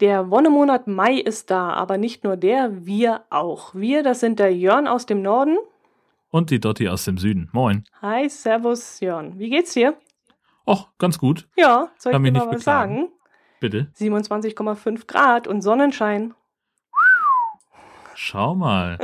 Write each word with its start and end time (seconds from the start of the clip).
Der 0.00 0.30
Wonnemonat 0.30 0.86
Mai 0.86 1.14
ist 1.14 1.50
da, 1.50 1.70
aber 1.70 1.96
nicht 1.96 2.22
nur 2.22 2.36
der, 2.36 2.84
wir 2.84 3.24
auch. 3.30 3.74
Wir, 3.74 4.02
das 4.02 4.20
sind 4.20 4.38
der 4.38 4.54
Jörn 4.54 4.86
aus 4.86 5.06
dem 5.06 5.22
Norden. 5.22 5.56
Und 6.28 6.50
die 6.50 6.60
Dotti 6.60 6.86
aus 6.90 7.06
dem 7.06 7.16
Süden. 7.16 7.48
Moin. 7.52 7.84
Hi, 8.02 8.28
Servus, 8.28 9.00
Jörn. 9.00 9.38
Wie 9.38 9.48
geht's 9.48 9.72
dir? 9.72 9.96
Och, 10.66 10.88
ganz 10.98 11.18
gut. 11.18 11.48
Ja, 11.56 11.88
soll 11.96 12.12
Kann 12.12 12.24
ich 12.26 12.32
dir 12.32 12.38
mal 12.38 12.46
nicht 12.46 12.56
was 12.56 12.64
sagen? 12.64 13.08
Bitte. 13.58 13.90
27,5 13.96 15.06
Grad 15.06 15.48
und 15.48 15.62
Sonnenschein. 15.62 16.34
Schau 18.14 18.54
mal. 18.54 18.98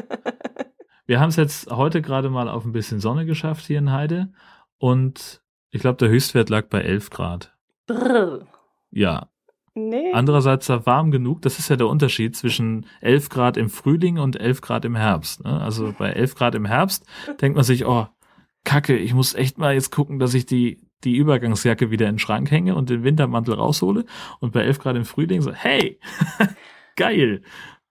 Wir 1.07 1.21
haben 1.21 1.31
es 1.31 1.37
jetzt 1.37 1.71
heute 1.71 2.03
gerade 2.03 2.29
mal 2.29 2.51
auf 2.51 2.67
ein 2.67 2.73
bisschen 2.73 3.01
Sonne 3.01 3.25
geschafft 3.25 3.65
hier 3.65 3.79
in 3.79 3.93
Heide. 3.93 4.31
Und 4.77 5.43
ich 5.71 5.81
glaube, 5.81 5.97
der 5.97 6.11
Höchstwert 6.11 6.51
lag 6.51 6.67
bei 6.67 6.83
11 6.83 7.09
Grad. 7.09 7.57
Brrr. 7.87 8.47
Ja. 8.91 9.32
Nee. 9.75 10.13
Andererseits 10.13 10.69
war 10.69 10.85
warm 10.85 11.11
genug. 11.11 11.43
Das 11.43 11.59
ist 11.59 11.71
ja 11.71 11.77
der 11.77 11.89
Unterschied 11.89 12.37
zwischen 12.37 12.87
11 13.01 13.31
Grad 13.31 13.57
im 13.57 13.71
Frühling 13.71 14.19
und 14.19 14.39
11 14.39 14.61
Grad 14.61 14.85
im 14.85 14.97
Herbst. 14.97 15.45
Ne? 15.45 15.61
Also 15.61 15.95
bei 15.97 16.11
11 16.11 16.35
Grad 16.35 16.55
im 16.55 16.67
Herbst 16.67 17.07
denkt 17.41 17.57
man 17.57 17.65
sich, 17.65 17.87
oh, 17.87 18.07
Kacke, 18.65 18.97
ich 18.97 19.15
muss 19.15 19.35
echt 19.35 19.59
mal 19.59 19.75
jetzt 19.75 19.91
gucken, 19.91 20.19
dass 20.19 20.35
ich 20.35 20.47
die, 20.47 20.81
die 21.05 21.17
Übergangsjacke 21.17 21.91
wieder 21.91 22.07
in 22.09 22.15
den 22.15 22.19
Schrank 22.19 22.51
hänge 22.51 22.75
und 22.75 22.91
den 22.91 23.03
Wintermantel 23.03 23.55
raushole. 23.55 24.05
Und 24.41 24.53
bei 24.53 24.63
11 24.63 24.79
Grad 24.79 24.97
im 24.97 25.05
Frühling 25.05 25.41
so, 25.41 25.53
hey, 25.53 25.99
geil, 26.97 27.43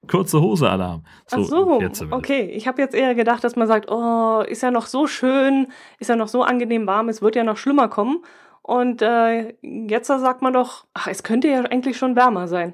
kurze 0.07 0.39
Hose 0.39 0.69
Alarm. 0.69 1.03
Ach 1.31 1.39
so, 1.39 1.63
ungefähr 1.63 1.93
zumindest. 1.93 2.23
okay. 2.23 2.51
Ich 2.51 2.67
habe 2.67 2.81
jetzt 2.81 2.95
eher 2.95 3.15
gedacht, 3.15 3.43
dass 3.43 3.55
man 3.55 3.67
sagt, 3.67 3.89
oh, 3.89 4.43
ist 4.47 4.61
ja 4.61 4.71
noch 4.71 4.85
so 4.85 5.07
schön, 5.07 5.67
ist 5.99 6.09
ja 6.09 6.15
noch 6.15 6.27
so 6.27 6.43
angenehm 6.43 6.87
warm, 6.87 7.09
es 7.09 7.21
wird 7.21 7.35
ja 7.35 7.43
noch 7.43 7.57
schlimmer 7.57 7.87
kommen. 7.87 8.23
Und 8.63 9.01
äh, 9.01 9.55
jetzt 9.61 10.07
sagt 10.07 10.41
man 10.41 10.53
doch, 10.53 10.85
ach, 10.93 11.07
es 11.07 11.23
könnte 11.23 11.47
ja 11.47 11.61
eigentlich 11.61 11.97
schon 11.97 12.15
wärmer 12.15 12.47
sein. 12.47 12.73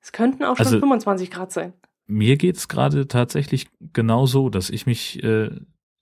Es 0.00 0.12
könnten 0.12 0.44
auch 0.44 0.56
schon 0.56 0.66
Also- 0.66 0.80
25 0.80 1.30
Grad 1.30 1.52
sein. 1.52 1.72
Mir 2.06 2.36
geht's 2.36 2.66
gerade 2.66 3.06
tatsächlich 3.06 3.68
genau 3.92 4.26
so, 4.26 4.50
dass 4.50 4.68
ich 4.68 4.84
mich 4.84 5.22
äh, 5.22 5.50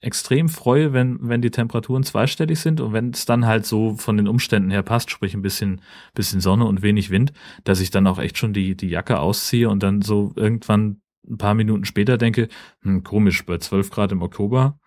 extrem 0.00 0.48
freue, 0.48 0.92
wenn, 0.95 1.19
wenn 1.20 1.42
die 1.42 1.50
Temperaturen 1.50 2.03
zweistellig 2.03 2.61
sind 2.61 2.81
und 2.81 2.92
wenn 2.95 3.11
es 3.11 3.27
dann 3.27 3.45
halt 3.47 3.67
so 3.67 3.95
von 3.97 4.17
den 4.17 4.28
Umständen 4.28 4.70
her 4.70 4.83
passt, 4.83 5.11
sprich 5.11 5.34
ein 5.34 5.43
bisschen, 5.43 5.83
bisschen 6.15 6.41
Sonne 6.41 6.65
und 6.65 6.81
wenig 6.83 7.11
Wind, 7.11 7.33
dass 7.65 7.81
ich 7.81 7.91
dann 7.91 8.06
auch 8.06 8.19
echt 8.19 8.39
schon 8.39 8.55
die, 8.55 8.75
die 8.77 8.89
Jacke 8.89 9.19
ausziehe 9.19 9.69
und 9.69 9.83
dann 9.83 10.00
so 10.00 10.33
irgendwann 10.37 11.03
ein 11.28 11.37
paar 11.37 11.55
Minuten 11.55 11.84
später 11.84 12.17
denke, 12.17 12.48
hm, 12.83 13.03
komisch, 13.05 13.45
bei 13.45 13.59
12 13.59 13.91
Grad 13.91 14.12
im 14.12 14.22
Oktober 14.22 14.78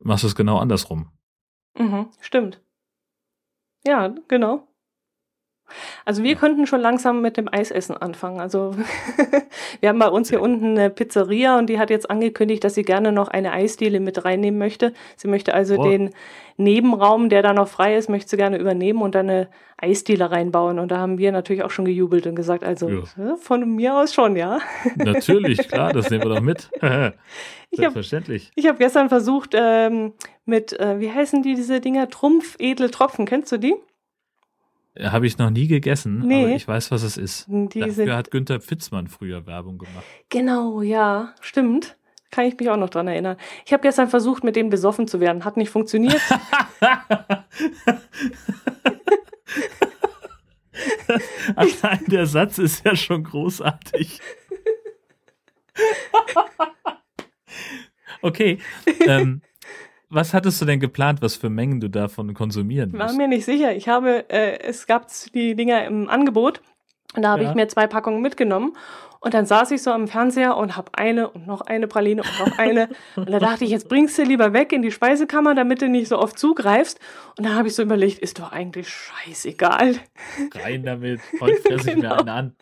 machst 0.00 0.24
du 0.24 0.28
es 0.28 0.34
genau 0.34 0.58
andersrum. 0.58 1.10
Mhm, 1.78 2.06
stimmt. 2.20 2.62
Ja, 3.84 4.14
genau. 4.28 4.71
Also 6.04 6.22
wir 6.22 6.34
könnten 6.36 6.66
schon 6.66 6.80
langsam 6.80 7.20
mit 7.22 7.36
dem 7.36 7.48
Eisessen 7.52 7.96
anfangen. 7.96 8.40
Also 8.40 8.74
wir 9.80 9.88
haben 9.88 9.98
bei 9.98 10.08
uns 10.08 10.28
hier 10.30 10.40
unten 10.40 10.78
eine 10.78 10.90
Pizzeria 10.90 11.58
und 11.58 11.66
die 11.68 11.78
hat 11.78 11.90
jetzt 11.90 12.10
angekündigt, 12.10 12.64
dass 12.64 12.74
sie 12.74 12.82
gerne 12.82 13.12
noch 13.12 13.28
eine 13.28 13.52
Eisdiele 13.52 14.00
mit 14.00 14.24
reinnehmen 14.24 14.58
möchte. 14.58 14.92
Sie 15.16 15.28
möchte 15.28 15.54
also 15.54 15.76
Oh. 15.78 15.84
den 15.84 16.10
Nebenraum, 16.56 17.28
der 17.28 17.42
da 17.42 17.52
noch 17.54 17.68
frei 17.68 17.96
ist, 17.96 18.08
möchte 18.10 18.30
sie 18.30 18.36
gerne 18.36 18.58
übernehmen 18.58 19.00
und 19.02 19.14
dann 19.14 19.28
eine 19.30 19.48
Eisdiele 19.78 20.30
reinbauen. 20.30 20.78
Und 20.78 20.90
da 20.92 20.98
haben 20.98 21.18
wir 21.18 21.32
natürlich 21.32 21.62
auch 21.64 21.70
schon 21.70 21.84
gejubelt 21.86 22.26
und 22.26 22.34
gesagt, 22.36 22.62
also 22.62 22.88
Ja. 22.88 23.36
von 23.40 23.68
mir 23.74 23.96
aus 23.96 24.12
schon, 24.14 24.36
ja. 24.36 24.60
Natürlich, 24.96 25.66
klar, 25.68 25.92
das 25.92 26.10
nehmen 26.10 26.24
wir 26.24 26.34
doch 26.34 26.40
mit. 26.42 26.70
Ich 27.74 27.78
habe 27.78 27.92
Selbstverständlich. 27.94 28.50
ich 28.54 28.66
hab 28.66 28.78
gestern 28.78 29.08
versucht 29.08 29.52
ähm, 29.54 30.12
mit, 30.44 30.78
äh, 30.78 31.00
wie 31.00 31.10
heißen 31.10 31.42
die 31.42 31.54
diese 31.54 31.80
Dinger? 31.80 32.10
Trumpf, 32.10 32.56
edle 32.58 32.90
Tropfen, 32.90 33.24
kennst 33.24 33.50
du 33.50 33.56
die? 33.56 33.74
Habe 35.00 35.26
ich 35.26 35.38
noch 35.38 35.50
nie 35.50 35.68
gegessen, 35.68 36.20
Nee. 36.26 36.44
aber 36.44 36.54
ich 36.54 36.68
weiß, 36.68 36.90
was 36.90 37.02
es 37.02 37.16
ist. 37.16 37.46
Die 37.48 37.80
Dafür 37.80 38.16
hat 38.16 38.30
Günther 38.30 38.60
Pfitzmann 38.60 39.06
früher 39.08 39.46
Werbung 39.46 39.78
gemacht. 39.78 40.04
Genau, 40.28 40.82
ja, 40.82 41.34
stimmt. 41.40 41.96
Kann 42.30 42.44
ich 42.46 42.58
mich 42.58 42.68
auch 42.70 42.76
noch 42.76 42.90
dran 42.90 43.08
erinnern. 43.08 43.36
Ich 43.66 43.72
habe 43.72 43.82
gestern 43.82 44.08
versucht, 44.08 44.42
mit 44.44 44.56
denen 44.56 44.70
besoffen 44.70 45.06
zu 45.06 45.20
werden. 45.20 45.44
Hat 45.44 45.56
nicht 45.56 45.70
funktioniert. 45.70 46.20
Allein 51.56 52.04
der 52.06 52.26
Satz 52.26 52.58
ist 52.58 52.84
ja 52.84 52.96
schon 52.96 53.24
großartig. 53.24 54.20
okay. 58.22 58.58
Ähm, 59.06 59.42
was 60.12 60.34
hattest 60.34 60.60
du 60.60 60.64
denn 60.64 60.80
geplant, 60.80 61.22
was 61.22 61.36
für 61.36 61.50
Mengen 61.50 61.80
du 61.80 61.88
davon 61.88 62.34
konsumieren 62.34 62.92
War 62.94 63.06
musst? 63.06 63.16
mir 63.18 63.28
nicht 63.28 63.44
sicher. 63.44 63.74
Ich 63.74 63.88
habe, 63.88 64.28
äh, 64.30 64.58
es 64.60 64.86
gab 64.86 65.06
die 65.34 65.54
Dinger 65.54 65.84
im 65.84 66.08
Angebot 66.08 66.60
und 67.14 67.22
da 67.22 67.30
habe 67.30 67.44
Ja. 67.44 67.50
ich 67.50 67.54
mir 67.54 67.68
zwei 67.68 67.86
Packungen 67.86 68.20
mitgenommen. 68.22 68.76
Und 69.24 69.34
dann 69.34 69.46
saß 69.46 69.70
ich 69.70 69.80
so 69.82 69.92
am 69.92 70.08
Fernseher 70.08 70.56
und 70.56 70.76
habe 70.76 70.90
eine 70.94 71.30
und 71.30 71.46
noch 71.46 71.60
eine 71.60 71.86
Praline 71.86 72.22
und 72.22 72.38
noch 72.44 72.58
eine. 72.58 72.88
und 73.14 73.30
da 73.30 73.38
dachte 73.38 73.64
ich, 73.64 73.70
jetzt 73.70 73.88
bringst 73.88 74.18
du 74.18 74.24
lieber 74.24 74.52
weg 74.52 74.72
in 74.72 74.82
die 74.82 74.90
Speisekammer, 74.90 75.54
damit 75.54 75.80
du 75.80 75.88
nicht 75.88 76.08
so 76.08 76.18
oft 76.18 76.36
zugreifst. 76.36 76.98
Und 77.38 77.46
dann 77.46 77.54
habe 77.54 77.68
ich 77.68 77.74
so 77.76 77.82
überlegt, 77.82 78.18
ist 78.18 78.40
doch 78.40 78.50
eigentlich 78.50 78.88
scheißegal. 78.88 79.94
Rein 80.56 80.82
damit. 80.82 81.20
Heute 81.40 81.56
fresse 81.62 81.90
ich 81.90 81.96
mir 81.96 82.02
Genau. 82.02 82.16
einen 82.16 82.28
an. 82.28 82.56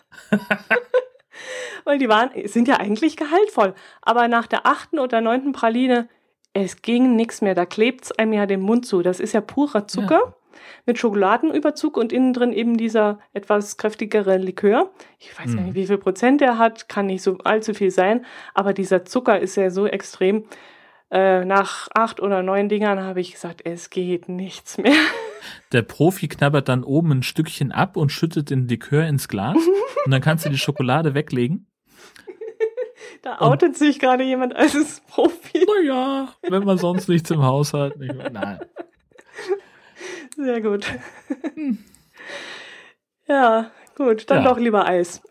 Weil 1.85 1.99
die 1.99 2.09
waren, 2.11 2.31
sind 2.45 2.69
ja 2.69 2.77
eigentlich 2.79 3.17
gehaltvoll. 3.17 3.75
Aber 4.03 4.29
nach 4.29 4.47
der 4.47 4.67
achten 4.67 4.99
oder 4.99 5.23
neunten 5.23 5.53
Praline, 5.53 6.09
es 6.53 6.83
ging 6.83 7.17
nichts 7.17 7.43
mehr. 7.43 7.55
Da 7.55 7.67
klebt's 7.67 8.13
einem 8.13 8.33
ja 8.33 8.47
den 8.47 8.61
Mund 8.61 8.87
zu. 8.87 9.03
Das 9.03 9.21
ist 9.21 9.33
ja 9.33 9.41
purer 9.41 9.87
Zucker 9.87 10.35
mit 10.87 10.99
Schokoladenüberzug 10.99 11.97
und 11.97 12.13
innen 12.13 12.33
drin 12.33 12.53
eben 12.53 12.77
dieser 12.77 13.19
etwas 13.33 13.77
kräftigere 13.77 14.37
Likör. 14.37 14.91
Ich 15.19 15.39
weiß 15.39 15.55
ja 15.55 15.61
Mhm. 15.61 15.67
nicht, 15.67 15.75
wie 15.75 15.87
viel 15.87 15.99
Prozent 15.99 16.41
der 16.41 16.59
hat, 16.59 16.89
kann 16.89 17.07
nicht 17.07 17.23
so 17.23 17.39
allzu 17.45 17.75
viel 17.75 17.91
sein, 17.91 18.25
aber 18.55 18.73
dieser 18.73 19.05
Zucker 19.05 19.39
ist 19.41 19.57
ja 19.57 19.71
so 19.71 19.87
extrem. 19.87 20.45
Äh, 21.13 21.45
nach 21.45 21.89
acht 21.93 22.21
oder 22.21 22.43
neun 22.43 22.69
Dingern 22.69 23.01
habe 23.01 23.21
ich 23.21 23.33
gesagt, 23.33 23.63
es 23.65 23.91
geht 23.91 24.29
nichts 24.29 24.79
mehr. 24.79 24.93
Der 25.73 25.83
Profi 25.83 26.29
knabbert 26.29 26.69
dann 26.69 26.85
oben 26.85 27.11
ein 27.13 27.23
Stückchen 27.25 27.73
ab 27.73 27.97
und 27.97 28.13
schüttet 28.13 28.51
den 28.51 28.69
Likör 28.69 29.05
ins 29.07 29.27
Glas. 29.27 29.57
und 30.05 30.13
dann 30.13 30.21
kannst 30.21 30.45
du 30.47 30.51
die 30.51 30.59
Schokolade 30.59 31.15
weglegen. 31.15 31.67
Da 33.23 33.35
Und- 33.37 33.49
outet 33.53 33.77
sich 33.77 33.99
gerade 33.99 34.25
jemand 34.25 34.55
als 34.57 35.01
Profi. 35.09 35.67
Naja, 35.67 36.29
wenn 36.49 36.65
man 36.65 36.79
sonst 36.79 37.09
nichts 37.09 37.31
im 37.31 37.43
Haushalt. 37.43 37.97
Nicht 37.99 38.15
mehr. 38.15 38.31
Nein. 38.31 38.61
Sehr 40.37 40.61
gut. 40.63 40.87
Ja, 43.29 43.71
gut, 43.97 44.31
dann 44.31 44.43
Ja. 44.45 44.51
doch 44.51 44.59
lieber 44.59 44.87
Eis. 44.87 45.23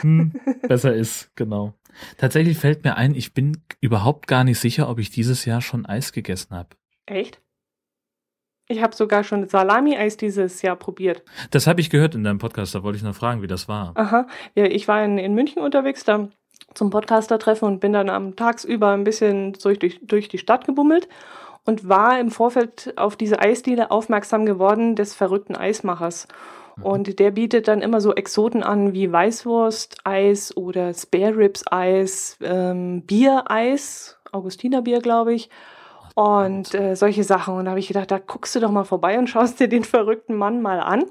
Hm, 0.00 0.32
besser 0.62 0.94
ist, 0.94 1.34
genau. 1.36 1.74
Tatsächlich 2.18 2.58
fällt 2.58 2.82
mir 2.84 2.96
ein, 2.96 3.14
ich 3.14 3.34
bin 3.34 3.62
überhaupt 3.80 4.26
gar 4.26 4.42
nicht 4.42 4.58
sicher, 4.58 4.88
ob 4.88 4.98
ich 4.98 5.10
dieses 5.10 5.44
Jahr 5.44 5.60
schon 5.60 5.86
Eis 5.86 6.12
gegessen 6.12 6.54
habe. 6.56 6.70
Echt? 7.06 7.40
Ich 8.66 8.82
habe 8.82 8.96
sogar 8.96 9.22
schon 9.24 9.46
Salami-Eis 9.46 10.16
dieses 10.16 10.62
Jahr 10.62 10.74
probiert. 10.76 11.22
Das 11.50 11.66
habe 11.66 11.80
ich 11.82 11.90
gehört 11.90 12.14
in 12.14 12.24
deinem 12.24 12.38
Podcast, 12.38 12.74
da 12.74 12.82
wollte 12.82 12.96
ich 12.96 13.02
noch 13.04 13.14
fragen, 13.14 13.42
wie 13.42 13.46
das 13.46 13.68
war. 13.68 13.92
Aha. 13.96 14.26
Ja, 14.54 14.64
ich 14.64 14.88
war 14.88 15.04
in, 15.04 15.18
in 15.18 15.34
München 15.34 15.62
unterwegs, 15.62 16.02
da 16.02 16.28
zum 16.74 16.90
Podcaster-Treffen 16.90 17.66
und 17.66 17.80
bin 17.80 17.92
dann 17.92 18.10
am 18.10 18.36
tagsüber 18.36 18.90
ein 18.90 19.04
bisschen 19.04 19.54
durch, 19.54 19.78
durch, 19.78 20.00
durch 20.02 20.28
die 20.28 20.38
Stadt 20.38 20.66
gebummelt 20.66 21.08
und 21.64 21.88
war 21.88 22.18
im 22.18 22.30
Vorfeld 22.30 22.92
auf 22.96 23.16
diese 23.16 23.40
Eisdiele 23.40 23.90
aufmerksam 23.90 24.44
geworden 24.46 24.96
des 24.96 25.14
verrückten 25.14 25.56
Eismachers. 25.56 26.28
Und 26.82 27.20
der 27.20 27.30
bietet 27.30 27.68
dann 27.68 27.82
immer 27.82 28.00
so 28.00 28.14
Exoten 28.14 28.64
an 28.64 28.92
wie 28.92 29.10
Weißwurst-Eis 29.10 30.56
oder 30.56 30.92
Spare 30.92 31.36
Ribs-Eis, 31.36 32.36
ähm, 32.42 33.02
Bier-Eis, 33.02 34.18
Augustinerbier, 34.32 34.98
glaube 34.98 35.34
ich. 35.34 35.50
Und 36.16 36.74
äh, 36.74 36.96
solche 36.96 37.24
Sachen. 37.24 37.54
Und 37.54 37.64
da 37.66 37.70
habe 37.70 37.80
ich 37.80 37.88
gedacht, 37.88 38.10
da 38.10 38.18
guckst 38.18 38.54
du 38.54 38.60
doch 38.60 38.70
mal 38.70 38.84
vorbei 38.84 39.18
und 39.18 39.28
schaust 39.28 39.60
dir 39.60 39.68
den 39.68 39.84
verrückten 39.84 40.34
Mann 40.34 40.62
mal 40.62 40.80
an. 40.80 41.04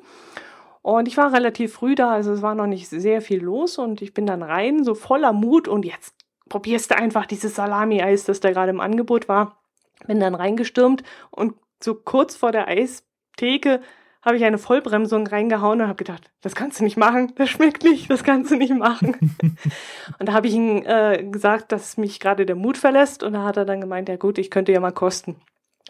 Und 0.84 1.08
ich 1.08 1.18
war 1.18 1.34
relativ 1.34 1.74
früh 1.74 1.96
da, 1.96 2.12
also 2.12 2.34
es 2.34 2.42
war 2.42 2.54
noch 2.54 2.68
nicht 2.68 2.90
sehr 2.90 3.22
viel 3.22 3.42
los. 3.42 3.80
Und 3.80 4.02
ich 4.02 4.14
bin 4.14 4.28
dann 4.28 4.44
rein, 4.44 4.84
so 4.84 4.94
voller 4.94 5.34
Mut. 5.34 5.68
Und 5.68 5.86
jetzt 5.86 6.14
probierst 6.50 6.92
du 6.92 6.98
einfach 6.98 7.26
dieses 7.26 7.56
Salami-Eis, 7.56 8.26
das 8.26 8.42
da 8.42 8.52
gerade 8.52 8.70
im 8.70 8.82
Angebot 8.82 9.28
war. 9.28 9.64
Bin 10.06 10.20
dann 10.20 10.36
reingestürmt 10.36 11.04
und 11.32 11.56
so 11.82 11.96
kurz 11.96 12.36
vor 12.36 12.52
der 12.52 12.68
Eistheke 12.68 13.82
habe 14.22 14.38
ich 14.38 14.46
eine 14.46 14.58
Vollbremsung 14.58 15.28
reingehauen 15.28 15.82
und 15.82 15.88
habe 15.88 15.98
gedacht, 15.98 16.32
das 16.42 16.56
kannst 16.56 16.80
du 16.80 16.84
nicht 16.84 16.96
machen, 16.96 17.34
das 17.36 17.50
schmeckt 17.50 17.84
nicht, 17.84 18.10
das 18.10 18.24
kannst 18.24 18.52
du 18.52 18.56
nicht 18.56 18.74
machen. 18.74 19.36
und 20.20 20.30
da 20.30 20.34
habe 20.34 20.48
ich 20.48 20.54
ihm 20.54 20.84
äh, 20.86 21.24
gesagt, 21.24 21.72
dass 21.72 21.98
mich 21.98 22.20
gerade 22.20 22.46
der 22.46 22.56
Mut 22.56 22.78
verlässt 22.78 23.24
und 23.24 23.34
da 23.34 23.44
hat 23.44 23.58
er 23.58 23.66
dann 23.66 23.82
gemeint, 23.82 24.08
ja 24.08 24.16
gut, 24.16 24.38
ich 24.38 24.50
könnte 24.50 24.72
ja 24.72 24.80
mal 24.80 24.92
kosten. 24.92 25.36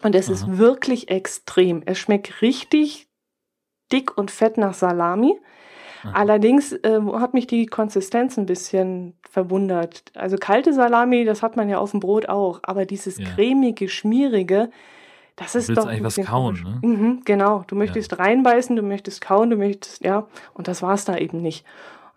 Und 0.02 0.14
es 0.14 0.28
ist 0.28 0.44
Aha. 0.44 0.58
wirklich 0.58 1.08
extrem. 1.10 1.82
Es 1.86 1.98
schmeckt 1.98 2.42
richtig 2.42 3.06
dick 3.92 4.16
und 4.16 4.30
fett 4.30 4.58
nach 4.58 4.74
Salami. 4.74 5.38
Aha. 6.02 6.12
Allerdings 6.12 6.74
ähm, 6.82 7.18
hat 7.18 7.34
mich 7.34 7.46
die 7.46 7.66
Konsistenz 7.66 8.36
ein 8.36 8.46
bisschen 8.46 9.14
verwundert. 9.28 10.04
Also 10.14 10.36
kalte 10.36 10.72
Salami, 10.72 11.24
das 11.24 11.42
hat 11.42 11.56
man 11.56 11.68
ja 11.68 11.78
auf 11.78 11.92
dem 11.92 12.00
Brot 12.00 12.28
auch, 12.28 12.60
aber 12.62 12.84
dieses 12.84 13.18
Ja. 13.18 13.24
cremige, 13.26 13.88
schmierige, 13.88 14.70
das 15.36 15.54
ist 15.54 15.68
willst 15.68 15.82
doch 15.82 15.88
eigentlich 15.88 16.18
was 16.18 16.26
kauen, 16.26 16.56
komisch. 16.56 16.64
ne? 16.64 16.78
Mhm, 16.82 17.22
genau, 17.24 17.64
du 17.66 17.74
möchtest 17.74 18.18
reinbeißen, 18.18 18.76
du 18.76 18.82
möchtest 18.82 19.20
kauen, 19.20 19.50
du 19.50 19.56
möchtest, 19.56 20.04
ja, 20.04 20.28
und 20.52 20.68
das 20.68 20.82
war's 20.82 21.04
da 21.04 21.16
eben 21.16 21.38
nicht. 21.42 21.64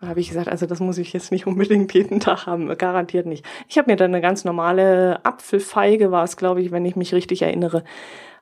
Und 0.00 0.06
da 0.06 0.10
habe 0.10 0.20
ich 0.20 0.28
gesagt, 0.28 0.48
also 0.48 0.66
das 0.66 0.78
muss 0.78 0.98
ich 0.98 1.12
jetzt 1.12 1.32
nicht 1.32 1.46
unbedingt 1.46 1.92
jeden 1.92 2.20
Tag 2.20 2.46
haben, 2.46 2.68
garantiert 2.78 3.26
nicht. 3.26 3.44
Ich 3.68 3.78
habe 3.78 3.90
mir 3.90 3.96
dann 3.96 4.12
eine 4.12 4.20
ganz 4.20 4.44
normale 4.44 5.24
Apfelfeige, 5.24 6.12
war 6.12 6.24
es, 6.24 6.36
glaube 6.36 6.62
ich, 6.62 6.70
wenn 6.70 6.84
ich 6.84 6.94
mich 6.94 7.12
richtig 7.14 7.42
erinnere, 7.42 7.82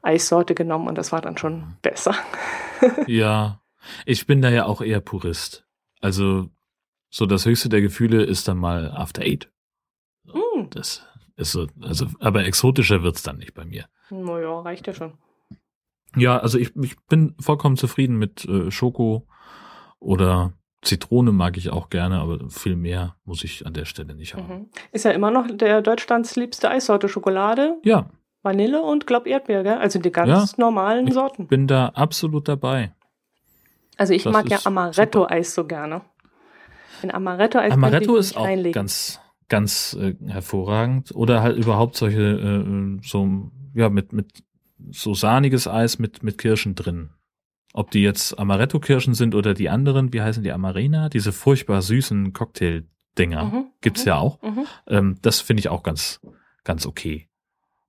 Eissorte 0.02 0.54
genommen 0.54 0.86
und 0.86 0.98
das 0.98 1.12
war 1.12 1.20
dann 1.20 1.38
schon 1.38 1.76
besser. 1.82 2.14
ja, 3.06 3.60
ich 4.04 4.26
bin 4.26 4.42
da 4.42 4.50
ja 4.50 4.66
auch 4.66 4.82
eher 4.82 5.00
Purist. 5.00 5.66
Also 6.00 6.50
so 7.10 7.24
das 7.24 7.46
höchste 7.46 7.68
der 7.68 7.80
Gefühle 7.80 8.22
ist 8.22 8.48
dann 8.48 8.58
mal 8.58 8.90
After 8.90 9.22
Eight. 9.22 9.50
Mm. 10.24 10.68
Das 10.70 11.06
ist 11.36 11.52
so, 11.52 11.66
also, 11.80 12.06
aber 12.20 12.44
exotischer 12.44 13.02
wird's 13.02 13.22
dann 13.22 13.38
nicht 13.38 13.54
bei 13.54 13.64
mir. 13.64 13.86
Naja, 14.10 14.60
reicht 14.60 14.86
ja 14.86 14.92
schon. 14.92 15.14
Ja, 16.14 16.38
also 16.38 16.58
ich, 16.58 16.74
ich 16.76 16.96
bin 17.08 17.34
vollkommen 17.40 17.76
zufrieden 17.76 18.16
mit 18.16 18.44
äh, 18.44 18.70
Schoko 18.70 19.26
oder 19.98 20.52
Zitrone 20.86 21.32
mag 21.32 21.56
ich 21.56 21.70
auch 21.70 21.90
gerne, 21.90 22.20
aber 22.20 22.48
viel 22.48 22.76
mehr 22.76 23.16
muss 23.24 23.44
ich 23.44 23.66
an 23.66 23.74
der 23.74 23.84
Stelle 23.84 24.14
nicht 24.14 24.34
haben. 24.34 24.48
Mhm. 24.48 24.66
Ist 24.92 25.04
ja 25.04 25.10
immer 25.10 25.30
noch 25.30 25.46
der 25.50 25.82
Deutschlands 25.82 26.36
liebste 26.36 26.70
Eissorte 26.70 27.08
Schokolade. 27.08 27.76
Ja. 27.84 28.08
Vanille 28.42 28.80
und 28.82 29.06
glaub 29.06 29.26
Erdbeer, 29.26 29.64
gell? 29.64 29.78
Also 29.78 29.98
die 29.98 30.12
ganz 30.12 30.52
ja, 30.52 30.58
normalen 30.58 31.10
Sorten. 31.10 31.42
Ich 31.42 31.48
bin 31.48 31.66
da 31.66 31.88
absolut 31.88 32.46
dabei. 32.48 32.94
Also 33.96 34.14
ich 34.14 34.22
das 34.22 34.32
mag 34.32 34.48
ja 34.48 34.58
Amaretto-Eis 34.64 35.54
so 35.54 35.66
gerne. 35.66 36.02
Ein 37.02 37.12
Amaretto-Eis 37.12 37.72
Amaretto 37.72 38.16
ist 38.16 38.36
auch 38.36 38.44
reinlegen. 38.44 38.72
ganz, 38.72 39.20
ganz 39.48 39.96
äh, 40.00 40.14
hervorragend. 40.26 41.14
Oder 41.14 41.42
halt 41.42 41.56
überhaupt 41.56 41.96
solche, 41.96 42.22
äh, 42.22 42.98
so, 43.02 43.50
ja, 43.74 43.88
mit, 43.88 44.12
mit 44.12 44.44
so 44.90 45.14
sahniges 45.14 45.66
Eis 45.66 45.98
mit, 45.98 46.22
mit 46.22 46.38
Kirschen 46.38 46.74
drin. 46.74 47.10
Ob 47.76 47.90
die 47.90 48.02
jetzt 48.02 48.38
Amaretto-Kirschen 48.38 49.12
sind 49.12 49.34
oder 49.34 49.52
die 49.52 49.68
anderen, 49.68 50.14
wie 50.14 50.22
heißen 50.22 50.42
die 50.42 50.50
Amarena? 50.50 51.10
Diese 51.10 51.30
furchtbar 51.30 51.82
süßen 51.82 52.32
Cocktail-Dinger 52.32 53.44
mhm, 53.44 53.66
gibt's 53.82 54.04
mhm, 54.04 54.08
ja 54.08 54.16
auch. 54.16 54.40
Mhm. 54.40 54.66
Ähm, 54.88 55.18
das 55.20 55.42
finde 55.42 55.60
ich 55.60 55.68
auch 55.68 55.82
ganz, 55.82 56.20
ganz 56.64 56.86
okay. 56.86 57.28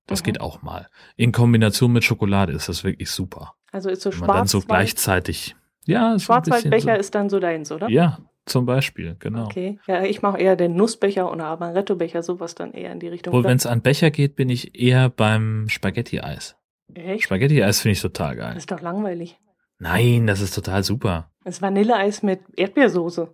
Das 0.06 0.22
mhm. 0.22 0.26
geht 0.26 0.42
auch 0.42 0.62
mal. 0.62 0.90
In 1.16 1.32
Kombination 1.32 1.94
mit 1.94 2.04
Schokolade 2.04 2.52
ist 2.52 2.68
das 2.68 2.84
wirklich 2.84 3.10
super. 3.10 3.54
Also 3.72 3.90
ist 3.90 4.02
so 4.02 4.12
schwarz. 4.12 4.34
dann 4.34 4.48
so 4.48 4.60
gleichzeitig. 4.60 5.56
Ja, 5.86 6.20
Schwarzwaldbecher 6.20 6.96
so, 6.96 7.00
ist 7.00 7.16
dann 7.16 7.30
so 7.30 7.40
deins, 7.40 7.72
oder? 7.72 7.90
Ja, 7.90 8.18
zum 8.46 8.66
Beispiel, 8.66 9.16
genau. 9.20 9.46
Okay. 9.46 9.80
Ja, 9.88 10.04
ich 10.04 10.22
mache 10.22 10.38
eher 10.38 10.58
den 10.58 10.76
Nussbecher 10.76 11.32
oder 11.32 11.46
Amaretto-Becher, 11.46 12.24
sowas 12.24 12.56
dann 12.56 12.74
eher 12.74 12.92
in 12.92 13.00
die 13.00 13.08
Richtung. 13.08 13.34
Wohl, 13.34 13.46
wenn 13.46 13.56
es 13.56 13.66
an 13.66 13.82
Becher 13.82 14.12
geht, 14.12 14.36
bin 14.36 14.50
ich 14.50 14.78
eher 14.78 15.08
beim 15.08 15.70
Spaghetti-Eis. 15.70 16.58
Echt? 16.94 17.24
Spaghetti-Eis 17.24 17.80
finde 17.80 17.94
ich 17.94 18.02
total 18.02 18.36
geil. 18.36 18.54
Das 18.54 18.64
ist 18.64 18.72
doch 18.72 18.82
langweilig. 18.82 19.40
Nein, 19.80 20.28
das 20.28 20.42
ist 20.42 20.56
total 20.56 20.84
super. 20.84 21.32
Das 21.44 21.62
Vanilleeis 21.62 22.24
mit 22.24 22.42
Erdbeersoße. 22.56 23.34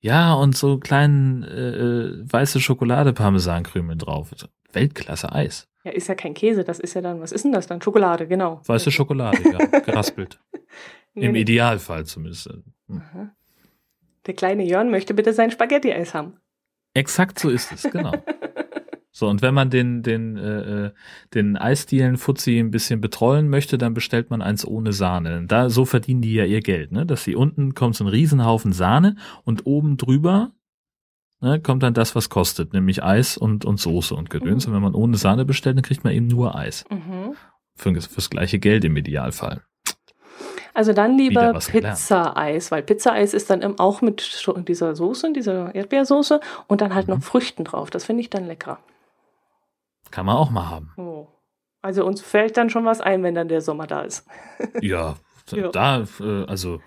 Ja, 0.00 0.34
und 0.34 0.56
so 0.56 0.78
kleinen 0.78 1.44
äh, 1.44 1.70
äh 1.70 2.32
weiße 2.32 2.60
Schokolade-Parmesankrümel 2.60 3.96
drauf. 3.96 4.34
Weltklasse 4.72 5.32
Eis. 5.32 5.68
Ja, 5.84 5.92
ist 5.92 6.08
ja 6.08 6.14
kein 6.14 6.34
Käse, 6.34 6.64
das 6.64 6.80
ist 6.80 6.94
ja 6.94 7.02
dann, 7.02 7.20
was 7.20 7.32
ist 7.32 7.44
denn 7.44 7.52
das 7.52 7.66
dann? 7.66 7.80
Schokolade, 7.80 8.26
genau. 8.26 8.60
Weiße 8.66 8.90
Schokolade, 8.90 9.38
ja, 9.44 9.80
geraspelt. 9.80 10.40
nee, 11.14 11.26
Im 11.26 11.32
nee. 11.32 11.40
Idealfall 11.40 12.06
zumindest. 12.06 12.50
Hm. 12.88 13.30
Der 14.26 14.34
kleine 14.34 14.64
Jörn 14.64 14.90
möchte 14.90 15.12
bitte 15.12 15.34
sein 15.34 15.50
Spaghetti-Eis 15.50 16.14
haben. 16.14 16.38
Exakt 16.94 17.38
so 17.38 17.50
ist 17.50 17.72
es, 17.72 17.82
genau. 17.90 18.12
So, 19.16 19.28
und 19.28 19.42
wenn 19.42 19.54
man 19.54 19.70
den, 19.70 20.02
den, 20.02 20.36
äh, 20.36 20.86
äh, 20.86 20.90
den 21.34 21.56
Eisdielen 21.56 22.16
Fuzzi 22.16 22.58
ein 22.58 22.72
bisschen 22.72 23.00
betrollen 23.00 23.48
möchte, 23.48 23.78
dann 23.78 23.94
bestellt 23.94 24.28
man 24.28 24.42
eins 24.42 24.66
ohne 24.66 24.92
Sahne. 24.92 25.44
Da, 25.46 25.70
so 25.70 25.84
verdienen 25.84 26.20
die 26.20 26.34
ja 26.34 26.44
ihr 26.44 26.60
Geld, 26.60 26.90
ne? 26.90 27.06
Dass 27.06 27.22
sie 27.22 27.36
unten 27.36 27.76
kommt 27.76 27.94
so 27.94 28.02
ein 28.02 28.08
Riesenhaufen 28.08 28.72
Sahne 28.72 29.14
und 29.44 29.66
oben 29.66 29.98
drüber 29.98 30.50
ne, 31.40 31.60
kommt 31.60 31.84
dann 31.84 31.94
das, 31.94 32.16
was 32.16 32.28
kostet, 32.28 32.72
nämlich 32.72 33.04
Eis 33.04 33.36
und, 33.36 33.64
und 33.64 33.78
Soße 33.78 34.16
und 34.16 34.30
Gedöns. 34.30 34.66
Mhm. 34.66 34.72
Und 34.72 34.76
wenn 34.76 34.82
man 34.82 34.94
ohne 34.96 35.16
Sahne 35.16 35.44
bestellt, 35.44 35.76
dann 35.76 35.84
kriegt 35.84 36.02
man 36.02 36.12
eben 36.12 36.26
nur 36.26 36.56
Eis. 36.56 36.84
Mhm. 36.90 37.36
Für, 37.76 37.94
fürs 38.00 38.30
gleiche 38.30 38.58
Geld 38.58 38.84
im 38.84 38.96
Idealfall. 38.96 39.62
Also 40.74 40.92
dann 40.92 41.16
lieber 41.16 41.52
Pizza-Eis, 41.52 42.72
weil 42.72 42.82
Pizza-Eis 42.82 43.32
ist 43.32 43.48
dann 43.48 43.78
auch 43.78 44.02
mit 44.02 44.44
dieser 44.66 44.96
Soße, 44.96 45.32
dieser 45.32 45.72
Erdbeersoße 45.72 46.40
und 46.66 46.80
dann 46.80 46.96
halt 46.96 47.06
mhm. 47.06 47.14
noch 47.14 47.22
Früchten 47.22 47.62
drauf. 47.62 47.90
Das 47.90 48.04
finde 48.04 48.22
ich 48.22 48.30
dann 48.30 48.48
lecker. 48.48 48.80
Kann 50.14 50.26
man 50.26 50.36
auch 50.36 50.50
mal 50.52 50.70
haben. 50.70 50.92
Oh. 50.96 51.26
Also 51.82 52.06
uns 52.06 52.20
fällt 52.22 52.56
dann 52.56 52.70
schon 52.70 52.84
was 52.84 53.00
ein, 53.00 53.24
wenn 53.24 53.34
dann 53.34 53.48
der 53.48 53.60
Sommer 53.60 53.88
da 53.88 54.02
ist. 54.02 54.24
ja, 54.80 55.16
ja, 55.50 55.68
da, 55.70 56.04
äh, 56.20 56.44
also 56.46 56.80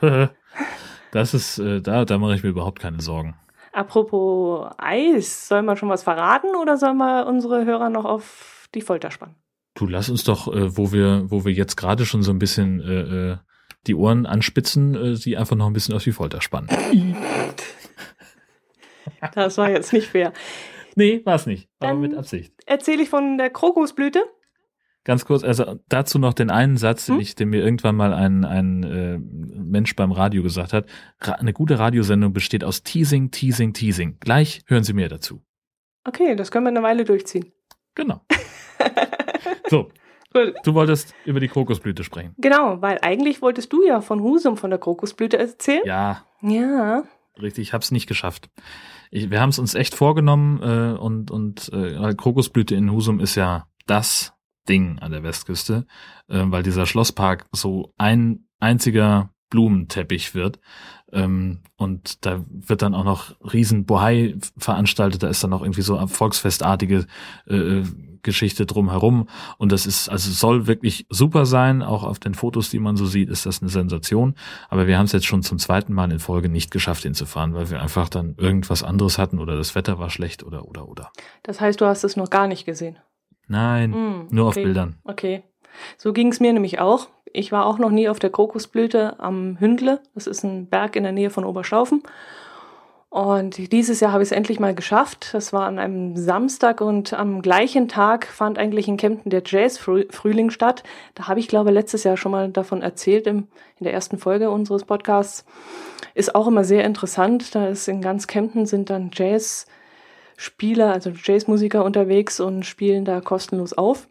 das 1.12 1.34
ist, 1.34 1.60
äh, 1.60 1.82
da, 1.82 2.06
da 2.06 2.18
mache 2.20 2.36
ich 2.36 2.44
mir 2.44 2.52
überhaupt 2.52 2.80
keine 2.80 3.02
Sorgen. 3.02 3.36
Apropos 3.74 4.72
Eis, 4.78 5.50
soll 5.50 5.62
man 5.64 5.76
schon 5.76 5.90
was 5.90 6.04
verraten 6.04 6.56
oder 6.56 6.78
soll 6.78 6.94
man 6.94 7.28
unsere 7.28 7.66
Hörer 7.66 7.90
noch 7.90 8.06
auf 8.06 8.70
die 8.74 8.82
Folter 8.82 9.12
spannen? 9.12 9.36
Du 9.76 9.88
lass 9.88 10.08
uns 10.08 10.24
doch, 10.24 10.48
äh, 10.48 10.78
wo 10.78 10.94
wir, 10.94 11.26
wo 11.30 11.44
wir 11.44 11.52
jetzt 11.52 11.76
gerade 11.76 12.06
schon 12.06 12.24
so 12.24 12.32
ein 12.32 12.40
bisschen 12.40 12.80
äh, 12.80 13.38
die 13.88 13.96
Ohren 13.96 14.26
anspitzen, 14.26 15.18
sie 15.18 15.36
einfach 15.36 15.58
noch 15.58 15.68
ein 15.68 15.74
bisschen 15.74 15.94
auf 15.96 16.04
die 16.04 16.14
Folter 16.14 16.40
spannen. 16.40 16.70
das 19.34 19.58
war 19.58 19.70
jetzt 19.70 19.92
nicht 19.92 20.08
fair. 20.08 20.32
Nee, 20.98 21.22
war 21.26 21.36
es 21.36 21.46
nicht. 21.46 21.70
Aber 21.80 21.92
Dann 21.92 22.02
mit 22.02 22.16
Absicht. 22.16 22.56
Erzähle 22.66 23.04
ich 23.04 23.10
von 23.10 23.38
der 23.38 23.52
Krokusblüte. 23.52 24.26
Ganz 25.04 25.26
kurz, 25.26 25.44
also 25.44 25.80
dazu 25.88 26.18
noch 26.18 26.34
den 26.34 26.50
einen 26.50 26.76
Satz, 26.76 27.06
den, 27.06 27.16
hm? 27.16 27.22
ich, 27.22 27.36
den 27.36 27.50
mir 27.50 27.64
irgendwann 27.64 27.96
mal 27.96 28.16
ein, 28.16 28.44
ein 28.44 28.84
äh, 28.84 29.20
Mensch 29.20 29.96
beim 29.96 30.12
Radio 30.12 30.42
gesagt 30.42 30.74
hat. 30.74 30.88
Ra 31.22 31.34
eine 31.34 31.54
gute 31.54 31.78
Radiosendung 31.78 32.34
besteht 32.34 32.64
aus 32.64 32.82
Teasing, 32.82 33.30
Teasing, 33.30 33.74
Teasing. 33.74 34.18
Gleich 34.20 34.64
hören 34.66 34.84
Sie 34.84 34.94
mehr 34.94 35.08
dazu. 35.08 35.44
Okay, 36.04 36.36
das 36.36 36.50
können 36.50 36.66
wir 36.66 36.72
eine 36.72 36.82
Weile 36.82 37.06
durchziehen. 37.06 37.54
Genau. 37.94 38.22
so. 39.70 39.92
Du 40.64 40.74
wolltest 40.74 41.14
über 41.26 41.40
die 41.40 41.48
Krokusblüte 41.48 42.04
sprechen. 42.04 42.34
Genau, 42.38 42.82
weil 42.82 43.00
eigentlich 43.02 43.42
wolltest 43.44 43.72
du 43.72 43.86
ja 43.86 44.02
von 44.02 44.22
Husum 44.22 44.58
von 44.58 44.72
der 44.72 44.80
Krokusblüte 44.80 45.38
erzählen. 45.38 45.82
Ja. 45.86 46.26
Ja. 46.42 47.04
Richtig, 47.40 47.68
ich 47.68 47.74
habe 47.74 47.84
es 47.84 47.92
nicht 47.92 48.08
geschafft 48.08 48.50
ich, 49.12 49.30
wir 49.30 49.42
haben 49.42 49.50
es 49.50 49.60
uns 49.60 49.76
echt 49.76 49.96
vorgenommen 49.96 50.62
äh, 50.62 50.98
und, 50.98 51.32
und 51.32 51.70
äh, 51.74 52.14
Krokusblüte 52.16 52.76
in 52.76 52.92
Husum 52.92 53.20
ist 53.20 53.36
ja 53.36 53.68
das 53.86 54.34
Ding 54.68 55.00
an 55.00 55.12
der 55.12 55.24
Westküste, 55.24 55.86
äh, 56.28 56.44
weil 56.46 56.64
dieser 56.64 56.86
Schlosspark 56.86 57.46
so 57.52 57.94
ein 57.98 58.48
einziger 58.60 59.32
Blumenteppich 59.50 60.36
wird. 60.36 60.60
Ähm, 61.12 61.60
und 61.78 62.26
da 62.26 62.44
wird 62.50 62.82
dann 62.82 62.94
auch 62.94 63.06
noch 63.06 63.36
riesen 63.54 63.86
Bohai 63.86 64.36
veranstaltet, 64.58 65.24
da 65.24 65.30
ist 65.30 65.44
dann 65.44 65.54
auch 65.54 65.62
irgendwie 65.62 65.82
so 65.82 66.06
volksfestartige 66.08 67.08
äh, 67.48 67.84
Geschichte 68.24 68.66
drumherum. 68.66 69.30
Und 69.58 69.72
das 69.72 69.86
ist, 69.86 70.10
also 70.10 70.30
soll 70.32 70.68
wirklich 70.68 71.06
super 71.10 71.46
sein. 71.46 71.82
Auch 71.82 72.04
auf 72.04 72.20
den 72.20 72.34
Fotos, 72.34 72.70
die 72.70 72.80
man 72.80 72.98
so 72.98 73.06
sieht, 73.06 73.30
ist 73.30 73.46
das 73.46 73.62
eine 73.62 73.70
Sensation. 73.70 74.36
Aber 74.70 74.86
wir 74.86 74.98
haben 74.98 75.06
es 75.06 75.14
jetzt 75.14 75.26
schon 75.26 75.44
zum 75.44 75.60
zweiten 75.60 75.94
Mal 75.94 76.12
in 76.12 76.20
Folge 76.20 76.50
nicht 76.50 76.70
geschafft, 76.70 77.04
hinzufahren, 77.04 77.54
weil 77.54 77.70
wir 77.70 77.82
einfach 77.82 78.10
dann 78.10 78.36
irgendwas 78.38 78.84
anderes 78.84 79.18
hatten 79.18 79.40
oder 79.40 79.56
das 79.56 79.76
Wetter 79.76 79.98
war 79.98 80.10
schlecht 80.10 80.44
oder 80.44 80.68
oder 80.68 80.90
oder. 80.90 81.12
Das 81.44 81.62
heißt, 81.62 81.80
du 81.80 81.86
hast 81.86 82.04
es 82.04 82.18
noch 82.18 82.30
gar 82.30 82.48
nicht 82.48 82.66
gesehen? 82.66 82.98
Nein, 83.48 83.92
mm, 83.92 84.28
nur 84.30 84.48
okay. 84.48 84.60
auf 84.60 84.64
Bildern. 84.66 84.98
Okay. 85.06 85.44
So 85.98 86.14
ging 86.14 86.30
es 86.32 86.40
mir 86.40 86.54
nämlich 86.54 86.80
auch. 86.80 87.08
Ich 87.34 87.52
war 87.52 87.66
auch 87.66 87.78
noch 87.78 87.92
nie 87.92 88.10
auf 88.10 88.20
der 88.20 88.30
Krokusblüte 88.30 89.20
am 89.20 89.60
Hündle. 89.60 90.00
Das 90.16 90.28
ist 90.28 90.44
ein 90.44 90.68
Berg 90.68 90.96
in 90.96 91.04
der 91.04 91.12
Nähe 91.12 91.30
von 91.30 91.46
Oberschaufen. 91.46 92.04
Und 93.10 93.72
dieses 93.72 94.02
Jahr 94.02 94.12
habe 94.12 94.22
ich 94.22 94.30
es 94.30 94.36
endlich 94.36 94.60
mal 94.60 94.76
geschafft. 94.76 95.30
Das 95.34 95.54
war 95.54 95.66
an 95.66 95.80
einem 95.80 96.18
Samstag 96.18 96.82
und 96.82 97.14
am 97.14 97.42
gleichen 97.42 97.88
Tag 97.88 98.28
fand 98.28 98.60
eigentlich 98.60 98.88
in 98.90 98.98
Kempten 98.98 99.30
der 99.30 99.44
Jazz-Frühling 99.46 100.50
statt. 100.50 100.84
Da 101.16 101.28
habe 101.28 101.40
ich, 101.40 101.48
glaube 101.48 101.72
letztes 101.72 102.04
Jahr 102.04 102.18
schon 102.18 102.34
mal 102.34 102.50
davon 102.50 102.82
erzählt 102.82 103.26
im, 103.26 103.48
in 103.80 103.86
der 103.86 103.94
ersten 103.94 104.18
Folge 104.18 104.50
unseres 104.50 104.84
Podcasts. 104.84 105.46
Ist 106.16 106.36
auch 106.36 106.48
immer 106.48 106.66
sehr 106.66 106.84
interessant. 106.84 107.56
Da 107.56 107.68
ist 107.68 107.88
in 107.88 108.02
ganz 108.02 108.28
Kempten 108.28 108.66
sind 108.66 108.90
dann 108.90 109.10
Jazz-Spieler, 109.14 110.92
also 110.92 111.12
Jazzmusiker 111.12 111.86
unterwegs 111.86 112.42
und 112.42 112.66
spielen 112.66 113.06
da 113.06 113.22
kostenlos 113.22 113.72
auf. 113.72 114.08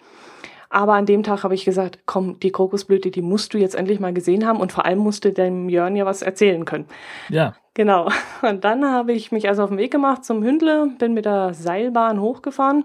Aber 0.68 0.94
an 0.94 1.06
dem 1.06 1.22
Tag 1.22 1.44
habe 1.44 1.54
ich 1.54 1.64
gesagt, 1.64 2.00
komm, 2.06 2.38
die 2.40 2.50
Krokusblüte, 2.50 3.10
die 3.10 3.22
musst 3.22 3.54
du 3.54 3.58
jetzt 3.58 3.74
endlich 3.74 4.00
mal 4.00 4.12
gesehen 4.12 4.46
haben 4.46 4.60
und 4.60 4.72
vor 4.72 4.84
allem 4.84 4.98
musst 4.98 5.24
du 5.24 5.32
dem 5.32 5.68
Jörn 5.68 5.96
ja 5.96 6.04
was 6.06 6.22
erzählen 6.22 6.64
können. 6.64 6.86
Ja. 7.28 7.54
Genau. 7.74 8.08
Und 8.42 8.64
dann 8.64 8.90
habe 8.90 9.12
ich 9.12 9.32
mich 9.32 9.48
also 9.48 9.62
auf 9.62 9.68
den 9.68 9.78
Weg 9.78 9.90
gemacht 9.90 10.24
zum 10.24 10.42
Hündle, 10.42 10.88
bin 10.98 11.12
mit 11.12 11.26
der 11.26 11.54
Seilbahn 11.54 12.20
hochgefahren. 12.20 12.84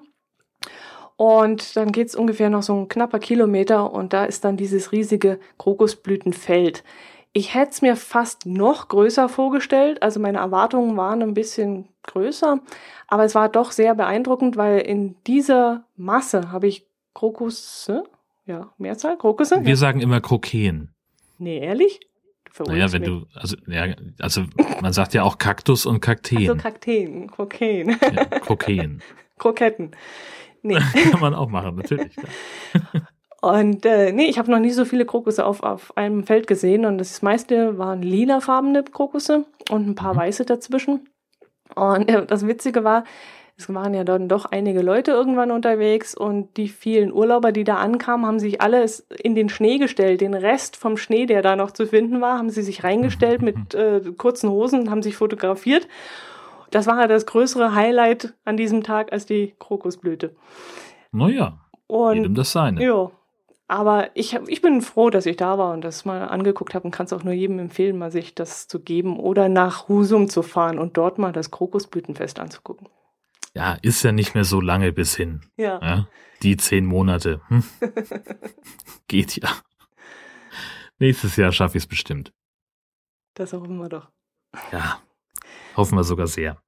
Und 1.16 1.76
dann 1.78 1.92
geht 1.92 2.08
es 2.08 2.16
ungefähr 2.16 2.50
noch 2.50 2.64
so 2.64 2.74
ein 2.74 2.88
knapper 2.88 3.20
Kilometer 3.20 3.94
und 3.94 4.12
da 4.12 4.26
ist 4.26 4.44
dann 4.44 4.58
dieses 4.58 4.92
riesige 4.92 5.40
Krokusblütenfeld. 5.60 6.84
Ich 7.34 7.54
hätte 7.54 7.72
es 7.72 7.82
mir 7.82 7.96
fast 7.96 8.46
noch 8.46 8.88
größer 8.88 9.30
vorgestellt, 9.30 10.02
also 10.02 10.20
meine 10.20 10.40
Erwartungen 10.40 10.98
waren 10.98 11.22
ein 11.22 11.36
bisschen 11.36 11.88
größer, 12.04 12.60
aber 13.08 13.24
es 13.24 13.36
war 13.36 13.50
doch 13.50 13.72
sehr 13.72 13.94
beeindruckend, 13.96 14.58
weil 14.58 14.80
in 14.80 15.16
dieser 15.28 15.84
Masse 15.96 16.52
habe 16.52 16.68
ich 16.68 16.88
Krokusse, 17.14 18.04
ja, 18.46 18.72
Mehrzahl, 18.78 19.18
Krokusse? 19.18 19.62
Wir 19.62 19.70
ja. 19.70 19.76
sagen 19.76 20.02
immer 20.02 20.22
Krokeen. 20.22 20.94
Nee, 21.38 21.60
ehrlich? 21.60 22.00
Naja, 22.68 22.92
wenn 22.92 23.02
nicht. 23.02 23.12
du, 23.12 23.26
also, 23.34 23.56
ja, 23.68 23.96
also 24.20 24.44
man 24.82 24.92
sagt 24.92 25.14
ja 25.14 25.24
auch 25.24 25.38
Kaktus 25.38 25.86
und 25.86 26.02
Kakteen. 26.02 26.48
So 26.48 26.56
Kakteen, 26.56 27.30
Kokain, 27.32 27.98
ja, 28.02 28.26
Kokain. 28.40 29.02
Kroketten. 29.38 29.92
Nee. 30.62 30.78
Kann 31.12 31.20
man 31.20 31.34
auch 31.34 31.50
machen, 31.50 31.76
natürlich. 31.76 32.16
Und 33.42 33.86
äh, 33.86 34.12
nee, 34.12 34.26
ich 34.26 34.38
habe 34.38 34.52
noch 34.52 34.60
nie 34.60 34.70
so 34.70 34.86
viele 34.86 35.06
Krokusse 35.06 35.46
auf, 35.46 35.64
auf 35.64 35.98
einem 35.98 36.24
Feld 36.26 36.46
gesehen 36.46 36.86
und 36.86 37.00
das 37.00 37.24
meiste 37.24 37.80
waren 37.80 38.04
lilafarbene 38.04 38.84
Krokusse 38.84 39.46
und 39.72 39.88
ein 39.88 39.96
paar 39.96 40.14
Mhm. 40.14 40.20
weiße 40.20 40.46
dazwischen. 40.46 41.10
Und 41.74 42.10
äh, 42.10 42.26
das 42.26 42.46
Witzige 42.46 42.84
war, 42.84 43.06
es 43.62 43.74
waren 43.74 43.94
ja 43.94 44.04
dann 44.04 44.28
doch 44.28 44.46
einige 44.46 44.82
Leute 44.82 45.12
irgendwann 45.12 45.52
unterwegs 45.52 46.16
und 46.16 46.58
die 46.58 46.68
vielen 46.68 47.14
Urlauber, 47.14 47.52
die 47.52 47.64
da 47.64 47.76
ankamen, 47.76 48.26
haben 48.26 48.40
sich 48.40 48.62
alles 48.62 49.06
in 49.22 49.36
den 49.36 49.50
Schnee 49.50 49.78
gestellt. 49.78 50.22
Den 50.22 50.34
Rest 50.34 50.76
vom 50.76 50.98
Schnee, 50.98 51.26
der 51.28 51.42
da 51.42 51.56
noch 51.56 51.72
zu 51.72 51.86
finden 51.86 52.22
war, 52.22 52.38
haben 52.38 52.50
sie 52.50 52.64
sich 52.64 52.84
reingestellt 52.84 53.42
mit 53.42 53.56
äh, 53.76 54.02
kurzen 54.18 54.50
Hosen 54.50 54.82
und 54.82 54.90
haben 54.90 55.04
sich 55.04 55.16
fotografiert. 55.16 55.88
Das 56.72 56.88
war 56.88 57.00
ja 57.00 57.08
das 57.08 57.26
größere 57.26 57.76
Highlight 57.76 58.34
an 58.46 58.58
diesem 58.58 58.82
Tag 58.82 59.12
als 59.12 59.26
die 59.26 59.54
Krokusblüte. 59.60 60.36
Naja, 61.12 61.60
Und 61.88 62.16
jedem 62.16 62.36
das 62.36 62.52
seine. 62.52 62.84
ja. 62.84 63.12
Aber 63.68 64.10
ich, 64.16 64.38
ich 64.48 64.62
bin 64.62 64.82
froh, 64.82 65.10
dass 65.10 65.26
ich 65.26 65.38
da 65.38 65.58
war 65.58 65.74
und 65.74 65.82
das 65.82 66.04
mal 66.04 66.28
angeguckt 66.28 66.76
habe 66.76 66.84
und 66.84 66.92
kann 66.92 67.06
es 67.06 67.14
auch 67.14 67.24
nur 67.24 67.34
jedem 67.34 67.58
empfehlen, 67.58 67.98
mal 67.98 68.12
sich 68.12 68.36
das 68.36 68.68
zu 68.68 68.82
geben 68.82 69.18
oder 69.18 69.48
nach 69.48 69.88
Husum 69.88 70.28
zu 70.28 70.42
fahren 70.42 70.78
und 70.78 70.98
dort 70.98 71.18
mal 71.18 71.32
das 71.32 71.52
Krokusblütenfest 71.52 72.42
anzugucken. 72.42 72.90
Ja, 73.54 73.74
ist 73.82 74.04
ja 74.04 74.12
nicht 74.12 74.34
mehr 74.34 74.46
so 74.46 74.62
lange 74.62 74.92
bis 74.94 75.16
hin. 75.16 75.42
Ja. 75.58 75.80
Ja, 75.82 76.08
die 76.42 76.56
zehn 76.58 76.86
Monate. 76.86 77.42
Hm. 77.50 77.64
Geht 79.08 79.36
ja. 79.42 79.50
Nächstes 81.00 81.36
Jahr 81.36 81.52
schaffe 81.52 81.78
ich 81.78 81.84
es 81.84 81.88
bestimmt. 81.88 82.32
Das 83.34 83.54
hoffen 83.54 83.78
wir 83.78 83.90
doch. 83.90 84.10
Ja, 84.72 85.00
hoffen 85.76 85.98
wir 85.98 86.04
sogar 86.04 86.28
sehr. 86.28 86.62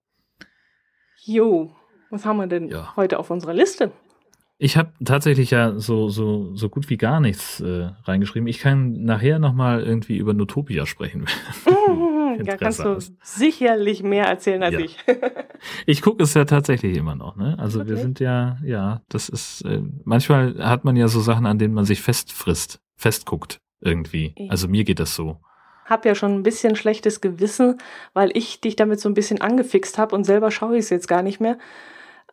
Jo, 1.23 1.75
was 2.09 2.25
haben 2.25 2.37
wir 2.37 2.47
denn 2.47 2.67
Ja. 2.69 2.93
heute 2.95 3.19
auf 3.19 3.29
unserer 3.29 3.53
Liste? 3.53 3.91
Ich 4.57 4.77
habe 4.77 4.93
tatsächlich 5.03 5.51
ja 5.51 5.77
so, 5.77 6.09
so, 6.09 6.55
so 6.55 6.69
gut 6.69 6.89
wie 6.89 6.97
gar 6.97 7.19
nichts 7.19 7.59
äh, 7.59 7.89
reingeschrieben. 8.03 8.47
Ich 8.47 8.59
kann 8.59 9.03
nachher 9.03 9.39
nochmal 9.39 9.81
irgendwie 9.83 10.17
über 10.17 10.33
Notopia 10.33 10.85
sprechen. 10.85 11.25
Da 12.39 12.57
kannst 12.57 12.79
Interesse 12.79 12.83
du 12.83 12.95
hast. 13.21 13.37
sicherlich 13.39 14.03
mehr 14.03 14.25
erzählen 14.25 14.63
als 14.63 14.73
Ja. 14.73 14.79
ich. 14.79 14.97
Ich 15.85 16.01
gucke 16.01 16.23
es 16.23 16.33
ja 16.33 16.43
tatsächlich 16.45 16.97
immer 16.97 17.15
noch. 17.15 17.35
Ne? 17.37 17.55
Also 17.57 17.85
wir 17.87 17.93
Okay. 17.93 18.01
sind 18.01 18.19
ja, 18.19 18.57
ja, 18.65 19.01
das 19.07 19.29
ist, 19.29 19.61
äh, 19.61 19.81
manchmal 20.03 20.55
hat 20.59 20.83
man 20.83 20.95
ja 20.97 21.07
so 21.07 21.21
Sachen, 21.21 21.45
an 21.45 21.57
denen 21.57 21.73
man 21.73 21.85
sich 21.85 22.01
festfrisst, 22.01 22.81
festguckt 22.97 23.59
irgendwie. 23.79 24.33
Ja. 24.37 24.49
Also 24.51 24.67
mir 24.67 24.83
geht 24.83 24.99
das 24.99 25.15
so. 25.15 25.39
Hab 25.85 26.05
ja 26.05 26.15
schon 26.15 26.33
ein 26.33 26.43
bisschen 26.43 26.75
schlechtes 26.75 27.21
Gewissen, 27.21 27.77
weil 28.13 28.31
ich 28.33 28.59
dich 28.61 28.75
damit 28.75 28.99
so 28.99 29.07
ein 29.09 29.13
bisschen 29.13 29.41
angefixt 29.41 29.97
habe 29.97 30.15
und 30.15 30.23
selber 30.25 30.51
schaue 30.51 30.73
ich 30.77 30.83
es 30.85 30.89
jetzt 30.89 31.07
gar 31.07 31.21
nicht 31.21 31.39
mehr. 31.39 31.57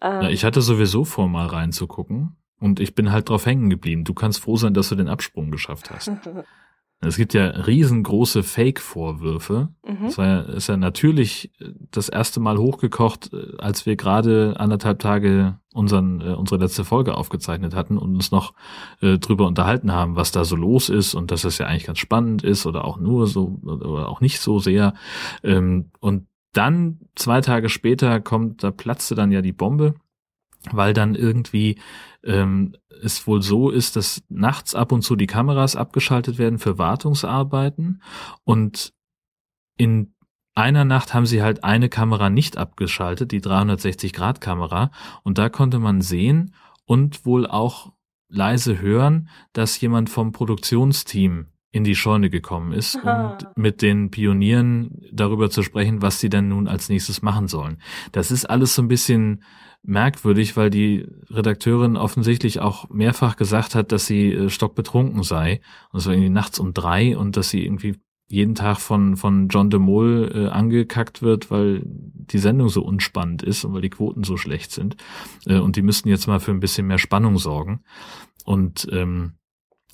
Ähm, 0.00 0.22
Ja, 0.22 0.28
ich 0.28 0.44
hatte 0.44 0.60
sowieso 0.60 1.04
vor, 1.04 1.28
mal 1.28 1.46
reinzugucken. 1.46 2.36
Und 2.60 2.78
ich 2.80 2.94
bin 2.94 3.10
halt 3.12 3.28
drauf 3.28 3.46
hängen 3.46 3.70
geblieben. 3.70 4.04
Du 4.04 4.12
kannst 4.12 4.40
froh 4.40 4.56
sein, 4.56 4.74
dass 4.74 4.88
du 4.90 4.94
den 4.94 5.08
Absprung 5.08 5.50
geschafft 5.50 5.90
hast. 5.90 6.10
Es 7.02 7.16
gibt 7.16 7.32
ja 7.32 7.46
riesengroße 7.46 8.42
Fake-Vorwürfe. 8.42 9.68
mhm. 9.86 9.98
Das 10.02 10.18
war 10.18 10.26
ja, 10.26 10.40
ist 10.40 10.68
ja 10.68 10.76
natürlich 10.76 11.50
äh, 11.58 11.70
das 11.90 12.08
erste 12.10 12.40
Mal 12.40 12.58
hochgekocht, 12.58 13.32
äh, 13.32 13.56
als 13.58 13.86
wir 13.86 13.96
gerade 13.96 14.54
anderthalb 14.58 14.98
Tage 14.98 15.58
unseren, 15.72 16.20
äh, 16.20 16.34
unsere 16.34 16.60
letzte 16.60 16.84
Folge 16.84 17.14
aufgezeichnet 17.14 17.74
hatten 17.74 17.96
und 17.96 18.14
uns 18.14 18.30
noch 18.32 18.52
äh, 19.00 19.18
drüber 19.18 19.46
unterhalten 19.46 19.92
haben, 19.92 20.16
was 20.16 20.30
da 20.30 20.44
so 20.44 20.56
los 20.56 20.90
ist 20.90 21.14
und 21.14 21.30
dass 21.30 21.44
es 21.44 21.56
ja 21.56 21.66
eigentlich 21.66 21.86
ganz 21.86 21.98
spannend 21.98 22.42
ist 22.42 22.66
oder 22.66 22.84
auch 22.84 22.98
nur 22.98 23.26
so 23.26 23.58
oder 23.64 24.08
auch 24.08 24.20
nicht 24.20 24.40
so 24.40 24.58
sehr. 24.58 24.92
Ähm, 25.42 25.90
und 26.00 26.26
dann 26.52 26.98
zwei 27.14 27.40
Tage 27.40 27.68
später 27.68 28.20
kommt, 28.20 28.62
da 28.62 28.70
platzte 28.70 29.14
dann 29.14 29.32
ja 29.32 29.40
die 29.40 29.52
Bombe, 29.52 29.94
weil 30.70 30.92
dann 30.92 31.14
irgendwie 31.14 31.78
ähm, 32.22 32.76
es 33.02 33.26
wohl 33.26 33.42
so 33.42 33.70
ist, 33.70 33.96
dass 33.96 34.22
nachts 34.28 34.74
ab 34.74 34.92
und 34.92 35.02
zu 35.02 35.16
die 35.16 35.26
Kameras 35.26 35.76
abgeschaltet 35.76 36.38
werden 36.38 36.58
für 36.58 36.78
Wartungsarbeiten 36.78 38.02
und 38.44 38.92
in 39.76 40.14
einer 40.54 40.84
Nacht 40.84 41.14
haben 41.14 41.26
sie 41.26 41.42
halt 41.42 41.64
eine 41.64 41.88
Kamera 41.88 42.28
nicht 42.28 42.56
abgeschaltet, 42.56 43.32
die 43.32 43.40
360-Grad-Kamera, 43.40 44.90
und 45.22 45.38
da 45.38 45.48
konnte 45.48 45.78
man 45.78 46.02
sehen 46.02 46.54
und 46.84 47.24
wohl 47.24 47.46
auch 47.46 47.92
leise 48.28 48.80
hören, 48.80 49.28
dass 49.52 49.80
jemand 49.80 50.10
vom 50.10 50.32
Produktionsteam 50.32 51.46
in 51.72 51.84
die 51.84 51.94
Scheune 51.94 52.30
gekommen 52.30 52.72
ist, 52.72 52.96
Aha. 52.96 53.38
um 53.40 53.62
mit 53.62 53.80
den 53.82 54.10
Pionieren 54.10 55.02
darüber 55.12 55.50
zu 55.50 55.62
sprechen, 55.62 56.02
was 56.02 56.18
sie 56.18 56.28
denn 56.28 56.48
nun 56.48 56.66
als 56.66 56.88
nächstes 56.88 57.22
machen 57.22 57.46
sollen. 57.46 57.80
Das 58.12 58.30
ist 58.30 58.44
alles 58.44 58.74
so 58.74 58.82
ein 58.82 58.88
bisschen 58.88 59.44
merkwürdig, 59.82 60.56
weil 60.56 60.70
die 60.70 61.06
Redakteurin 61.30 61.96
offensichtlich 61.96 62.60
auch 62.60 62.90
mehrfach 62.90 63.36
gesagt 63.36 63.74
hat, 63.74 63.92
dass 63.92 64.06
sie 64.06 64.32
äh, 64.32 64.48
stockbetrunken 64.50 65.22
sei. 65.22 65.60
Und 65.90 66.00
es 66.00 66.06
war 66.06 66.12
irgendwie 66.12 66.30
nachts 66.30 66.58
um 66.58 66.74
drei 66.74 67.16
und 67.16 67.36
dass 67.36 67.50
sie 67.50 67.64
irgendwie 67.64 67.96
jeden 68.28 68.54
Tag 68.54 68.78
von, 68.78 69.16
von 69.16 69.48
John 69.48 69.70
de 69.70 69.80
Mol 69.80 70.30
äh, 70.34 70.48
angekackt 70.48 71.22
wird, 71.22 71.50
weil 71.50 71.82
die 71.84 72.38
Sendung 72.38 72.68
so 72.68 72.82
unspannend 72.82 73.42
ist 73.42 73.64
und 73.64 73.74
weil 73.74 73.80
die 73.80 73.90
Quoten 73.90 74.22
so 74.22 74.36
schlecht 74.36 74.70
sind. 74.70 74.96
Äh, 75.46 75.58
und 75.58 75.76
die 75.76 75.82
müssten 75.82 76.08
jetzt 76.08 76.26
mal 76.26 76.40
für 76.40 76.52
ein 76.52 76.60
bisschen 76.60 76.86
mehr 76.86 76.98
Spannung 76.98 77.38
sorgen. 77.38 77.82
Und 78.44 78.86
ähm, 78.92 79.34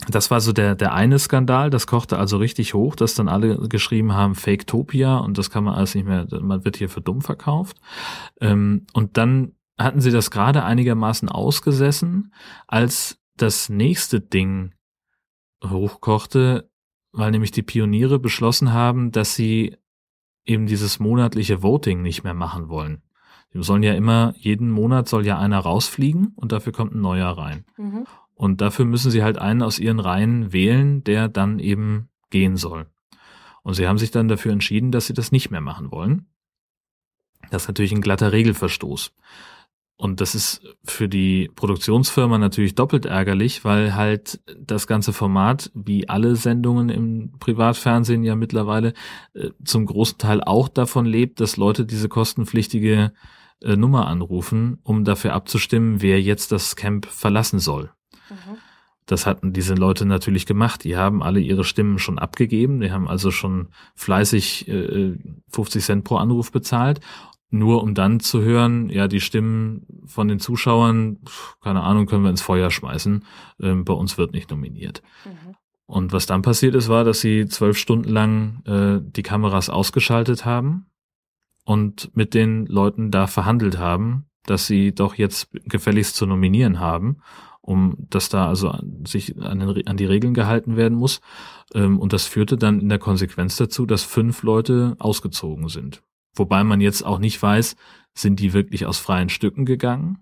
das 0.08 0.30
war 0.30 0.40
so 0.40 0.52
der, 0.52 0.74
der 0.74 0.92
eine 0.92 1.18
Skandal, 1.18 1.70
das 1.70 1.86
kochte 1.86 2.18
also 2.18 2.36
richtig 2.36 2.74
hoch, 2.74 2.96
dass 2.96 3.14
dann 3.14 3.28
alle 3.28 3.68
geschrieben 3.68 4.12
haben, 4.12 4.34
Fake-Topia 4.34 5.18
und 5.18 5.38
das 5.38 5.50
kann 5.50 5.64
man 5.64 5.74
alles 5.74 5.94
nicht 5.94 6.06
mehr, 6.06 6.26
man 6.40 6.64
wird 6.64 6.76
hier 6.76 6.88
für 6.88 7.00
dumm 7.00 7.22
verkauft. 7.22 7.78
Ähm, 8.40 8.86
und 8.92 9.16
dann 9.16 9.52
hatten 9.78 10.00
sie 10.00 10.10
das 10.10 10.30
gerade 10.30 10.64
einigermaßen 10.64 11.28
ausgesessen, 11.28 12.32
als 12.66 13.18
das 13.36 13.68
nächste 13.68 14.20
Ding 14.20 14.74
hochkochte, 15.64 16.70
weil 17.12 17.30
nämlich 17.30 17.50
die 17.50 17.62
Pioniere 17.62 18.18
beschlossen 18.18 18.72
haben, 18.72 19.12
dass 19.12 19.34
sie 19.34 19.76
eben 20.44 20.66
dieses 20.66 20.98
monatliche 20.98 21.62
Voting 21.62 22.02
nicht 22.02 22.22
mehr 22.22 22.34
machen 22.34 22.68
wollen. 22.68 23.02
Die 23.52 23.62
sollen 23.62 23.82
ja 23.82 23.94
immer, 23.94 24.34
jeden 24.36 24.70
Monat 24.70 25.08
soll 25.08 25.26
ja 25.26 25.38
einer 25.38 25.58
rausfliegen 25.58 26.32
und 26.36 26.52
dafür 26.52 26.72
kommt 26.72 26.94
ein 26.94 27.00
neuer 27.00 27.30
rein. 27.30 27.64
Mhm. 27.76 28.06
Und 28.36 28.60
dafür 28.60 28.84
müssen 28.84 29.10
sie 29.10 29.24
halt 29.24 29.38
einen 29.38 29.62
aus 29.62 29.78
ihren 29.78 29.98
Reihen 29.98 30.52
wählen, 30.52 31.02
der 31.02 31.28
dann 31.28 31.58
eben 31.58 32.10
gehen 32.30 32.56
soll. 32.56 32.86
Und 33.62 33.74
sie 33.74 33.88
haben 33.88 33.98
sich 33.98 34.10
dann 34.10 34.28
dafür 34.28 34.52
entschieden, 34.52 34.92
dass 34.92 35.06
sie 35.06 35.14
das 35.14 35.32
nicht 35.32 35.50
mehr 35.50 35.62
machen 35.62 35.90
wollen. 35.90 36.26
Das 37.50 37.62
ist 37.62 37.68
natürlich 37.68 37.92
ein 37.92 38.02
glatter 38.02 38.32
Regelverstoß. 38.32 39.12
Und 39.98 40.20
das 40.20 40.34
ist 40.34 40.60
für 40.84 41.08
die 41.08 41.50
Produktionsfirma 41.54 42.36
natürlich 42.36 42.74
doppelt 42.74 43.06
ärgerlich, 43.06 43.64
weil 43.64 43.94
halt 43.94 44.40
das 44.58 44.86
ganze 44.86 45.14
Format, 45.14 45.70
wie 45.72 46.06
alle 46.10 46.36
Sendungen 46.36 46.90
im 46.90 47.32
Privatfernsehen 47.38 48.22
ja 48.22 48.36
mittlerweile, 48.36 48.92
äh, 49.32 49.50
zum 49.64 49.86
großen 49.86 50.18
Teil 50.18 50.42
auch 50.42 50.68
davon 50.68 51.06
lebt, 51.06 51.40
dass 51.40 51.56
Leute 51.56 51.86
diese 51.86 52.10
kostenpflichtige 52.10 53.14
äh, 53.62 53.76
Nummer 53.76 54.06
anrufen, 54.06 54.78
um 54.82 55.04
dafür 55.04 55.32
abzustimmen, 55.32 56.02
wer 56.02 56.20
jetzt 56.20 56.52
das 56.52 56.76
Camp 56.76 57.06
verlassen 57.06 57.58
soll. 57.58 57.90
Mhm. 58.30 58.58
Das 59.06 59.24
hatten 59.24 59.52
diese 59.52 59.74
Leute 59.74 60.04
natürlich 60.04 60.46
gemacht. 60.46 60.82
Die 60.82 60.96
haben 60.96 61.22
alle 61.22 61.38
ihre 61.38 61.62
Stimmen 61.62 61.98
schon 61.98 62.18
abgegeben. 62.18 62.80
Die 62.80 62.90
haben 62.90 63.06
also 63.06 63.30
schon 63.30 63.68
fleißig 63.94 64.66
äh, 64.68 65.16
50 65.48 65.84
Cent 65.84 66.04
pro 66.04 66.16
Anruf 66.16 66.50
bezahlt. 66.50 67.00
Nur 67.50 67.84
um 67.84 67.94
dann 67.94 68.18
zu 68.18 68.42
hören, 68.42 68.90
ja, 68.90 69.06
die 69.06 69.20
Stimmen 69.20 69.86
von 70.06 70.26
den 70.26 70.40
Zuschauern, 70.40 71.18
keine 71.62 71.82
Ahnung, 71.82 72.06
können 72.06 72.24
wir 72.24 72.30
ins 72.30 72.42
Feuer 72.42 72.70
schmeißen. 72.70 73.24
Ähm, 73.60 73.84
bei 73.84 73.92
uns 73.92 74.18
wird 74.18 74.32
nicht 74.32 74.50
nominiert. 74.50 75.02
Mhm. 75.24 75.54
Und 75.86 76.12
was 76.12 76.26
dann 76.26 76.42
passiert 76.42 76.74
ist, 76.74 76.88
war, 76.88 77.04
dass 77.04 77.20
sie 77.20 77.46
zwölf 77.46 77.78
Stunden 77.78 78.08
lang 78.08 78.64
äh, 78.64 79.00
die 79.00 79.22
Kameras 79.22 79.70
ausgeschaltet 79.70 80.44
haben 80.44 80.86
und 81.64 82.10
mit 82.16 82.34
den 82.34 82.66
Leuten 82.66 83.12
da 83.12 83.28
verhandelt 83.28 83.78
haben, 83.78 84.26
dass 84.46 84.66
sie 84.66 84.92
doch 84.92 85.14
jetzt 85.14 85.48
gefälligst 85.64 86.16
zu 86.16 86.26
nominieren 86.26 86.80
haben, 86.80 87.18
um 87.66 87.96
dass 88.10 88.28
da 88.30 88.48
also 88.48 88.70
an- 88.70 89.04
sich 89.06 89.36
an, 89.40 89.60
den, 89.60 89.86
an 89.86 89.96
die 89.96 90.06
Regeln 90.06 90.32
gehalten 90.34 90.76
werden 90.76 90.96
muss. 90.96 91.20
Ähm, 91.74 91.98
und 91.98 92.12
das 92.12 92.24
führte 92.24 92.56
dann 92.56 92.80
in 92.80 92.88
der 92.88 92.98
Konsequenz 92.98 93.56
dazu, 93.56 93.84
dass 93.86 94.02
fünf 94.04 94.42
Leute 94.42 94.96
ausgezogen 94.98 95.68
sind. 95.68 96.02
Wobei 96.34 96.64
man 96.64 96.80
jetzt 96.80 97.04
auch 97.04 97.18
nicht 97.18 97.42
weiß, 97.42 97.76
sind 98.14 98.40
die 98.40 98.52
wirklich 98.52 98.86
aus 98.86 98.98
freien 98.98 99.28
Stücken 99.28 99.66
gegangen? 99.66 100.18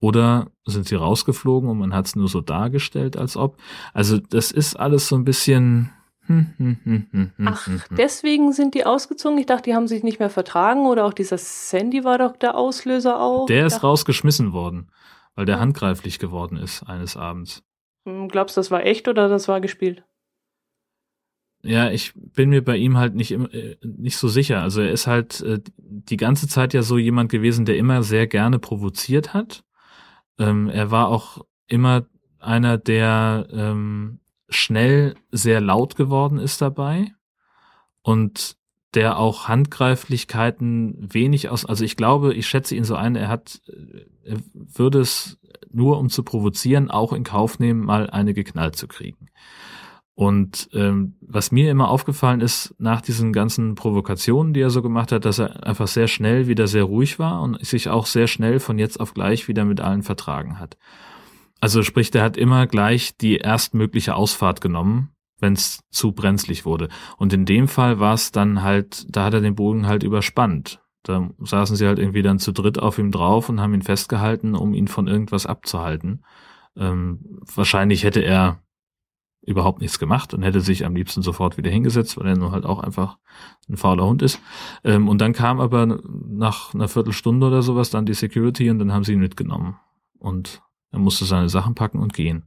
Oder 0.00 0.48
sind 0.64 0.86
sie 0.88 0.96
rausgeflogen 0.96 1.70
und 1.70 1.78
man 1.78 1.94
hat 1.94 2.06
es 2.06 2.16
nur 2.16 2.28
so 2.28 2.40
dargestellt, 2.40 3.16
als 3.16 3.36
ob? 3.36 3.56
Also 3.94 4.18
das 4.18 4.50
ist 4.50 4.74
alles 4.78 5.06
so 5.08 5.14
ein 5.16 5.24
bisschen. 5.24 5.90
hm, 6.26 6.46
hm, 6.56 6.76
hm, 6.82 7.06
hm, 7.12 7.30
hm, 7.36 7.48
Ach, 7.48 7.66
hm, 7.68 7.80
hm. 7.88 7.96
deswegen 7.96 8.52
sind 8.52 8.74
die 8.74 8.84
ausgezogen. 8.84 9.38
Ich 9.38 9.46
dachte, 9.46 9.70
die 9.70 9.74
haben 9.76 9.86
sich 9.86 10.02
nicht 10.02 10.18
mehr 10.18 10.30
vertragen 10.30 10.86
oder 10.86 11.04
auch 11.04 11.12
dieser 11.12 11.38
Sandy 11.38 12.02
war 12.02 12.18
doch 12.18 12.36
der 12.36 12.56
Auslöser 12.56 13.20
auch. 13.20 13.46
Der 13.46 13.66
ist 13.66 13.74
dachte, 13.74 13.86
rausgeschmissen 13.86 14.52
worden, 14.52 14.88
weil 15.34 15.46
der 15.46 15.56
Ja. 15.56 15.60
handgreiflich 15.60 16.18
geworden 16.18 16.56
ist 16.56 16.82
eines 16.84 17.16
Abends. 17.16 17.62
hm, 18.06 18.28
Glaubst 18.28 18.56
du, 18.56 18.60
das 18.60 18.70
war 18.70 18.84
echt 18.84 19.08
oder 19.08 19.28
das 19.28 19.48
war 19.48 19.60
gespielt? 19.60 20.04
ja, 21.64 21.90
ich 21.90 22.12
bin 22.14 22.50
mir 22.50 22.64
bei 22.64 22.76
ihm 22.76 22.96
halt 22.96 23.14
nicht, 23.14 23.30
äh, 23.30 23.76
nicht 23.84 24.16
so 24.16 24.26
sicher. 24.28 24.62
Also 24.62 24.80
er 24.80 24.90
ist 24.90 25.06
halt 25.06 25.40
äh, 25.42 25.60
die 25.76 26.16
ganze 26.16 26.48
Zeit 26.48 26.74
ja 26.74 26.82
so 26.82 26.98
jemand 26.98 27.30
gewesen, 27.30 27.64
der 27.64 27.76
immer 27.76 28.02
sehr 28.02 28.26
gerne 28.26 28.58
provoziert 28.58 29.32
hat. 29.32 29.64
Ähm, 30.38 30.68
er 30.68 30.90
war 30.90 31.08
auch 31.08 31.44
immer 31.68 32.06
einer, 32.40 32.78
der 32.78 33.46
ähm, 33.52 34.18
schnell 34.48 35.14
sehr 35.30 35.60
laut 35.60 35.94
geworden 35.94 36.38
ist 36.38 36.60
dabei 36.60 37.14
und 38.02 38.56
der 38.94 39.18
auch 39.18 39.48
Handgreiflichkeiten 39.48 40.96
wenig 41.12 41.48
aus, 41.48 41.64
also 41.64 41.84
ich 41.84 41.96
glaube, 41.96 42.34
ich 42.34 42.46
schätze 42.46 42.74
ihn 42.74 42.84
so 42.84 42.94
ein, 42.94 43.16
er 43.16 43.28
hat, 43.28 43.60
er 44.24 44.36
würde 44.52 45.00
es 45.00 45.38
nur 45.70 45.98
um 45.98 46.10
zu 46.10 46.22
provozieren, 46.22 46.90
auch 46.90 47.12
in 47.12 47.24
Kauf 47.24 47.58
nehmen, 47.58 47.84
mal 47.84 48.10
eine 48.10 48.34
geknallt 48.34 48.76
zu 48.76 48.86
kriegen. 48.86 49.28
Und 50.14 50.68
ähm, 50.74 51.14
was 51.22 51.52
mir 51.52 51.70
immer 51.70 51.88
aufgefallen 51.88 52.42
ist 52.42 52.74
nach 52.78 53.00
diesen 53.00 53.32
ganzen 53.32 53.74
Provokationen, 53.74 54.52
die 54.52 54.60
er 54.60 54.68
so 54.68 54.82
gemacht 54.82 55.10
hat, 55.10 55.24
dass 55.24 55.38
er 55.38 55.66
einfach 55.66 55.88
sehr 55.88 56.06
schnell 56.06 56.46
wieder 56.48 56.66
sehr 56.66 56.84
ruhig 56.84 57.18
war 57.18 57.40
und 57.40 57.64
sich 57.64 57.88
auch 57.88 58.04
sehr 58.04 58.26
schnell 58.26 58.60
von 58.60 58.78
jetzt 58.78 59.00
auf 59.00 59.14
gleich 59.14 59.48
wieder 59.48 59.64
mit 59.64 59.80
allen 59.80 60.02
vertragen 60.02 60.58
hat. 60.58 60.76
Also 61.60 61.82
sprich, 61.82 62.10
der 62.10 62.24
hat 62.24 62.36
immer 62.36 62.66
gleich 62.66 63.16
die 63.16 63.36
erstmögliche 63.36 64.14
Ausfahrt 64.14 64.60
genommen, 64.60 65.11
wenn 65.42 65.54
es 65.54 65.80
zu 65.90 66.12
brenzlig 66.12 66.64
wurde. 66.64 66.88
Und 67.18 67.32
in 67.32 67.44
dem 67.44 67.68
Fall 67.68 67.98
war 67.98 68.14
es 68.14 68.30
dann 68.30 68.62
halt, 68.62 69.04
da 69.14 69.24
hat 69.24 69.34
er 69.34 69.40
den 69.40 69.56
Bogen 69.56 69.86
halt 69.86 70.04
überspannt. 70.04 70.80
Da 71.02 71.30
saßen 71.40 71.74
sie 71.74 71.86
halt 71.86 71.98
irgendwie 71.98 72.22
dann 72.22 72.38
zu 72.38 72.52
dritt 72.52 72.78
auf 72.78 72.98
ihm 72.98 73.10
drauf 73.10 73.48
und 73.48 73.60
haben 73.60 73.74
ihn 73.74 73.82
festgehalten, 73.82 74.54
um 74.54 74.72
ihn 74.72 74.86
von 74.86 75.08
irgendwas 75.08 75.44
abzuhalten. 75.46 76.24
Ähm, 76.76 77.40
wahrscheinlich 77.54 78.04
hätte 78.04 78.20
er 78.20 78.62
überhaupt 79.44 79.80
nichts 79.80 79.98
gemacht 79.98 80.32
und 80.32 80.42
hätte 80.42 80.60
sich 80.60 80.86
am 80.86 80.94
liebsten 80.94 81.22
sofort 81.22 81.56
wieder 81.56 81.72
hingesetzt, 81.72 82.16
weil 82.16 82.28
er 82.28 82.36
nur 82.36 82.52
halt 82.52 82.64
auch 82.64 82.78
einfach 82.78 83.18
ein 83.68 83.76
fauler 83.76 84.06
Hund 84.06 84.22
ist. 84.22 84.40
Ähm, 84.84 85.08
und 85.08 85.20
dann 85.20 85.32
kam 85.32 85.60
aber 85.60 85.98
nach 86.28 86.72
einer 86.72 86.86
Viertelstunde 86.86 87.48
oder 87.48 87.62
sowas 87.62 87.90
dann 87.90 88.06
die 88.06 88.14
Security 88.14 88.70
und 88.70 88.78
dann 88.78 88.92
haben 88.92 89.02
sie 89.02 89.14
ihn 89.14 89.18
mitgenommen. 89.18 89.76
Und 90.20 90.62
er 90.92 91.00
musste 91.00 91.24
seine 91.24 91.48
Sachen 91.48 91.74
packen 91.74 91.98
und 91.98 92.14
gehen. 92.14 92.44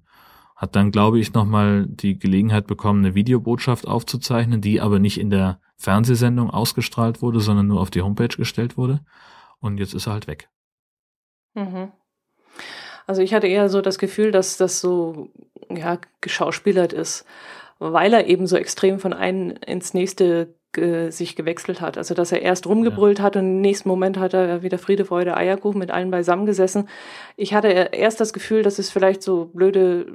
Hat 0.55 0.75
dann, 0.75 0.91
glaube 0.91 1.19
ich, 1.19 1.33
nochmal 1.33 1.85
die 1.88 2.17
Gelegenheit 2.17 2.65
bekommen, 2.65 3.03
eine 3.03 3.15
Videobotschaft 3.15 3.88
aufzuzeichnen, 3.88 4.62
die 4.62 4.79
aber 4.79 5.00
nicht 5.00 5.19
in 5.19 5.29
der 5.29 5.59
Fernsehsendung 5.75 6.50
ausgestrahlt 6.50 7.21
wurde, 7.21 7.41
sondern 7.41 7.67
nur 7.67 7.81
auf 7.81 7.91
die 7.91 8.01
Homepage 8.01 8.35
gestellt 8.35 8.77
wurde. 8.77 9.01
Und 9.59 9.79
jetzt 9.79 9.93
ist 9.93 10.07
er 10.07 10.13
halt 10.13 10.27
weg. 10.27 10.50
Mhm. 11.55 11.91
Also 13.07 13.21
ich 13.21 13.33
hatte 13.33 13.47
eher 13.47 13.69
so 13.69 13.81
das 13.81 14.00
Gefühl, 14.00 14.31
dass 14.31 14.57
das 14.57 14.79
so 14.79 15.29
ja, 15.69 16.00
geschauspielert 16.21 16.93
ist, 16.93 17.25
weil 17.79 18.13
er 18.13 18.27
eben 18.27 18.47
so 18.47 18.55
extrem 18.55 19.00
von 19.00 19.13
einem 19.13 19.51
ins 19.65 19.93
nächste 19.93 20.55
sich 21.12 21.36
gewechselt 21.36 21.82
hat. 21.82 21.98
Also 21.98 22.13
dass 22.13 22.32
er 22.32 22.41
erst 22.41 22.67
rumgebrüllt 22.67 23.20
ja. 23.20 23.25
hat 23.25 23.36
und 23.36 23.44
im 23.44 23.62
nächsten 23.62 23.89
Moment 23.89 24.17
hat 24.17 24.34
er 24.34 24.63
wieder 24.63 24.77
Friede, 24.77 25.05
Freude, 25.05 25.36
Eierkuchen 25.36 25.79
mit 25.79 25.91
allen 25.91 26.12
beisammen 26.12 26.46
gesessen. 26.46 26.89
Ich 27.36 27.53
hatte 27.53 27.67
erst 27.67 28.20
das 28.20 28.34
Gefühl, 28.34 28.63
dass 28.63 28.79
es 28.79 28.89
vielleicht 28.89 29.24
so 29.24 29.46
blöde 29.53 30.08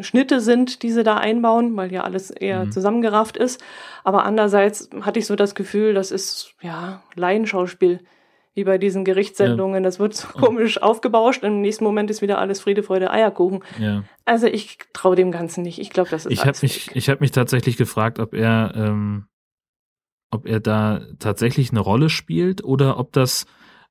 Schnitte 0.00 0.40
sind, 0.40 0.82
die 0.82 0.90
sie 0.90 1.02
da 1.02 1.16
einbauen, 1.16 1.76
weil 1.76 1.92
ja 1.92 2.02
alles 2.02 2.30
eher 2.30 2.66
mhm. 2.66 2.72
zusammengerafft 2.72 3.36
ist. 3.36 3.62
Aber 4.04 4.24
andererseits 4.24 4.90
hatte 5.02 5.18
ich 5.18 5.26
so 5.26 5.36
das 5.36 5.54
Gefühl, 5.54 5.94
das 5.94 6.10
ist 6.10 6.54
ja 6.62 7.02
Laienschauspiel 7.14 8.00
wie 8.54 8.64
bei 8.64 8.78
diesen 8.78 9.04
Gerichtssendungen. 9.04 9.82
Ja. 9.82 9.88
Das 9.88 9.98
wird 9.98 10.14
so 10.14 10.28
komisch 10.28 10.82
aufgebauscht. 10.82 11.42
Im 11.42 11.60
nächsten 11.60 11.84
Moment 11.84 12.10
ist 12.10 12.22
wieder 12.22 12.38
alles 12.38 12.60
Friede, 12.60 12.82
Freude, 12.82 13.10
Eierkuchen. 13.10 13.62
Ja. 13.78 14.04
Also 14.24 14.46
ich 14.46 14.78
traue 14.92 15.16
dem 15.16 15.30
Ganzen 15.30 15.62
nicht. 15.62 15.78
Ich 15.78 15.90
glaube, 15.90 16.10
das 16.10 16.26
ist 16.26 16.32
ich 16.32 16.44
hab 16.44 16.60
mich, 16.62 16.90
Ich 16.94 17.08
habe 17.08 17.20
mich 17.20 17.30
tatsächlich 17.30 17.76
gefragt, 17.76 18.18
ob 18.18 18.34
er, 18.34 18.72
ähm, 18.74 19.26
ob 20.30 20.46
er 20.46 20.60
da 20.60 21.02
tatsächlich 21.18 21.70
eine 21.70 21.80
Rolle 21.80 22.08
spielt 22.08 22.64
oder 22.64 22.98
ob 22.98 23.12
das, 23.12 23.46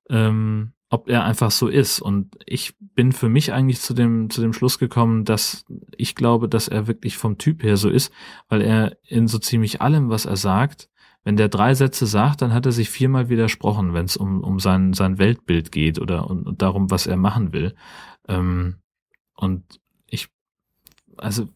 ähm, 0.10 0.74
ob 0.90 1.10
er 1.10 1.24
einfach 1.24 1.52
so 1.52 1.68
ist. 1.68 2.00
Und 2.00 2.38
ich 2.46 2.76
bin 2.80 3.12
für 3.12 3.30
mich 3.30 3.54
eigentlich 3.54 3.82
zu 3.82 3.94
dem, 3.94 4.30
zu 4.30 4.42
dem 4.42 4.54
Schluss 4.54 4.80
gekommen, 4.80 5.26
dass 5.26 5.66
ich 5.98 6.16
glaube, 6.16 6.50
dass 6.50 6.68
er 6.68 6.88
wirklich 6.88 7.18
vom 7.18 7.38
Typ 7.38 7.64
her 7.64 7.78
so 7.78 7.90
ist, 7.90 8.12
weil 8.48 8.62
er 8.62 8.98
in 9.04 9.28
so 9.28 9.38
ziemlich 9.38 9.82
allem, 9.82 10.10
was 10.10 10.26
er 10.26 10.38
sagt, 10.38 10.90
wenn 11.24 11.36
der 11.36 11.50
drei 11.50 11.74
Sätze 11.74 12.06
sagt, 12.06 12.42
dann 12.42 12.54
hat 12.54 12.66
er 12.66 12.72
sich 12.72 12.90
viermal 12.90 13.30
widersprochen, 13.30 13.94
wenn 13.94 14.06
es 14.06 14.18
um, 14.18 14.42
um 14.42 14.60
sein, 14.60 14.94
sein 14.94 15.18
Weltbild 15.18 15.72
geht 15.72 16.00
oder 16.00 16.30
und, 16.30 16.48
und 16.48 16.62
darum, 16.62 16.90
was 16.90 17.08
er 17.08 17.18
machen 17.18 17.52
will. 17.52 17.76
Ähm, 18.28 18.78
und 19.36 19.64
ich, 20.08 20.30
also, 21.18 21.50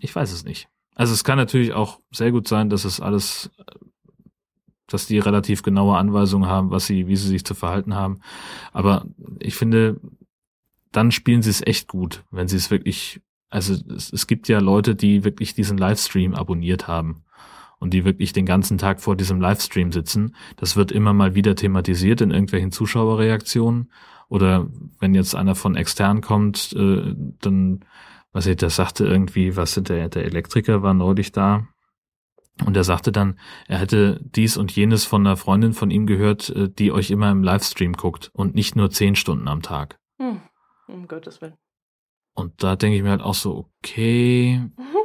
ich 0.00 0.14
weiß 0.14 0.32
es 0.32 0.44
nicht. 0.44 0.68
Also 0.94 1.12
es 1.12 1.24
kann 1.24 1.38
natürlich 1.38 1.72
auch 1.72 2.00
sehr 2.10 2.32
gut 2.32 2.48
sein, 2.48 2.70
dass 2.70 2.84
es 2.84 3.00
alles, 3.00 3.50
dass 4.88 5.06
die 5.06 5.18
relativ 5.18 5.62
genaue 5.62 5.96
Anweisungen 5.96 6.48
haben, 6.48 6.70
was 6.70 6.86
sie, 6.86 7.06
wie 7.06 7.16
sie 7.16 7.28
sich 7.28 7.44
zu 7.44 7.54
verhalten 7.54 7.94
haben. 7.94 8.20
Aber 8.72 9.04
ich 9.38 9.54
finde, 9.54 10.00
dann 10.90 11.12
spielen 11.12 11.42
sie 11.42 11.50
es 11.50 11.64
echt 11.64 11.88
gut, 11.88 12.24
wenn 12.30 12.48
sie 12.48 12.56
es 12.56 12.70
wirklich, 12.70 13.20
also 13.50 13.74
es, 13.94 14.12
es 14.12 14.26
gibt 14.26 14.48
ja 14.48 14.58
Leute, 14.58 14.94
die 14.94 15.24
wirklich 15.24 15.54
diesen 15.54 15.78
Livestream 15.78 16.34
abonniert 16.34 16.88
haben 16.88 17.24
und 17.78 17.94
die 17.94 18.04
wirklich 18.04 18.32
den 18.32 18.46
ganzen 18.46 18.78
Tag 18.78 19.00
vor 19.00 19.16
diesem 19.16 19.40
Livestream 19.40 19.92
sitzen. 19.92 20.34
Das 20.56 20.76
wird 20.76 20.90
immer 20.90 21.12
mal 21.12 21.34
wieder 21.34 21.54
thematisiert 21.54 22.20
in 22.20 22.30
irgendwelchen 22.30 22.72
Zuschauerreaktionen. 22.72 23.92
Oder 24.28 24.68
wenn 24.98 25.14
jetzt 25.14 25.34
einer 25.34 25.54
von 25.54 25.76
extern 25.76 26.20
kommt, 26.20 26.72
äh, 26.74 27.14
dann, 27.40 27.80
was 28.32 28.46
ich, 28.46 28.56
der 28.56 28.70
sagte 28.70 29.06
irgendwie, 29.06 29.56
was 29.56 29.74
der, 29.74 30.08
der 30.08 30.24
Elektriker 30.24 30.82
war 30.82 30.92
neulich 30.92 31.32
da. 31.32 31.66
Und 32.64 32.76
er 32.76 32.84
sagte 32.84 33.12
dann, 33.12 33.38
er 33.66 33.78
hätte 33.78 34.20
dies 34.22 34.56
und 34.56 34.74
jenes 34.74 35.04
von 35.04 35.26
einer 35.26 35.36
Freundin 35.36 35.72
von 35.72 35.90
ihm 35.90 36.06
gehört, 36.06 36.50
äh, 36.50 36.68
die 36.68 36.92
euch 36.92 37.10
immer 37.10 37.30
im 37.30 37.42
Livestream 37.42 37.92
guckt 37.92 38.30
und 38.34 38.54
nicht 38.54 38.76
nur 38.76 38.90
zehn 38.90 39.14
Stunden 39.14 39.48
am 39.48 39.62
Tag. 39.62 39.98
Hm. 40.18 40.40
Um 40.88 41.06
Gottes 41.06 41.40
Willen. 41.40 41.54
Und 42.34 42.62
da 42.62 42.76
denke 42.76 42.96
ich 42.96 43.02
mir 43.02 43.10
halt 43.10 43.22
auch 43.22 43.34
so, 43.34 43.68
okay. 43.80 44.58
Mhm. 44.76 44.96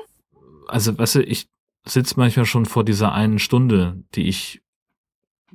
Also, 0.67 0.97
weißt 0.97 1.15
du, 1.15 1.23
ich, 1.23 1.49
sitze 1.85 2.15
manchmal 2.17 2.45
schon 2.45 2.65
vor 2.65 2.83
dieser 2.83 3.13
einen 3.13 3.39
Stunde, 3.39 4.03
die 4.15 4.27
ich 4.27 4.61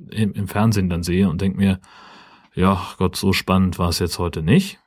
im, 0.09 0.33
im 0.33 0.47
Fernsehen 0.47 0.89
dann 0.89 1.03
sehe 1.03 1.29
und 1.29 1.41
denke 1.41 1.57
mir, 1.57 1.79
ja, 2.53 2.93
Gott, 2.97 3.15
so 3.15 3.33
spannend 3.33 3.79
war 3.79 3.89
es 3.89 3.99
jetzt 3.99 4.19
heute 4.19 4.41
nicht. 4.41 4.79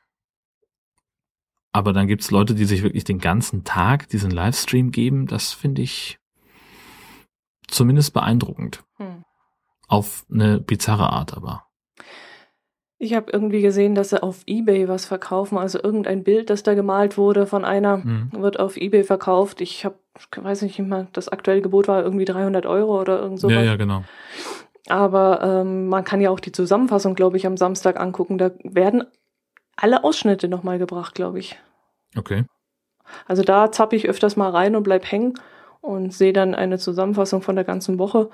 Aber 1.73 1.93
dann 1.93 2.07
gibt 2.07 2.23
es 2.23 2.31
Leute, 2.31 2.55
die 2.55 2.65
sich 2.65 2.83
wirklich 2.83 3.05
den 3.05 3.19
ganzen 3.19 3.65
Tag 3.65 4.09
diesen 4.09 4.31
Livestream 4.31 4.91
geben. 4.91 5.27
Das 5.27 5.53
finde 5.53 5.83
ich 5.83 6.19
zumindest 7.73 8.13
beeindruckend. 8.13 8.85
Hm. 8.97 9.25
Auf 9.89 10.25
eine 10.33 10.61
bizarre 10.61 11.11
Art 11.11 11.37
aber. 11.37 11.67
Ich 12.99 13.15
habe 13.15 13.33
irgendwie 13.33 13.63
gesehen, 13.63 13.97
dass 13.97 14.11
sie 14.11 14.23
auf 14.23 14.45
Ebay 14.47 14.89
was 14.89 15.07
verkaufen. 15.07 15.59
Also 15.59 15.83
irgendein 15.83 16.23
Bild, 16.23 16.51
das 16.51 16.63
da 16.63 16.75
gemalt 16.75 17.19
wurde 17.19 17.47
von 17.47 17.65
einer, 17.65 17.97
mhm. 17.97 18.31
wird 18.33 18.61
auf 18.61 18.77
Ebay 18.77 19.03
verkauft. 19.03 19.61
Ich 19.61 19.85
habe, 19.85 19.97
weiß 20.37 20.63
nicht 20.63 20.79
mehr, 20.79 21.09
das 21.13 21.29
aktuelle 21.29 21.63
Gebot 21.63 21.89
war 21.89 22.05
irgendwie 22.05 22.25
300 22.25 22.65
Euro 22.65 23.01
oder 23.01 23.19
irgend 23.19 23.41
sowas. 23.41 23.57
Ja, 23.57 23.63
ja, 23.63 23.75
genau. 23.75 24.05
Aber 24.89 25.43
ähm, 25.43 25.89
man 25.89 26.05
kann 26.05 26.21
ja 26.21 26.31
auch 26.31 26.39
die 26.39 26.53
Zusammenfassung, 26.53 27.17
glaube 27.17 27.37
ich, 27.37 27.47
am 27.47 27.57
Samstag 27.57 27.99
angucken. 27.99 28.39
Da 28.39 28.53
werden 28.63 29.05
alle 29.75 30.05
Ausschnitte 30.05 30.47
nochmal 30.47 30.79
gebracht, 30.79 31.17
glaube 31.17 31.41
ich. 31.41 31.59
Okay. 32.17 32.45
Also 33.27 33.43
da 33.43 33.73
zappe 33.73 33.97
ich 33.97 34.09
öfters 34.09 34.37
mal 34.37 34.51
rein 34.51 34.77
und 34.77 34.85
bleib 34.85 35.11
hängen 35.11 35.35
und 35.83 36.15
sehe 36.15 36.33
dann 36.33 36.55
eine 36.55 36.79
Zusammenfassung 36.79 37.43
von 37.43 37.57
der 37.57 37.65
ganzen 37.65 37.99
Woche. 37.99 38.31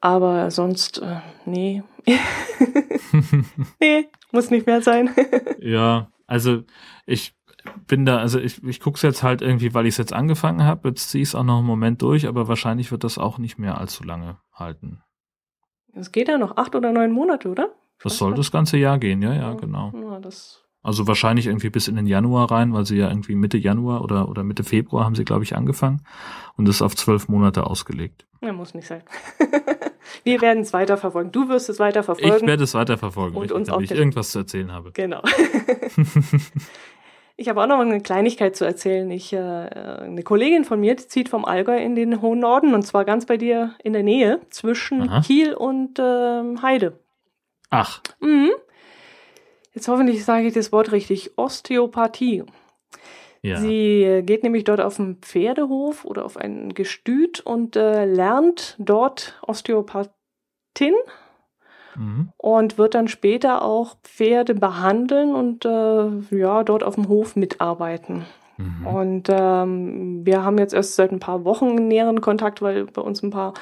Aber 0.00 0.50
sonst, 0.50 0.98
äh, 0.98 1.20
nee. 1.46 1.82
nee, 3.80 4.08
muss 4.30 4.50
nicht 4.50 4.66
mehr 4.66 4.82
sein. 4.82 5.10
ja, 5.60 6.10
also 6.26 6.62
ich 7.06 7.34
bin 7.86 8.04
da, 8.04 8.18
also 8.18 8.38
ich, 8.38 8.62
ich 8.62 8.80
gucke 8.80 8.96
es 8.96 9.02
jetzt 9.02 9.22
halt 9.22 9.42
irgendwie, 9.42 9.74
weil 9.74 9.86
ich 9.86 9.94
es 9.94 9.98
jetzt 9.98 10.12
angefangen 10.12 10.62
habe. 10.64 10.88
Jetzt 10.88 11.10
ziehe 11.10 11.22
ich 11.22 11.30
es 11.30 11.34
auch 11.34 11.44
noch 11.44 11.58
einen 11.58 11.66
Moment 11.66 12.02
durch, 12.02 12.28
aber 12.28 12.48
wahrscheinlich 12.48 12.92
wird 12.92 13.04
das 13.04 13.18
auch 13.18 13.38
nicht 13.38 13.58
mehr 13.58 13.78
allzu 13.78 14.04
lange 14.04 14.38
halten. 14.52 15.02
Es 15.94 16.12
geht 16.12 16.28
ja 16.28 16.38
noch 16.38 16.56
acht 16.56 16.74
oder 16.74 16.92
neun 16.92 17.12
Monate, 17.12 17.48
oder? 17.48 17.70
Das 18.02 18.18
soll 18.18 18.34
das 18.34 18.52
ganze 18.52 18.76
Jahr 18.76 18.98
gehen, 18.98 19.22
ja, 19.22 19.34
ja, 19.34 19.54
genau. 19.54 19.92
Ja, 19.94 20.20
das 20.20 20.67
also 20.88 21.06
wahrscheinlich 21.06 21.46
irgendwie 21.46 21.68
bis 21.68 21.86
in 21.86 21.96
den 21.96 22.06
Januar 22.06 22.50
rein, 22.50 22.72
weil 22.72 22.86
sie 22.86 22.96
ja 22.96 23.10
irgendwie 23.10 23.34
Mitte 23.34 23.58
Januar 23.58 24.02
oder, 24.02 24.26
oder 24.30 24.42
Mitte 24.42 24.64
Februar 24.64 25.04
haben 25.04 25.14
sie, 25.14 25.26
glaube 25.26 25.44
ich, 25.44 25.54
angefangen 25.54 26.00
und 26.56 26.66
ist 26.66 26.80
auf 26.80 26.96
zwölf 26.96 27.28
Monate 27.28 27.66
ausgelegt. 27.66 28.26
Ja, 28.40 28.54
muss 28.54 28.72
nicht 28.72 28.86
sein. 28.86 29.02
Wir 30.24 30.40
werden 30.40 30.62
es 30.62 30.72
weiterverfolgen. 30.72 31.30
Du 31.30 31.50
wirst 31.50 31.68
es 31.68 31.78
weiterverfolgen. 31.78 32.40
Ich 32.40 32.46
werde 32.46 32.64
es 32.64 32.72
weiterverfolgen, 32.72 33.36
und 33.36 33.52
uns 33.52 33.70
wenn 33.70 33.80
ich 33.80 33.90
irgendwas 33.90 34.30
zu 34.30 34.38
erzählen 34.38 34.72
habe. 34.72 34.92
Genau. 34.92 35.20
ich 37.36 37.50
habe 37.50 37.62
auch 37.62 37.66
noch 37.66 37.80
eine 37.80 38.00
Kleinigkeit 38.00 38.56
zu 38.56 38.64
erzählen. 38.64 39.10
Ich, 39.10 39.34
äh, 39.34 39.36
eine 39.36 40.22
Kollegin 40.22 40.64
von 40.64 40.80
mir 40.80 40.96
zieht 40.96 41.28
vom 41.28 41.44
Allgäu 41.44 41.76
in 41.76 41.96
den 41.96 42.22
hohen 42.22 42.40
Norden 42.40 42.72
und 42.72 42.86
zwar 42.86 43.04
ganz 43.04 43.26
bei 43.26 43.36
dir 43.36 43.74
in 43.84 43.92
der 43.92 44.02
Nähe 44.02 44.40
zwischen 44.48 45.10
Aha. 45.10 45.20
Kiel 45.20 45.52
und 45.52 45.98
äh, 45.98 46.56
Heide. 46.62 46.98
Ach. 47.68 48.00
Mhm. 48.20 48.52
Jetzt 49.78 49.86
hoffentlich 49.86 50.24
sage 50.24 50.48
ich 50.48 50.54
das 50.54 50.72
Wort 50.72 50.90
richtig. 50.90 51.38
Osteopathie. 51.38 52.42
Ja. 53.42 53.60
Sie 53.60 54.22
geht 54.24 54.42
nämlich 54.42 54.64
dort 54.64 54.80
auf 54.80 54.98
einen 54.98 55.18
Pferdehof 55.18 56.04
oder 56.04 56.24
auf 56.24 56.36
ein 56.36 56.74
Gestüt 56.74 57.38
und 57.38 57.76
äh, 57.76 58.04
lernt 58.04 58.74
dort 58.80 59.38
Osteopathin 59.46 60.96
mhm. 61.94 62.30
und 62.36 62.76
wird 62.76 62.96
dann 62.96 63.06
später 63.06 63.62
auch 63.62 63.94
Pferde 64.02 64.56
behandeln 64.56 65.36
und 65.36 65.64
äh, 65.64 66.36
ja, 66.36 66.64
dort 66.64 66.82
auf 66.82 66.96
dem 66.96 67.06
Hof 67.06 67.36
mitarbeiten. 67.36 68.26
Mhm. 68.56 68.84
Und 68.84 69.28
ähm, 69.30 70.26
wir 70.26 70.42
haben 70.42 70.58
jetzt 70.58 70.74
erst 70.74 70.96
seit 70.96 71.12
ein 71.12 71.20
paar 71.20 71.44
Wochen 71.44 71.86
näheren 71.86 72.20
Kontakt, 72.20 72.62
weil 72.62 72.86
bei 72.86 73.00
uns 73.02 73.22
ein 73.22 73.30
paar 73.30 73.54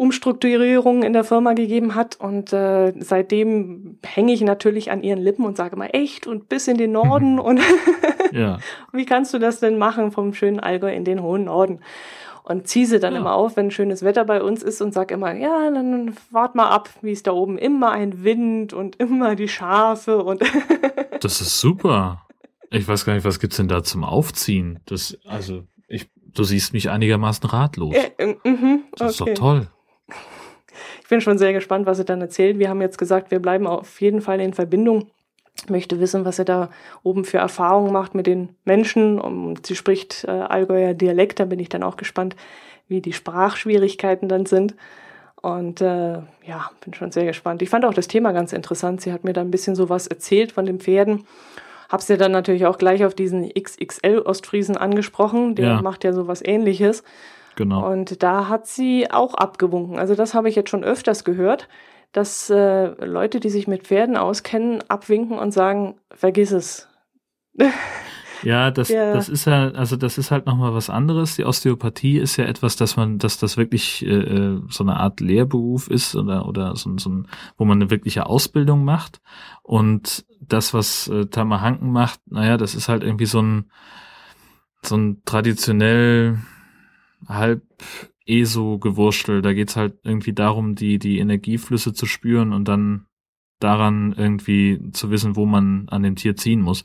Umstrukturierungen 0.00 1.02
in 1.02 1.12
der 1.12 1.24
Firma 1.24 1.52
gegeben 1.52 1.94
hat. 1.94 2.16
Und 2.18 2.54
äh, 2.54 2.94
seitdem 3.00 3.98
hänge 4.02 4.32
ich 4.32 4.40
natürlich 4.40 4.90
an 4.90 5.02
ihren 5.02 5.18
Lippen 5.18 5.44
und 5.44 5.58
sage 5.58 5.76
mal 5.76 5.90
echt 5.92 6.26
und 6.26 6.48
bis 6.48 6.68
in 6.68 6.78
den 6.78 6.92
Norden. 6.92 7.38
und 7.38 7.60
ja. 8.32 8.58
wie 8.92 9.04
kannst 9.04 9.34
du 9.34 9.38
das 9.38 9.60
denn 9.60 9.76
machen 9.76 10.10
vom 10.10 10.32
schönen 10.32 10.58
Allgäu 10.58 10.90
in 10.90 11.04
den 11.04 11.22
hohen 11.22 11.44
Norden? 11.44 11.80
Und 12.44 12.66
ziehe 12.66 12.86
sie 12.86 12.98
dann 12.98 13.12
ja. 13.12 13.20
immer 13.20 13.34
auf, 13.34 13.58
wenn 13.58 13.70
schönes 13.70 14.02
Wetter 14.02 14.24
bei 14.24 14.42
uns 14.42 14.62
ist 14.62 14.80
und 14.80 14.94
sage 14.94 15.12
immer, 15.12 15.34
ja, 15.34 15.70
dann 15.70 16.16
wart 16.30 16.54
mal 16.54 16.70
ab, 16.70 16.88
wie 17.02 17.12
ist 17.12 17.26
da 17.26 17.32
oben. 17.32 17.58
Immer 17.58 17.90
ein 17.90 18.24
Wind 18.24 18.72
und 18.72 18.96
immer 18.96 19.36
die 19.36 19.48
Schafe 19.48 20.24
und. 20.24 20.42
das 21.20 21.42
ist 21.42 21.60
super. 21.60 22.26
Ich 22.70 22.88
weiß 22.88 23.04
gar 23.04 23.12
nicht, 23.12 23.26
was 23.26 23.38
gibt's 23.38 23.58
denn 23.58 23.68
da 23.68 23.82
zum 23.82 24.02
Aufziehen? 24.02 24.80
Das, 24.86 25.18
also, 25.26 25.64
ich, 25.88 26.08
du 26.32 26.42
siehst 26.42 26.72
mich 26.72 26.88
einigermaßen 26.88 27.46
ratlos. 27.50 27.94
Äh, 27.94 28.12
äh, 28.16 28.36
mh, 28.48 28.78
das 28.96 29.10
ist 29.10 29.20
doch 29.20 29.34
toll. 29.34 29.68
Ich 31.10 31.12
bin 31.12 31.20
schon 31.20 31.38
sehr 31.38 31.52
gespannt, 31.52 31.86
was 31.86 31.96
sie 31.96 32.04
dann 32.04 32.20
erzählt. 32.20 32.60
Wir 32.60 32.68
haben 32.68 32.80
jetzt 32.80 32.96
gesagt, 32.96 33.32
wir 33.32 33.40
bleiben 33.40 33.66
auf 33.66 34.00
jeden 34.00 34.20
Fall 34.20 34.38
in 34.38 34.54
Verbindung. 34.54 35.08
Ich 35.56 35.68
möchte 35.68 35.98
wissen, 35.98 36.24
was 36.24 36.36
sie 36.36 36.44
da 36.44 36.70
oben 37.02 37.24
für 37.24 37.38
Erfahrungen 37.38 37.92
macht 37.92 38.14
mit 38.14 38.28
den 38.28 38.50
Menschen. 38.64 39.20
Und 39.20 39.66
sie 39.66 39.74
spricht 39.74 40.22
äh, 40.28 40.30
Allgäuer 40.30 40.94
Dialekt, 40.94 41.40
da 41.40 41.46
bin 41.46 41.58
ich 41.58 41.68
dann 41.68 41.82
auch 41.82 41.96
gespannt, 41.96 42.36
wie 42.86 43.00
die 43.00 43.12
Sprachschwierigkeiten 43.12 44.28
dann 44.28 44.46
sind. 44.46 44.76
Und 45.42 45.80
äh, 45.80 46.18
ja, 46.46 46.70
bin 46.84 46.94
schon 46.94 47.10
sehr 47.10 47.24
gespannt. 47.24 47.60
Ich 47.60 47.70
fand 47.70 47.84
auch 47.84 47.94
das 47.94 48.06
Thema 48.06 48.30
ganz 48.30 48.52
interessant. 48.52 49.00
Sie 49.00 49.12
hat 49.12 49.24
mir 49.24 49.32
da 49.32 49.40
ein 49.40 49.50
bisschen 49.50 49.74
so 49.74 49.88
was 49.88 50.06
erzählt 50.06 50.52
von 50.52 50.64
den 50.64 50.78
Pferden 50.78 51.26
Hab's 51.90 52.06
ja 52.06 52.16
dann 52.16 52.30
natürlich 52.30 52.66
auch 52.66 52.78
gleich 52.78 53.04
auf 53.04 53.14
diesen 53.14 53.52
XXL 53.52 54.20
Ostfriesen 54.20 54.76
angesprochen. 54.76 55.56
Der 55.56 55.66
ja. 55.66 55.82
macht 55.82 56.04
ja 56.04 56.12
sowas 56.12 56.40
ähnliches. 56.40 57.02
Genau. 57.60 57.92
Und 57.92 58.22
da 58.22 58.48
hat 58.48 58.66
sie 58.66 59.10
auch 59.10 59.34
abgewunken. 59.34 59.98
Also 59.98 60.14
das 60.14 60.32
habe 60.32 60.48
ich 60.48 60.56
jetzt 60.56 60.70
schon 60.70 60.82
öfters 60.82 61.24
gehört, 61.24 61.68
dass 62.10 62.48
äh, 62.48 62.86
Leute, 63.04 63.38
die 63.38 63.50
sich 63.50 63.68
mit 63.68 63.82
Pferden 63.82 64.16
auskennen, 64.16 64.82
abwinken 64.88 65.38
und 65.38 65.52
sagen, 65.52 65.96
vergiss 66.10 66.52
es. 66.52 66.88
Ja, 68.42 68.70
das, 68.70 68.88
ja. 68.88 69.12
das 69.12 69.28
ist 69.28 69.44
ja, 69.44 69.68
also 69.72 69.96
das 69.96 70.16
ist 70.16 70.30
halt 70.30 70.46
nochmal 70.46 70.72
was 70.72 70.88
anderes. 70.88 71.36
Die 71.36 71.44
Osteopathie 71.44 72.16
ist 72.16 72.38
ja 72.38 72.46
etwas, 72.46 72.74
dass 72.74 72.96
man, 72.96 73.18
dass 73.18 73.36
das 73.36 73.58
wirklich 73.58 74.02
äh, 74.06 74.08
äh, 74.08 74.62
so 74.70 74.82
eine 74.82 74.96
Art 74.96 75.20
Lehrberuf 75.20 75.88
ist 75.88 76.16
oder, 76.16 76.48
oder 76.48 76.74
so, 76.74 76.96
so 76.96 77.10
ein, 77.10 77.28
wo 77.58 77.66
man 77.66 77.76
eine 77.76 77.90
wirkliche 77.90 78.24
Ausbildung 78.24 78.82
macht. 78.82 79.20
Und 79.62 80.24
das, 80.40 80.72
was 80.72 81.08
äh, 81.08 81.26
Tamahanken 81.26 81.92
macht, 81.92 82.20
naja, 82.30 82.56
das 82.56 82.74
ist 82.74 82.88
halt 82.88 83.02
irgendwie 83.02 83.26
so 83.26 83.42
ein, 83.42 83.70
so 84.82 84.96
ein 84.96 85.20
traditionell 85.26 86.38
halb 87.30 87.62
ESO-Gewurstel. 88.26 89.42
Da 89.42 89.52
geht's 89.52 89.76
halt 89.76 89.98
irgendwie 90.02 90.32
darum, 90.32 90.74
die, 90.74 90.98
die 90.98 91.18
Energieflüsse 91.18 91.92
zu 91.92 92.06
spüren 92.06 92.52
und 92.52 92.66
dann 92.66 93.06
daran 93.58 94.12
irgendwie 94.16 94.80
zu 94.92 95.10
wissen, 95.10 95.36
wo 95.36 95.46
man 95.46 95.88
an 95.88 96.02
dem 96.02 96.16
Tier 96.16 96.36
ziehen 96.36 96.62
muss. 96.62 96.84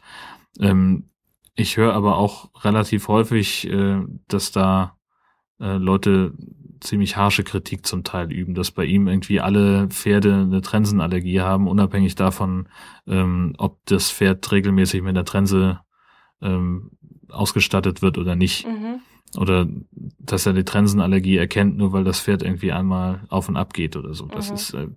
Ähm, 0.60 1.10
ich 1.56 1.78
höre 1.78 1.94
aber 1.94 2.18
auch 2.18 2.50
relativ 2.64 3.08
häufig, 3.08 3.68
äh, 3.70 4.02
dass 4.28 4.52
da 4.52 4.98
äh, 5.60 5.78
Leute 5.78 6.34
ziemlich 6.82 7.16
harsche 7.16 7.44
Kritik 7.44 7.86
zum 7.86 8.04
Teil 8.04 8.32
üben, 8.32 8.54
dass 8.54 8.72
bei 8.72 8.86
ihm 8.86 9.08
irgendwie 9.08 9.40
alle 9.40 9.88
Pferde 9.88 10.34
eine 10.34 10.62
Trensenallergie 10.62 11.42
haben, 11.42 11.68
unabhängig 11.68 12.16
davon, 12.16 12.68
ähm, 13.08 13.54
ob 13.58 13.80
das 13.86 14.12
Pferd 14.12 14.52
regelmäßig 14.52 15.02
mit 15.02 15.16
der 15.16 15.26
Trense 15.26 15.80
ähm, 16.42 16.92
ausgestattet 17.30 18.02
wird 18.02 18.18
oder 18.18 18.36
nicht. 18.36 18.68
Mhm. 18.68 19.00
Oder 19.38 19.68
dass 20.20 20.46
er 20.46 20.54
die 20.54 20.64
Trensenallergie 20.64 21.38
erkennt, 21.38 21.78
nur 21.78 21.94
weil 21.94 22.04
das 22.04 22.20
Pferd 22.20 22.44
irgendwie 22.44 22.72
einmal 22.72 23.26
auf 23.30 23.50
und 23.50 23.58
ab 23.58 23.74
geht 23.74 23.96
oder 23.96 24.14
so. 24.14 24.26
Das 24.28 24.50
mhm. 24.50 24.56
ist, 24.56 24.74
äh, 24.74 24.88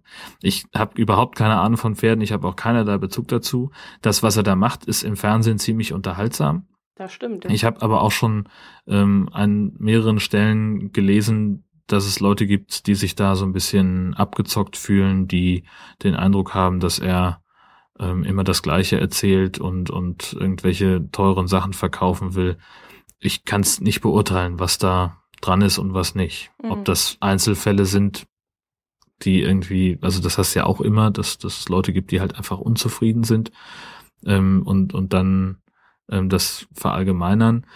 ich 0.40 0.64
habe 0.74 1.00
überhaupt 1.00 1.36
keine 1.36 1.58
Ahnung 1.58 1.76
von 1.76 1.96
Pferden, 1.96 2.22
ich 2.22 2.32
habe 2.32 2.46
auch 2.46 2.56
keinerlei 2.56 2.98
Bezug 2.98 3.28
dazu. 3.28 3.70
Das, 4.02 4.22
was 4.22 4.36
er 4.36 4.42
da 4.42 4.56
macht, 4.56 4.84
ist 4.84 5.02
im 5.02 5.16
Fernsehen 5.16 5.58
ziemlich 5.58 5.92
unterhaltsam. 5.92 6.66
Das 6.94 7.12
stimmt. 7.12 7.44
Ja. 7.44 7.50
Ich 7.50 7.64
habe 7.64 7.82
aber 7.82 8.02
auch 8.02 8.10
schon 8.10 8.48
ähm, 8.86 9.28
an 9.32 9.72
mehreren 9.78 10.18
Stellen 10.18 10.92
gelesen, 10.92 11.64
dass 11.86 12.06
es 12.06 12.20
Leute 12.20 12.46
gibt, 12.46 12.86
die 12.86 12.94
sich 12.94 13.14
da 13.14 13.34
so 13.34 13.44
ein 13.44 13.52
bisschen 13.52 14.14
abgezockt 14.14 14.76
fühlen, 14.76 15.26
die 15.28 15.64
den 16.02 16.14
Eindruck 16.14 16.54
haben, 16.54 16.80
dass 16.80 16.98
er 16.98 17.42
ähm, 17.98 18.24
immer 18.24 18.44
das 18.44 18.62
Gleiche 18.62 19.00
erzählt 19.00 19.58
und, 19.58 19.90
und 19.90 20.34
irgendwelche 20.34 21.08
teuren 21.10 21.46
Sachen 21.46 21.72
verkaufen 21.72 22.34
will 22.34 22.58
ich 23.20 23.44
kann 23.44 23.62
es 23.62 23.80
nicht 23.80 24.00
beurteilen, 24.00 24.58
was 24.58 24.78
da 24.78 25.22
dran 25.40 25.62
ist 25.62 25.78
und 25.78 25.94
was 25.94 26.14
nicht. 26.14 26.50
Mhm. 26.62 26.70
Ob 26.70 26.84
das 26.84 27.16
Einzelfälle 27.20 27.86
sind, 27.86 28.26
die 29.22 29.42
irgendwie, 29.42 29.98
also 30.00 30.22
das 30.22 30.38
heißt 30.38 30.54
ja 30.54 30.64
auch 30.64 30.80
immer, 30.80 31.10
dass, 31.10 31.38
dass 31.38 31.60
es 31.60 31.68
Leute 31.68 31.92
gibt, 31.92 32.10
die 32.10 32.20
halt 32.20 32.36
einfach 32.36 32.58
unzufrieden 32.58 33.24
sind 33.24 33.50
ähm, 34.24 34.62
und, 34.64 34.94
und 34.94 35.12
dann 35.12 35.58
ähm, 36.10 36.28
das 36.28 36.66
verallgemeinern. 36.72 37.66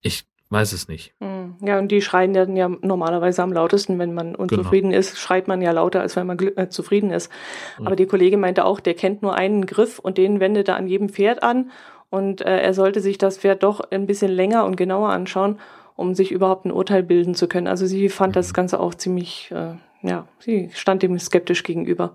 Ich 0.00 0.26
weiß 0.50 0.72
es 0.72 0.86
nicht. 0.86 1.14
Mhm. 1.18 1.56
Ja, 1.60 1.78
und 1.78 1.88
die 1.88 2.02
schreien 2.02 2.32
dann 2.32 2.54
ja 2.54 2.68
normalerweise 2.68 3.42
am 3.42 3.52
lautesten, 3.52 3.98
wenn 3.98 4.14
man 4.14 4.36
unzufrieden 4.36 4.90
genau. 4.90 5.00
ist, 5.00 5.18
schreit 5.18 5.48
man 5.48 5.60
ja 5.60 5.72
lauter, 5.72 6.00
als 6.00 6.14
wenn 6.14 6.26
man 6.26 6.38
äh, 6.38 6.68
zufrieden 6.68 7.10
ist. 7.10 7.30
Aber 7.78 7.90
ja. 7.90 7.96
die 7.96 8.06
Kollegin 8.06 8.40
meinte 8.40 8.64
auch, 8.64 8.78
der 8.78 8.94
kennt 8.94 9.22
nur 9.22 9.34
einen 9.34 9.66
Griff 9.66 9.98
und 9.98 10.18
den 10.18 10.38
wendet 10.38 10.68
er 10.68 10.76
an 10.76 10.86
jedem 10.86 11.08
Pferd 11.08 11.42
an 11.42 11.70
und 12.10 12.40
äh, 12.40 12.60
er 12.60 12.74
sollte 12.74 13.00
sich 13.00 13.18
das 13.18 13.38
Pferd 13.38 13.62
doch 13.62 13.80
ein 13.90 14.06
bisschen 14.06 14.30
länger 14.30 14.64
und 14.64 14.76
genauer 14.76 15.10
anschauen, 15.10 15.58
um 15.96 16.14
sich 16.14 16.30
überhaupt 16.30 16.64
ein 16.64 16.72
Urteil 16.72 17.02
bilden 17.02 17.34
zu 17.34 17.48
können. 17.48 17.66
Also 17.66 17.86
sie 17.86 18.08
fand 18.08 18.32
mhm. 18.32 18.34
das 18.34 18.54
Ganze 18.54 18.80
auch 18.80 18.94
ziemlich, 18.94 19.50
äh, 19.50 19.74
ja, 20.02 20.26
sie 20.38 20.70
stand 20.72 21.02
dem 21.02 21.18
skeptisch 21.18 21.62
gegenüber. 21.62 22.14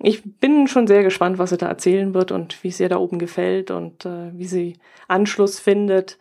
Ich 0.00 0.22
bin 0.38 0.68
schon 0.68 0.86
sehr 0.86 1.02
gespannt, 1.02 1.38
was 1.38 1.50
sie 1.50 1.56
da 1.56 1.66
erzählen 1.66 2.14
wird 2.14 2.30
und 2.30 2.62
wie 2.62 2.68
es 2.68 2.78
ihr 2.78 2.88
da 2.88 2.98
oben 2.98 3.18
gefällt 3.18 3.70
und 3.70 4.04
äh, 4.04 4.30
wie 4.32 4.46
sie 4.46 4.76
Anschluss 5.08 5.58
findet. 5.58 6.18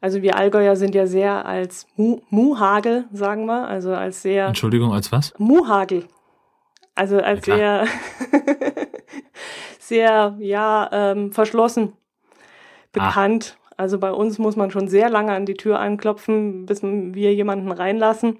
Also 0.00 0.22
wir 0.22 0.36
Allgäuer 0.36 0.74
sind 0.74 0.96
ja 0.96 1.06
sehr 1.06 1.46
als 1.46 1.86
Mu 1.94 2.20
Muhagel, 2.30 3.04
sagen 3.12 3.46
wir, 3.46 3.68
also 3.68 3.94
als 3.94 4.22
sehr. 4.22 4.48
Entschuldigung, 4.48 4.92
als 4.92 5.12
was? 5.12 5.32
Muhagel. 5.38 6.06
Also 6.96 7.18
als 7.18 7.46
ja, 7.46 7.56
sehr, 7.56 7.86
sehr, 9.78 10.36
ja, 10.40 10.90
ähm, 10.92 11.30
verschlossen 11.30 11.92
bekannt. 12.92 13.56
Ah. 13.58 13.74
Also 13.78 13.98
bei 13.98 14.12
uns 14.12 14.38
muss 14.38 14.56
man 14.56 14.70
schon 14.70 14.88
sehr 14.88 15.08
lange 15.10 15.32
an 15.32 15.46
die 15.46 15.54
Tür 15.54 15.80
anklopfen, 15.80 16.66
bis 16.66 16.82
wir 16.82 17.34
jemanden 17.34 17.72
reinlassen. 17.72 18.38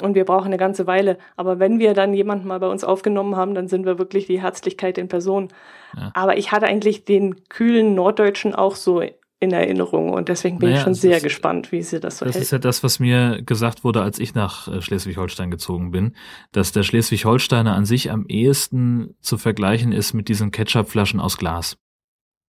Und 0.00 0.14
wir 0.14 0.24
brauchen 0.24 0.46
eine 0.46 0.56
ganze 0.56 0.86
Weile. 0.86 1.18
Aber 1.36 1.58
wenn 1.58 1.78
wir 1.78 1.92
dann 1.92 2.14
jemanden 2.14 2.48
mal 2.48 2.58
bei 2.58 2.68
uns 2.68 2.82
aufgenommen 2.82 3.36
haben, 3.36 3.54
dann 3.54 3.68
sind 3.68 3.84
wir 3.84 3.98
wirklich 3.98 4.26
die 4.26 4.40
Herzlichkeit 4.40 4.96
in 4.96 5.08
Person. 5.08 5.48
Ja. 5.96 6.10
Aber 6.14 6.38
ich 6.38 6.50
hatte 6.50 6.66
eigentlich 6.66 7.04
den 7.04 7.44
kühlen 7.48 7.94
Norddeutschen 7.94 8.54
auch 8.54 8.74
so 8.74 9.02
in 9.42 9.52
Erinnerung 9.52 10.10
und 10.10 10.28
deswegen 10.28 10.60
bin 10.60 10.68
naja, 10.68 10.78
ich 10.78 10.84
schon 10.84 10.94
sehr 10.94 11.16
ist, 11.16 11.24
gespannt, 11.24 11.72
wie 11.72 11.82
sie 11.82 11.98
das 11.98 12.18
so 12.18 12.24
Das 12.24 12.36
hält. 12.36 12.44
ist 12.44 12.52
ja 12.52 12.58
das, 12.58 12.84
was 12.84 13.00
mir 13.00 13.42
gesagt 13.42 13.82
wurde, 13.82 14.00
als 14.00 14.20
ich 14.20 14.36
nach 14.36 14.68
äh, 14.68 14.80
Schleswig-Holstein 14.80 15.50
gezogen 15.50 15.90
bin, 15.90 16.14
dass 16.52 16.70
der 16.70 16.84
Schleswig-Holsteiner 16.84 17.74
an 17.74 17.84
sich 17.84 18.12
am 18.12 18.24
ehesten 18.26 19.16
zu 19.20 19.38
vergleichen 19.38 19.90
ist 19.90 20.12
mit 20.12 20.28
diesen 20.28 20.52
Ketchupflaschen 20.52 21.18
aus 21.18 21.38
Glas. 21.38 21.76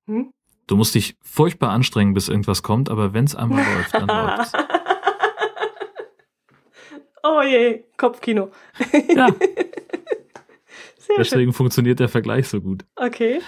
Hm? 0.05 0.31
Du 0.67 0.75
musst 0.75 0.95
dich 0.95 1.15
furchtbar 1.21 1.71
anstrengen, 1.71 2.13
bis 2.13 2.29
irgendwas 2.29 2.63
kommt, 2.63 2.89
aber 2.89 3.13
wenn 3.13 3.25
es 3.25 3.35
einmal 3.35 3.63
läuft, 3.75 3.93
dann 3.93 4.07
läuft's. 4.07 4.53
Oh 7.25 7.41
je, 7.41 7.85
Kopfkino. 7.97 8.51
Ja. 9.15 9.27
Sehr 10.97 11.17
Deswegen 11.17 11.51
schön. 11.51 11.53
funktioniert 11.53 11.99
der 11.99 12.09
Vergleich 12.09 12.47
so 12.47 12.59
gut. 12.61 12.85
Okay. 12.95 13.39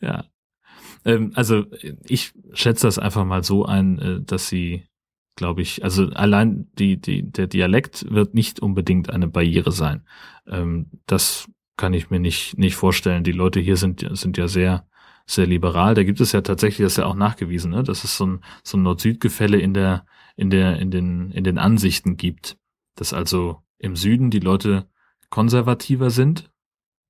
Ja. 0.00 0.24
Ähm, 1.04 1.32
also 1.34 1.64
ich 2.06 2.32
schätze 2.54 2.86
das 2.86 2.98
einfach 2.98 3.24
mal 3.24 3.44
so 3.44 3.64
ein, 3.66 3.98
äh, 3.98 4.20
dass 4.22 4.48
sie, 4.48 4.86
glaube 5.36 5.60
ich, 5.62 5.84
also 5.84 6.06
allein 6.08 6.70
die, 6.78 7.00
die, 7.00 7.30
der 7.30 7.46
Dialekt 7.46 8.10
wird 8.10 8.34
nicht 8.34 8.60
unbedingt 8.60 9.10
eine 9.10 9.28
Barriere 9.28 9.72
sein. 9.72 10.06
Ähm, 10.46 10.86
das 11.06 11.48
kann 11.76 11.92
ich 11.92 12.10
mir 12.10 12.20
nicht, 12.20 12.56
nicht 12.58 12.76
vorstellen. 12.76 13.24
Die 13.24 13.32
Leute 13.32 13.60
hier 13.60 13.76
sind, 13.76 14.06
sind 14.12 14.36
ja 14.38 14.48
sehr 14.48 14.87
sehr 15.28 15.46
liberal. 15.46 15.94
Da 15.94 16.02
gibt 16.02 16.20
es 16.20 16.32
ja 16.32 16.40
tatsächlich, 16.40 16.84
das 16.84 16.94
ist 16.94 16.98
ja 16.98 17.06
auch 17.06 17.14
nachgewiesen, 17.14 17.70
ne? 17.70 17.82
dass 17.82 18.02
es 18.02 18.16
so 18.16 18.26
ein, 18.26 18.40
so 18.64 18.78
ein 18.78 18.82
Nord-Süd-Gefälle 18.82 19.58
in 19.58 19.74
der, 19.74 20.06
in 20.36 20.50
der, 20.50 20.78
in 20.78 20.90
den, 20.90 21.30
in 21.30 21.44
den 21.44 21.58
Ansichten 21.58 22.16
gibt. 22.16 22.56
Dass 22.96 23.12
also 23.12 23.62
im 23.78 23.94
Süden 23.94 24.30
die 24.30 24.40
Leute 24.40 24.88
konservativer 25.28 26.10
sind, 26.10 26.50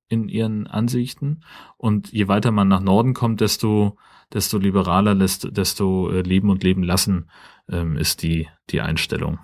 in 0.09 0.27
ihren 0.27 0.67
Ansichten. 0.67 1.43
Und 1.77 2.11
je 2.11 2.27
weiter 2.27 2.51
man 2.51 2.67
nach 2.67 2.81
Norden 2.81 3.13
kommt, 3.13 3.39
desto, 3.39 3.97
desto 4.33 4.57
liberaler, 4.57 5.15
desto 5.15 6.11
äh, 6.11 6.21
leben 6.21 6.49
und 6.49 6.63
leben 6.63 6.83
lassen 6.83 7.29
ähm, 7.69 7.95
ist 7.95 8.21
die, 8.21 8.49
die 8.69 8.81
Einstellung. 8.81 9.39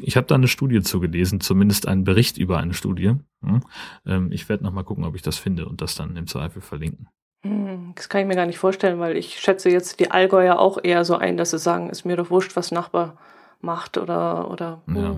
Ich 0.00 0.16
habe 0.16 0.26
da 0.26 0.34
eine 0.34 0.48
Studie 0.48 0.82
zugelesen, 0.82 1.40
zumindest 1.40 1.86
einen 1.86 2.04
Bericht 2.04 2.38
über 2.38 2.58
eine 2.58 2.74
Studie. 2.74 3.14
Hm? 3.42 3.60
Ähm, 4.04 4.32
ich 4.32 4.48
werde 4.48 4.64
noch 4.64 4.72
mal 4.72 4.84
gucken, 4.84 5.04
ob 5.04 5.14
ich 5.14 5.22
das 5.22 5.38
finde 5.38 5.66
und 5.66 5.80
das 5.80 5.94
dann 5.94 6.16
im 6.16 6.26
Zweifel 6.26 6.60
verlinken. 6.60 7.08
Hm, 7.42 7.92
das 7.94 8.08
kann 8.08 8.20
ich 8.20 8.26
mir 8.26 8.36
gar 8.36 8.46
nicht 8.46 8.58
vorstellen, 8.58 9.00
weil 9.00 9.16
ich 9.16 9.38
schätze 9.38 9.70
jetzt 9.70 10.00
die 10.00 10.10
Allgäuer 10.10 10.58
auch 10.58 10.78
eher 10.82 11.04
so 11.04 11.16
ein, 11.16 11.36
dass 11.36 11.50
sie 11.50 11.58
sagen, 11.58 11.90
ist 11.90 12.04
mir 12.04 12.16
doch 12.16 12.30
wurscht, 12.30 12.56
was 12.56 12.70
Nachbar 12.70 13.16
macht 13.60 13.98
oder, 13.98 14.50
oder. 14.50 14.80
Hm. 14.86 14.96
Ja. 14.96 15.16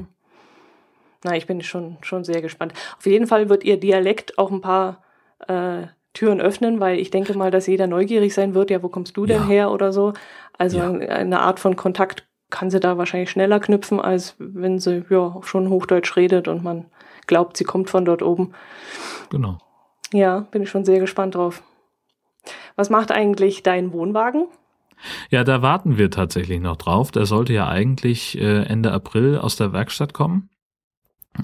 Na, 1.25 1.37
ich 1.37 1.47
bin 1.47 1.61
schon, 1.63 1.99
schon 2.03 2.25
sehr 2.25 2.43
gespannt. 2.43 2.75
Auf 2.99 3.07
jeden 3.07 3.27
Fall 3.27 3.49
wird 3.49 3.65
ihr 3.65 3.79
Dialekt 3.79 4.39
auch 4.39 4.51
ein 4.51 4.61
paar 4.61 5.03
äh, 5.47 5.87
Türen 6.15 6.41
öffnen, 6.41 6.81
weil 6.81 6.99
ich 6.99 7.11
denke 7.11 7.37
mal, 7.37 7.51
dass 7.51 7.67
jeder 7.67 7.87
neugierig 7.87 8.35
sein 8.35 8.55
wird, 8.55 8.71
ja, 8.71 8.83
wo 8.83 8.89
kommst 8.89 9.17
du 9.17 9.27
denn 9.27 9.43
ja. 9.43 9.49
her 9.49 9.71
oder 9.71 9.93
so. 9.93 10.13
Also 10.59 10.79
ja. 10.79 10.91
eine 10.91 11.41
Art 11.41 11.61
von 11.61 11.77
Kontakt 11.77 12.27
kann 12.51 12.71
sie 12.71 12.81
da 12.81 12.99
wahrscheinlich 12.99 13.31
schneller 13.31 13.61
knüpfen, 13.61 14.01
als 14.01 14.35
wenn 14.39 14.79
sie 14.79 15.05
ja 15.09 15.41
schon 15.43 15.71
Hochdeutsch 15.71 16.17
redet 16.17 16.49
und 16.49 16.63
man 16.63 16.87
glaubt, 17.27 17.57
sie 17.57 17.65
kommt 17.65 17.89
von 17.89 18.05
dort 18.05 18.23
oben. 18.23 18.53
Genau. 19.31 19.59
Ja, 20.13 20.41
bin 20.51 20.63
ich 20.63 20.71
schon 20.71 20.85
sehr 20.85 21.01
gespannt 21.01 21.35
drauf. 21.35 21.63
Was 22.77 22.91
macht 22.91 23.13
eigentlich 23.13 23.63
dein 23.63 23.93
Wohnwagen? 23.93 24.47
Ja, 25.31 25.45
da 25.45 25.63
warten 25.63 25.99
wir 25.99 26.11
tatsächlich 26.11 26.61
noch 26.61 26.77
drauf. 26.77 27.11
Der 27.11 27.27
sollte 27.27 27.53
ja 27.53 27.69
eigentlich 27.69 28.39
äh, 28.39 28.63
Ende 28.65 28.93
April 28.93 29.39
aus 29.39 29.57
der 29.57 29.73
Werkstatt 29.73 30.15
kommen 30.15 30.49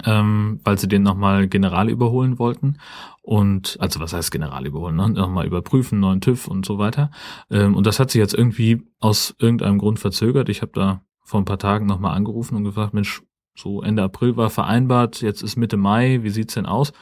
ähm, 0.05 0.59
weil 0.63 0.77
sie 0.77 0.87
den 0.87 1.03
nochmal 1.03 1.47
general 1.47 1.89
überholen 1.89 2.39
wollten. 2.39 2.77
Und, 3.21 3.77
also 3.79 3.99
was 3.99 4.13
heißt 4.13 4.31
general 4.31 4.65
überholen, 4.65 4.95
ne? 4.95 5.09
nochmal 5.09 5.45
überprüfen, 5.45 5.99
neuen 5.99 6.21
TÜV 6.21 6.47
und 6.47 6.65
so 6.65 6.77
weiter. 6.77 7.11
Ähm, 7.49 7.75
und 7.75 7.85
das 7.85 7.99
hat 7.99 8.11
sich 8.11 8.19
jetzt 8.19 8.33
irgendwie 8.33 8.83
aus 8.99 9.35
irgendeinem 9.39 9.77
Grund 9.77 9.99
verzögert. 9.99 10.49
Ich 10.49 10.61
habe 10.61 10.71
da 10.73 11.01
vor 11.23 11.41
ein 11.41 11.45
paar 11.45 11.59
Tagen 11.59 11.85
nochmal 11.85 12.15
angerufen 12.15 12.55
und 12.55 12.63
gefragt, 12.63 12.93
Mensch, 12.93 13.21
so 13.55 13.81
Ende 13.81 14.03
April 14.03 14.37
war 14.37 14.49
vereinbart, 14.49 15.21
jetzt 15.21 15.41
ist 15.41 15.57
Mitte 15.57 15.77
Mai, 15.77 16.19
wie 16.23 16.29
sieht's 16.29 16.53
denn 16.53 16.65
aus? 16.65 16.93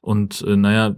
Und 0.00 0.42
äh, 0.42 0.56
naja, 0.56 0.94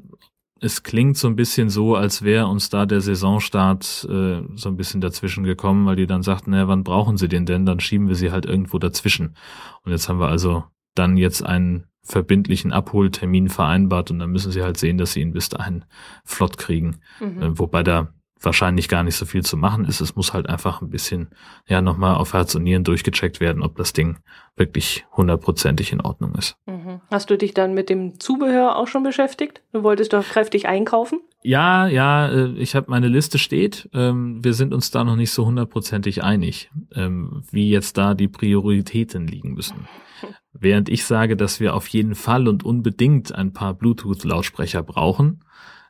es 0.67 0.83
klingt 0.83 1.17
so 1.17 1.29
ein 1.29 1.37
bisschen 1.37 1.71
so, 1.71 1.95
als 1.95 2.23
wäre 2.23 2.49
uns 2.49 2.69
da 2.69 2.85
der 2.85 3.01
Saisonstart 3.01 4.07
äh, 4.11 4.43
so 4.55 4.69
ein 4.69 4.77
bisschen 4.77 5.01
dazwischen 5.01 5.45
gekommen, 5.45 5.87
weil 5.87 5.97
die 5.97 6.07
dann 6.07 6.23
sagten, 6.23 6.51
naja, 6.51 6.69
wann 6.69 6.85
brauchen 6.85 7.17
sie 7.17 7.29
den 7.29 7.47
denn? 7.47 7.65
Dann 7.65 7.81
schieben 7.81 8.09
wir 8.09 8.17
sie 8.17 8.33
halt 8.33 8.45
irgendwo 8.45 8.79
dazwischen. 8.79 9.37
Und 9.85 9.93
jetzt 9.93 10.09
haben 10.09 10.19
wir 10.19 10.29
also 10.29 10.65
dann 10.95 11.17
jetzt 11.17 11.45
einen 11.45 11.87
verbindlichen 12.03 12.73
Abholtermin 12.73 13.49
vereinbart 13.49 14.11
und 14.11 14.19
dann 14.19 14.31
müssen 14.31 14.53
sie 14.53 14.63
halt 14.63 14.77
sehen, 14.77 14.99
dass 14.99 15.13
sie 15.13 15.21
ihn 15.21 15.33
bis 15.33 15.49
dahin 15.49 15.85
flott 16.25 16.59
kriegen. 16.59 16.99
Mhm. 17.21 17.43
Äh, 17.43 17.59
wobei 17.59 17.83
da 17.83 18.13
wahrscheinlich 18.41 18.89
gar 18.89 19.03
nicht 19.03 19.17
so 19.17 19.25
viel 19.25 19.43
zu 19.43 19.57
machen 19.57 19.85
ist. 19.85 20.01
Es 20.01 20.15
muss 20.15 20.33
halt 20.33 20.49
einfach 20.49 20.83
ein 20.83 20.91
bisschen, 20.91 21.29
ja, 21.67 21.81
nochmal 21.81 22.17
auf 22.17 22.35
Herz 22.35 22.55
und 22.55 22.65
Nieren 22.65 22.85
durchgecheckt 22.85 23.41
werden, 23.41 23.63
ob 23.63 23.77
das 23.77 23.93
Ding 23.93 24.19
wirklich 24.57 25.07
hundertprozentig 25.13 25.93
in 25.93 26.01
Ordnung 26.01 26.35
ist. 26.35 26.57
Mhm. 26.67 27.01
Hast 27.11 27.31
du 27.31 27.37
dich 27.37 27.55
dann 27.55 27.75
mit 27.75 27.89
dem 27.89 28.21
Zubehör 28.21 28.77
auch 28.77 28.89
schon 28.89 29.03
beschäftigt? 29.03 29.63
Du 29.73 29.83
wolltest 29.83 30.13
doch 30.13 30.25
kräftig 30.25 30.67
einkaufen? 30.67 31.21
Ja, 31.43 31.87
ja, 31.87 32.29
äh, 32.29 32.53
ich 32.57 32.75
habe 32.75 32.91
meine 32.91 33.09
Liste 33.09 33.39
steht. 33.39 33.89
Ähm, 33.93 34.43
wir 34.45 34.53
sind 34.53 34.75
uns 34.75 34.91
da 34.91 35.05
noch 35.05 35.17
nicht 35.17 35.31
so 35.31 35.47
hundertprozentig 35.47 36.23
einig, 36.23 36.71
ähm, 36.95 37.43
wie 37.51 37.71
jetzt 37.71 37.97
da 37.97 38.15
die 38.15 38.29
Prioritäten 38.29 39.27
liegen 39.27 39.55
müssen. 39.55 39.87
Während 40.53 40.89
ich 40.89 41.05
sage, 41.05 41.37
dass 41.37 41.61
wir 41.61 41.75
auf 41.75 41.87
jeden 41.89 42.15
Fall 42.15 42.49
und 42.49 42.65
unbedingt 42.65 43.35
ein 43.35 43.53
paar 43.53 43.75
Bluetooth-Lautsprecher 43.75 44.83
brauchen, 44.83 45.41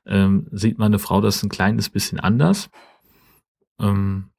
ähm, 0.07 0.47
sieht 0.53 0.79
meine 0.79 0.99
Frau 0.99 1.21
das 1.21 1.43
ein 1.43 1.49
kleines 1.49 1.91
bisschen 1.91 2.21
anders. 2.21 2.71
Ähm, 3.81 4.31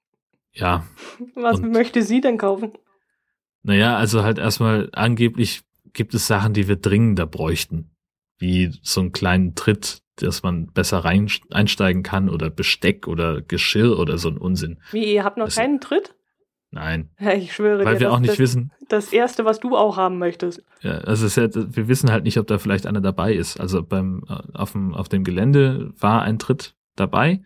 ja. 0.54 0.86
Was 1.36 1.60
und, 1.60 1.72
möchte 1.72 2.02
sie 2.02 2.22
denn 2.22 2.38
kaufen? 2.38 2.74
Naja, 3.64 3.98
also 3.98 4.24
halt 4.24 4.38
erstmal 4.38 4.90
angeblich 4.94 5.62
gibt 5.94 6.14
es 6.14 6.28
Sachen, 6.28 6.54
die 6.54 6.68
wir 6.68 6.78
dringender 6.78 7.26
bräuchten. 7.26 7.92
Wie 8.40 8.72
so 8.82 9.02
einen 9.02 9.12
kleinen 9.12 9.56
Tritt, 9.56 10.02
dass 10.18 10.44
man 10.44 10.68
besser 10.68 11.00
rein 11.00 11.30
einsteigen 11.50 12.04
kann 12.04 12.30
oder 12.30 12.50
Besteck 12.50 13.08
oder 13.08 13.42
Geschirr 13.42 13.98
oder 14.00 14.18
so 14.18 14.30
ein 14.30 14.38
Unsinn. 14.38 14.80
Wie, 14.92 15.14
ihr 15.14 15.24
habt 15.24 15.38
noch 15.38 15.46
also, 15.46 15.60
keinen 15.60 15.82
Tritt? 15.82 16.16
Nein. 16.72 17.10
Ich 17.36 17.54
schwöre 17.54 17.86
Weil 17.86 17.96
dir, 17.96 18.02
wir 18.02 18.14
auch 18.14 18.20
nicht 18.20 18.34
das, 18.34 18.40
wissen. 18.40 18.72
Das 18.90 19.14
erste, 19.14 19.46
was 19.46 19.60
du 19.60 19.76
auch 19.76 19.98
haben 19.98 20.18
möchtest. 20.18 20.64
Ja, 20.82 21.00
also 21.00 21.26
es 21.26 21.38
ist 21.38 21.56
ja, 21.56 21.76
wir 21.76 21.88
wissen 21.88 22.12
halt 22.12 22.24
nicht, 22.24 22.38
ob 22.38 22.48
da 22.48 22.58
vielleicht 22.58 22.86
einer 22.86 23.02
dabei 23.02 23.34
ist. 23.34 23.60
Also 23.60 23.84
beim 23.84 24.24
äh, 24.30 24.36
auf 24.54 24.74
dem 24.74 24.94
auf 24.94 25.10
dem 25.10 25.24
Gelände 25.24 25.94
war 26.00 26.22
ein 26.22 26.40
Tritt 26.40 26.76
dabei 26.96 27.42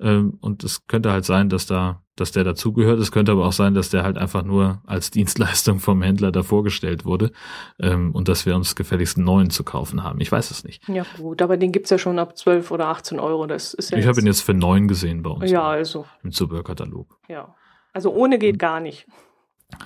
ähm, 0.00 0.38
und 0.40 0.64
es 0.64 0.86
könnte 0.86 1.12
halt 1.12 1.24
sein, 1.24 1.48
dass 1.48 1.66
da 1.66 2.02
dass 2.16 2.30
der 2.30 2.44
dazugehört. 2.44 3.00
Es 3.00 3.10
könnte 3.10 3.32
aber 3.32 3.46
auch 3.46 3.52
sein, 3.52 3.72
dass 3.72 3.88
der 3.88 4.02
halt 4.02 4.18
einfach 4.18 4.42
nur 4.42 4.82
als 4.86 5.10
Dienstleistung 5.10 5.80
vom 5.80 6.02
Händler 6.02 6.30
da 6.30 6.42
vorgestellt 6.42 7.04
wurde 7.06 7.32
ähm, 7.78 8.12
und 8.12 8.28
dass 8.28 8.44
wir 8.44 8.54
uns 8.54 8.74
gefälligst 8.74 9.16
einen 9.16 9.24
neuen 9.24 9.50
zu 9.50 9.64
kaufen 9.64 10.02
haben. 10.02 10.20
Ich 10.20 10.30
weiß 10.30 10.50
es 10.50 10.62
nicht. 10.64 10.86
Ja 10.88 11.06
gut, 11.16 11.40
aber 11.40 11.56
den 11.56 11.72
gibt's 11.72 11.90
ja 11.90 11.98
schon 11.98 12.18
ab 12.18 12.36
12 12.36 12.70
oder 12.70 12.88
18 12.88 13.18
Euro. 13.18 13.46
Das 13.46 13.72
ist 13.72 13.90
ja 13.90 13.98
ich 13.98 14.06
habe 14.06 14.20
ihn 14.20 14.26
jetzt 14.26 14.42
für 14.42 14.54
neun 14.54 14.88
gesehen 14.88 15.22
bei 15.22 15.30
uns. 15.30 15.50
Ja, 15.50 15.66
also. 15.66 16.04
Im 16.22 16.32
Zubehörkatalog. 16.32 17.18
Ja. 17.28 17.54
Also 17.92 18.12
ohne 18.12 18.38
geht 18.38 18.58
gar 18.58 18.80
nicht. 18.80 19.06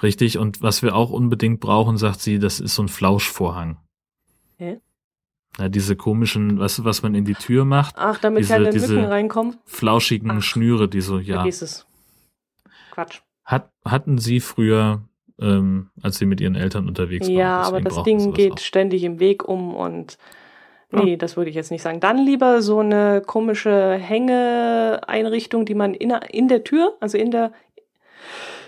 Richtig, 0.03 0.39
und 0.39 0.63
was 0.63 0.83
wir 0.83 0.95
auch 0.95 1.11
unbedingt 1.11 1.61
brauchen, 1.61 1.97
sagt 1.97 2.21
sie, 2.21 2.39
das 2.39 2.61
ist 2.61 2.75
so 2.75 2.83
ein 2.83 2.89
Flauschvorhang. 2.89 3.79
Hä? 4.57 4.81
Ja, 5.59 5.69
diese 5.69 5.97
komischen, 5.97 6.57
du, 6.57 6.85
was 6.85 7.03
man 7.03 7.15
in 7.15 7.25
die 7.25 7.35
Tür 7.35 7.65
macht? 7.65 7.95
Ach, 7.97 8.19
damit 8.19 8.41
diese, 8.41 8.53
keine 8.55 8.71
diese 8.71 8.95
Mücken 8.95 9.07
reinkommen? 9.07 9.57
Flauschigen 9.65 10.31
Ach, 10.31 10.43
Schnüre, 10.43 10.89
die 10.89 11.01
so, 11.01 11.19
ja. 11.19 11.37
Vergiss 11.37 11.63
es. 11.63 11.87
Quatsch. 12.91 13.21
Hat, 13.45 13.71
hatten 13.85 14.19
sie 14.19 14.41
früher, 14.41 15.03
ähm, 15.41 15.91
als 16.03 16.19
sie 16.19 16.27
mit 16.27 16.41
ihren 16.41 16.57
Eltern 16.57 16.89
unterwegs 16.89 17.27
waren. 17.27 17.37
Ja, 17.37 17.63
aber 17.63 17.81
das 17.81 18.03
Ding 18.03 18.35
geht 18.35 18.53
auch. 18.55 18.59
ständig 18.59 19.05
im 19.05 19.19
Weg 19.19 19.45
um 19.49 19.75
und 19.75 20.19
Nee, 20.93 21.13
ja. 21.13 21.17
das 21.17 21.37
würde 21.37 21.51
ich 21.51 21.57
jetzt 21.57 21.71
nicht 21.73 21.83
sagen. 21.83 21.99
Dann 21.99 22.19
lieber 22.19 22.63
so 22.63 22.79
eine 22.79 23.21
komische 23.21 23.95
Hängeeinrichtung, 23.95 25.65
die 25.65 25.75
man 25.75 25.95
in, 25.95 26.11
in 26.11 26.47
der 26.49 26.63
Tür, 26.63 26.97
also 27.01 27.19
in 27.19 27.33
der 27.33 27.53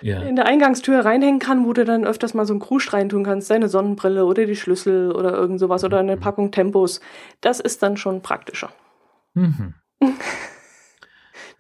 ja. 0.03 0.23
in 0.23 0.37
der 0.37 0.47
Eingangstür 0.47 1.05
reinhängen 1.05 1.41
kann, 1.41 1.67
wo 1.67 1.73
du 1.73 1.85
dann 1.85 2.05
öfters 2.05 2.35
mal 2.35 2.47
so 2.47 2.53
einen 2.53 2.61
Krusch 2.61 2.93
reintun 2.93 3.25
kannst, 3.25 3.51
deine 3.51 3.69
Sonnenbrille 3.69 4.25
oder 4.25 4.47
die 4.47 4.57
Schlüssel 4.57 5.13
oder 5.13 5.33
irgend 5.33 5.61
sowas 5.61 5.85
oder 5.85 5.99
eine 5.99 6.17
mhm. 6.17 6.21
Packung 6.21 6.51
Tempos. 6.51 7.01
Das 7.41 7.61
ist 7.61 7.83
dann 7.83 7.97
schon 7.97 8.23
praktischer. 8.23 8.73
Mhm. 9.35 9.75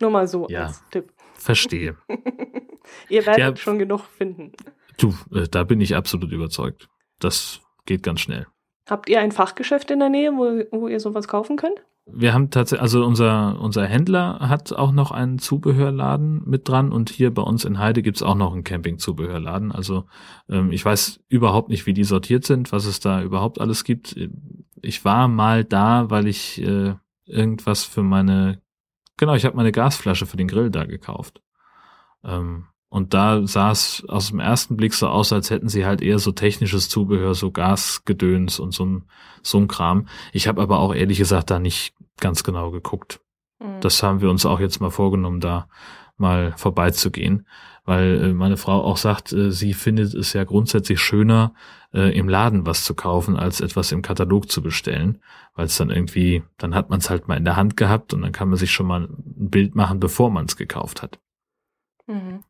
Nur 0.00 0.10
mal 0.10 0.28
so 0.28 0.46
ja, 0.48 0.66
als 0.66 0.82
Tipp. 0.90 1.12
Verstehe. 1.34 1.96
Ihr 3.08 3.26
werdet 3.26 3.38
ja, 3.38 3.56
schon 3.56 3.78
genug 3.78 4.02
finden. 4.16 4.52
Du, 4.96 5.14
äh, 5.34 5.48
da 5.48 5.64
bin 5.64 5.80
ich 5.80 5.94
absolut 5.94 6.32
überzeugt. 6.32 6.88
Das 7.18 7.60
geht 7.86 8.02
ganz 8.02 8.20
schnell. 8.20 8.46
Habt 8.88 9.08
ihr 9.08 9.20
ein 9.20 9.32
Fachgeschäft 9.32 9.90
in 9.90 9.98
der 9.98 10.08
Nähe, 10.08 10.32
wo, 10.32 10.64
wo 10.76 10.88
ihr 10.88 11.00
sowas 11.00 11.28
kaufen 11.28 11.56
könnt? 11.56 11.84
Wir 12.12 12.32
haben 12.32 12.50
tatsächlich, 12.50 12.82
also 12.82 13.04
unser, 13.04 13.60
unser 13.60 13.86
Händler 13.86 14.38
hat 14.40 14.72
auch 14.72 14.92
noch 14.92 15.10
einen 15.10 15.38
Zubehörladen 15.38 16.42
mit 16.46 16.68
dran 16.68 16.92
und 16.92 17.10
hier 17.10 17.32
bei 17.32 17.42
uns 17.42 17.64
in 17.64 17.78
Heide 17.78 18.02
gibt's 18.02 18.22
auch 18.22 18.34
noch 18.34 18.52
einen 18.52 18.64
Camping-Zubehörladen. 18.64 19.72
Also 19.72 20.04
ähm, 20.48 20.72
ich 20.72 20.84
weiß 20.84 21.20
überhaupt 21.28 21.68
nicht, 21.68 21.86
wie 21.86 21.94
die 21.94 22.04
sortiert 22.04 22.44
sind, 22.44 22.72
was 22.72 22.86
es 22.86 23.00
da 23.00 23.22
überhaupt 23.22 23.60
alles 23.60 23.84
gibt. 23.84 24.16
Ich 24.80 25.04
war 25.04 25.28
mal 25.28 25.64
da, 25.64 26.10
weil 26.10 26.26
ich 26.26 26.60
äh, 26.62 26.94
irgendwas 27.26 27.84
für 27.84 28.02
meine, 28.02 28.62
genau, 29.16 29.34
ich 29.34 29.44
habe 29.44 29.56
meine 29.56 29.72
Gasflasche 29.72 30.26
für 30.26 30.36
den 30.36 30.48
Grill 30.48 30.70
da 30.70 30.84
gekauft. 30.84 31.42
Ähm, 32.24 32.64
und 32.90 33.12
da 33.12 33.46
sah 33.46 33.70
es 33.70 34.04
aus 34.08 34.28
dem 34.28 34.40
ersten 34.40 34.76
Blick 34.76 34.94
so 34.94 35.08
aus, 35.08 35.32
als 35.32 35.50
hätten 35.50 35.68
sie 35.68 35.84
halt 35.84 36.00
eher 36.00 36.18
so 36.18 36.32
technisches 36.32 36.88
Zubehör, 36.88 37.34
so 37.34 37.50
Gasgedöns 37.50 38.58
und 38.58 38.72
so 38.72 38.86
ein, 38.86 39.04
so 39.42 39.58
ein 39.58 39.68
Kram. 39.68 40.08
Ich 40.32 40.48
habe 40.48 40.62
aber 40.62 40.78
auch 40.78 40.94
ehrlich 40.94 41.18
gesagt 41.18 41.50
da 41.50 41.58
nicht 41.58 41.94
ganz 42.18 42.44
genau 42.44 42.70
geguckt. 42.70 43.20
Mhm. 43.60 43.80
Das 43.80 44.02
haben 44.02 44.20
wir 44.22 44.30
uns 44.30 44.46
auch 44.46 44.60
jetzt 44.60 44.80
mal 44.80 44.90
vorgenommen, 44.90 45.40
da 45.40 45.68
mal 46.16 46.52
vorbeizugehen, 46.56 47.46
weil 47.84 48.24
äh, 48.24 48.32
meine 48.32 48.56
Frau 48.56 48.82
auch 48.82 48.96
sagt, 48.96 49.32
äh, 49.32 49.52
sie 49.52 49.74
findet 49.74 50.14
es 50.14 50.32
ja 50.32 50.44
grundsätzlich 50.44 50.98
schöner, 50.98 51.52
äh, 51.92 52.16
im 52.18 52.28
Laden 52.28 52.66
was 52.66 52.84
zu 52.84 52.94
kaufen, 52.94 53.36
als 53.36 53.60
etwas 53.60 53.92
im 53.92 54.02
Katalog 54.02 54.50
zu 54.50 54.62
bestellen, 54.62 55.22
weil 55.54 55.66
es 55.66 55.76
dann 55.76 55.90
irgendwie, 55.90 56.42
dann 56.56 56.74
hat 56.74 56.90
man 56.90 56.98
es 56.98 57.10
halt 57.10 57.28
mal 57.28 57.36
in 57.36 57.44
der 57.44 57.56
Hand 57.56 57.76
gehabt 57.76 58.14
und 58.14 58.22
dann 58.22 58.32
kann 58.32 58.48
man 58.48 58.58
sich 58.58 58.72
schon 58.72 58.86
mal 58.86 59.04
ein 59.04 59.50
Bild 59.50 59.74
machen, 59.74 60.00
bevor 60.00 60.30
man 60.30 60.46
es 60.46 60.56
gekauft 60.56 61.02
hat. 61.02 61.20
Mhm. 62.06 62.40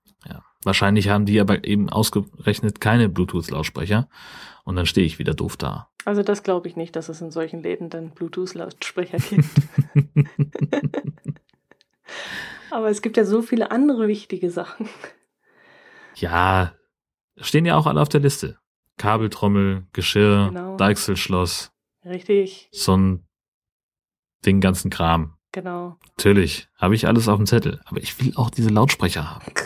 Wahrscheinlich 0.65 1.09
haben 1.09 1.27
die 1.27 1.41
aber 1.41 1.65
eben 1.65 1.89
ausgerechnet 1.89 2.81
keine 2.81 3.09
Bluetooth-Lautsprecher 3.09 4.09
und 4.65 4.77
dann 4.77 4.87
stehe 4.87 5.07
ich 5.07 5.19
wieder 5.19 5.35
doof 5.35 5.57
da. 5.57 5.89
Also 6.05 6.23
das 6.23 6.43
glaube 6.43 6.69
ich 6.69 6.77
nicht, 6.77 6.97
dass 6.97 7.09
es 7.09 7.21
in 7.21 7.31
solchen 7.31 7.63
Läden 7.63 7.91
dann 7.91 8.11
Bluetooth-Lautsprecher 8.11 9.19
gibt. 9.19 9.49
aber 12.71 12.89
es 12.89 13.03
gibt 13.03 13.17
ja 13.17 13.25
so 13.25 13.43
viele 13.43 13.71
andere 13.71 14.09
wichtige 14.09 14.51
Sachen. 14.51 14.89
Ja, 16.17 16.75
stehen 17.37 17.67
ja 17.67 17.77
auch 17.77 17.87
alle 17.87 18.01
auf 18.01 18.09
der 18.09 18.21
Liste. 18.21 18.59
Kabeltrommel, 18.97 19.87
Geschirr, 19.93 20.49
genau. 20.49 20.77
Deichselschloss. 20.77 21.73
Richtig. 22.05 22.69
So 22.73 22.97
ein 22.97 23.29
den 24.45 24.61
ganzen 24.61 24.91
Kram. 24.91 25.35
Genau. 25.53 25.97
Natürlich, 26.17 26.69
habe 26.77 26.95
ich 26.95 27.07
alles 27.07 27.29
auf 27.29 27.37
dem 27.37 27.47
Zettel. 27.47 27.81
Aber 27.87 28.01
ich 28.01 28.21
will 28.21 28.33
auch 28.37 28.51
diese 28.51 28.71
Lautsprecher 28.71 29.31
haben. 29.31 29.47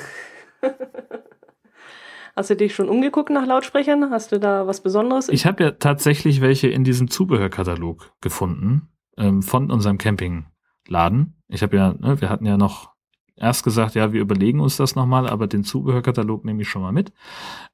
Hast 2.36 2.50
du 2.50 2.56
dich 2.56 2.74
schon 2.74 2.88
umgeguckt 2.88 3.30
nach 3.30 3.46
Lautsprechern? 3.46 4.10
Hast 4.10 4.32
du 4.32 4.40
da 4.40 4.66
was 4.66 4.82
Besonderes? 4.82 5.28
Ich 5.28 5.44
habe 5.44 5.64
ja 5.64 5.70
tatsächlich 5.72 6.40
welche 6.40 6.68
in 6.68 6.82
diesem 6.82 7.10
Zubehörkatalog 7.10 8.12
gefunden 8.20 8.88
ähm, 9.18 9.42
von 9.42 9.70
unserem 9.70 9.98
Campingladen. 9.98 11.36
Ich 11.48 11.62
habe 11.62 11.76
ja, 11.76 11.94
ne, 11.98 12.20
wir 12.20 12.30
hatten 12.30 12.46
ja 12.46 12.56
noch 12.56 12.92
erst 13.36 13.64
gesagt, 13.64 13.94
ja, 13.94 14.12
wir 14.12 14.20
überlegen 14.20 14.60
uns 14.60 14.76
das 14.76 14.94
nochmal, 14.94 15.28
aber 15.28 15.46
den 15.46 15.64
Zubehörkatalog 15.64 16.44
nehme 16.44 16.62
ich 16.62 16.68
schon 16.68 16.80
mal 16.80 16.92
mit. 16.92 17.12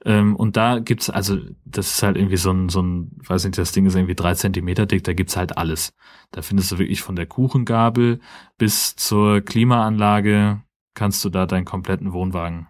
Ähm, 0.05 0.35
und 0.35 0.57
da 0.57 0.79
gibt's 0.81 1.11
also, 1.11 1.39
das 1.65 1.95
ist 1.95 2.03
halt 2.03 2.17
irgendwie 2.17 2.37
so 2.37 2.51
ein, 2.51 2.69
so 2.69 2.83
ein, 2.83 3.13
weiß 3.27 3.45
nicht, 3.45 3.59
das 3.59 3.73
Ding 3.73 3.87
ist 3.87 3.95
irgendwie 3.95 4.15
drei 4.15 4.35
Zentimeter 4.35 4.87
dick, 4.87 5.05
da 5.05 5.13
gibt's 5.13 5.37
halt 5.37 5.57
alles. 5.57 5.93
Da 6.31 6.43
findest 6.43 6.73
du 6.73 6.79
wirklich 6.79 7.03
von 7.03 7.17
der 7.17 7.27
Kuchengabel 7.27 8.21
bis 8.57 8.97
zur 8.97 9.41
Klimaanlage 9.41 10.63
kannst 10.95 11.25
du 11.25 11.29
da 11.29 11.47
deinen 11.47 11.65
kompletten 11.65 12.13
Wohnwagen 12.13 12.67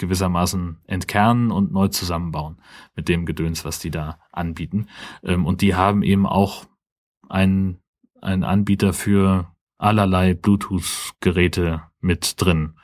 gewissermaßen 0.00 0.78
entkernen 0.86 1.52
und 1.52 1.72
neu 1.72 1.88
zusammenbauen 1.88 2.60
mit 2.96 3.08
dem 3.08 3.26
Gedöns, 3.26 3.64
was 3.64 3.78
die 3.78 3.90
da 3.90 4.18
anbieten. 4.32 4.86
Ähm, 5.22 5.46
und 5.46 5.60
die 5.60 5.76
haben 5.76 6.02
eben 6.02 6.26
auch 6.26 6.64
einen, 7.28 7.80
einen 8.20 8.42
Anbieter 8.42 8.92
für 8.92 9.54
allerlei 9.78 10.34
Bluetooth-Geräte 10.34 11.82
mit 12.00 12.34
drin. 12.40 12.74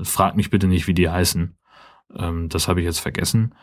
Frag 0.00 0.36
mich 0.36 0.50
bitte 0.50 0.66
nicht, 0.66 0.86
wie 0.86 0.94
die 0.94 1.10
heißen. 1.10 1.58
Ähm, 2.16 2.48
das 2.48 2.68
habe 2.68 2.80
ich 2.80 2.86
jetzt 2.86 3.00
vergessen. 3.00 3.54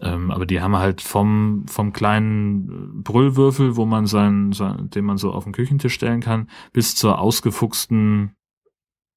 Ähm, 0.00 0.30
aber 0.30 0.46
die 0.46 0.60
haben 0.60 0.76
halt 0.76 1.02
vom, 1.02 1.66
vom 1.68 1.92
kleinen 1.92 3.02
Brüllwürfel, 3.02 3.76
wo 3.76 3.84
man 3.84 4.06
sein, 4.06 4.52
sein, 4.52 4.88
den 4.88 5.04
man 5.04 5.18
so 5.18 5.32
auf 5.32 5.44
den 5.44 5.52
Küchentisch 5.52 5.94
stellen 5.94 6.20
kann, 6.20 6.48
bis 6.72 6.94
zur 6.94 7.18
ausgefuchsten 7.18 8.34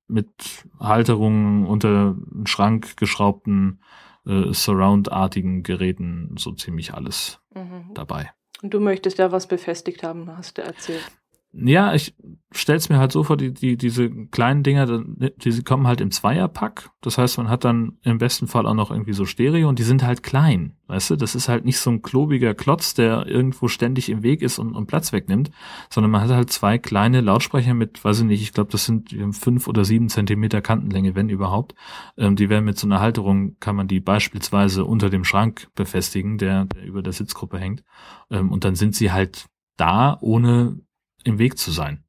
mit 0.08 0.66
Halterungen 0.80 1.66
unter 1.66 2.16
einen 2.34 2.48
Schrank 2.48 2.98
geschraubten 2.98 3.82
äh, 4.26 4.54
Surround-artigen 4.54 5.64
Geräten 5.64 6.36
so 6.38 6.52
ziemlich 6.52 6.94
alles 6.94 7.40
mhm. 7.54 7.94
dabei. 7.94 8.32
Und 8.62 8.74
du 8.74 8.80
möchtest 8.80 9.18
ja 9.18 9.32
was 9.32 9.48
befestigt 9.48 10.04
haben, 10.04 10.36
hast 10.36 10.58
du 10.58 10.64
erzählt. 10.64 11.12
Ja, 11.58 11.94
ich 11.94 12.14
stell's 12.52 12.90
mir 12.90 12.98
halt 12.98 13.12
so 13.12 13.24
vor, 13.24 13.38
die, 13.38 13.54
die, 13.54 13.78
diese 13.78 14.10
kleinen 14.10 14.64
Dinger, 14.64 14.86
die 14.88 15.64
kommen 15.64 15.88
halt 15.88 16.02
im 16.02 16.12
Zweierpack. 16.12 16.90
Das 17.02 17.18
heißt, 17.18 17.38
man 17.38 17.50
hat 17.50 17.64
dann 17.64 17.98
im 18.04 18.18
besten 18.18 18.48
Fall 18.48 18.66
auch 18.66 18.74
noch 18.74 18.92
irgendwie 18.92 19.14
so 19.14 19.26
Stereo 19.26 19.70
und 19.70 19.80
die 19.80 19.84
sind 19.84 20.04
halt 20.04 20.24
klein. 20.24 20.78
Weißt 20.88 21.10
du, 21.10 21.16
das 21.16 21.36
ist 21.36 21.50
halt 21.50 21.66
nicht 21.66 21.80
so 21.80 21.90
ein 21.90 22.02
klobiger 22.02 22.54
Klotz, 22.54 22.94
der 22.94 23.26
irgendwo 23.26 23.68
ständig 23.68 24.10
im 24.10 24.24
Weg 24.24 24.42
ist 24.42 24.60
und, 24.60 24.74
und 24.74 24.88
Platz 24.88 25.12
wegnimmt, 25.12 25.52
sondern 25.90 26.12
man 26.12 26.22
hat 26.22 26.30
halt 26.30 26.50
zwei 26.50 26.78
kleine 26.78 27.22
Lautsprecher 27.22 27.74
mit, 27.74 28.04
weiß 28.04 28.20
ich 28.20 28.26
nicht, 28.26 28.42
ich 28.42 28.54
glaube, 28.54 28.72
das 28.72 28.86
sind 28.86 29.16
fünf 29.32 29.68
oder 29.68 29.84
sieben 29.86 30.10
Zentimeter 30.10 30.62
Kantenlänge, 30.62 31.16
wenn 31.16 31.30
überhaupt. 31.30 31.76
Ähm, 32.18 32.36
die 32.36 32.50
werden 32.50 32.66
mit 32.66 32.78
so 32.78 32.88
einer 32.88 33.00
Halterung, 33.00 33.58
kann 33.60 33.76
man 33.76 33.88
die 33.88 34.00
beispielsweise 34.00 34.86
unter 34.86 35.10
dem 35.10 35.24
Schrank 35.24 35.68
befestigen, 35.76 36.38
der, 36.38 36.66
der 36.66 36.84
über 36.84 37.02
der 37.02 37.14
Sitzgruppe 37.14 37.60
hängt. 37.60 37.84
Ähm, 38.30 38.52
und 38.52 38.64
dann 38.64 38.76
sind 38.76 38.96
sie 38.96 39.12
halt 39.12 39.48
da, 39.78 40.18
ohne 40.22 40.80
im 41.26 41.40
Weg 41.40 41.58
zu 41.58 41.72
sein. 41.72 42.06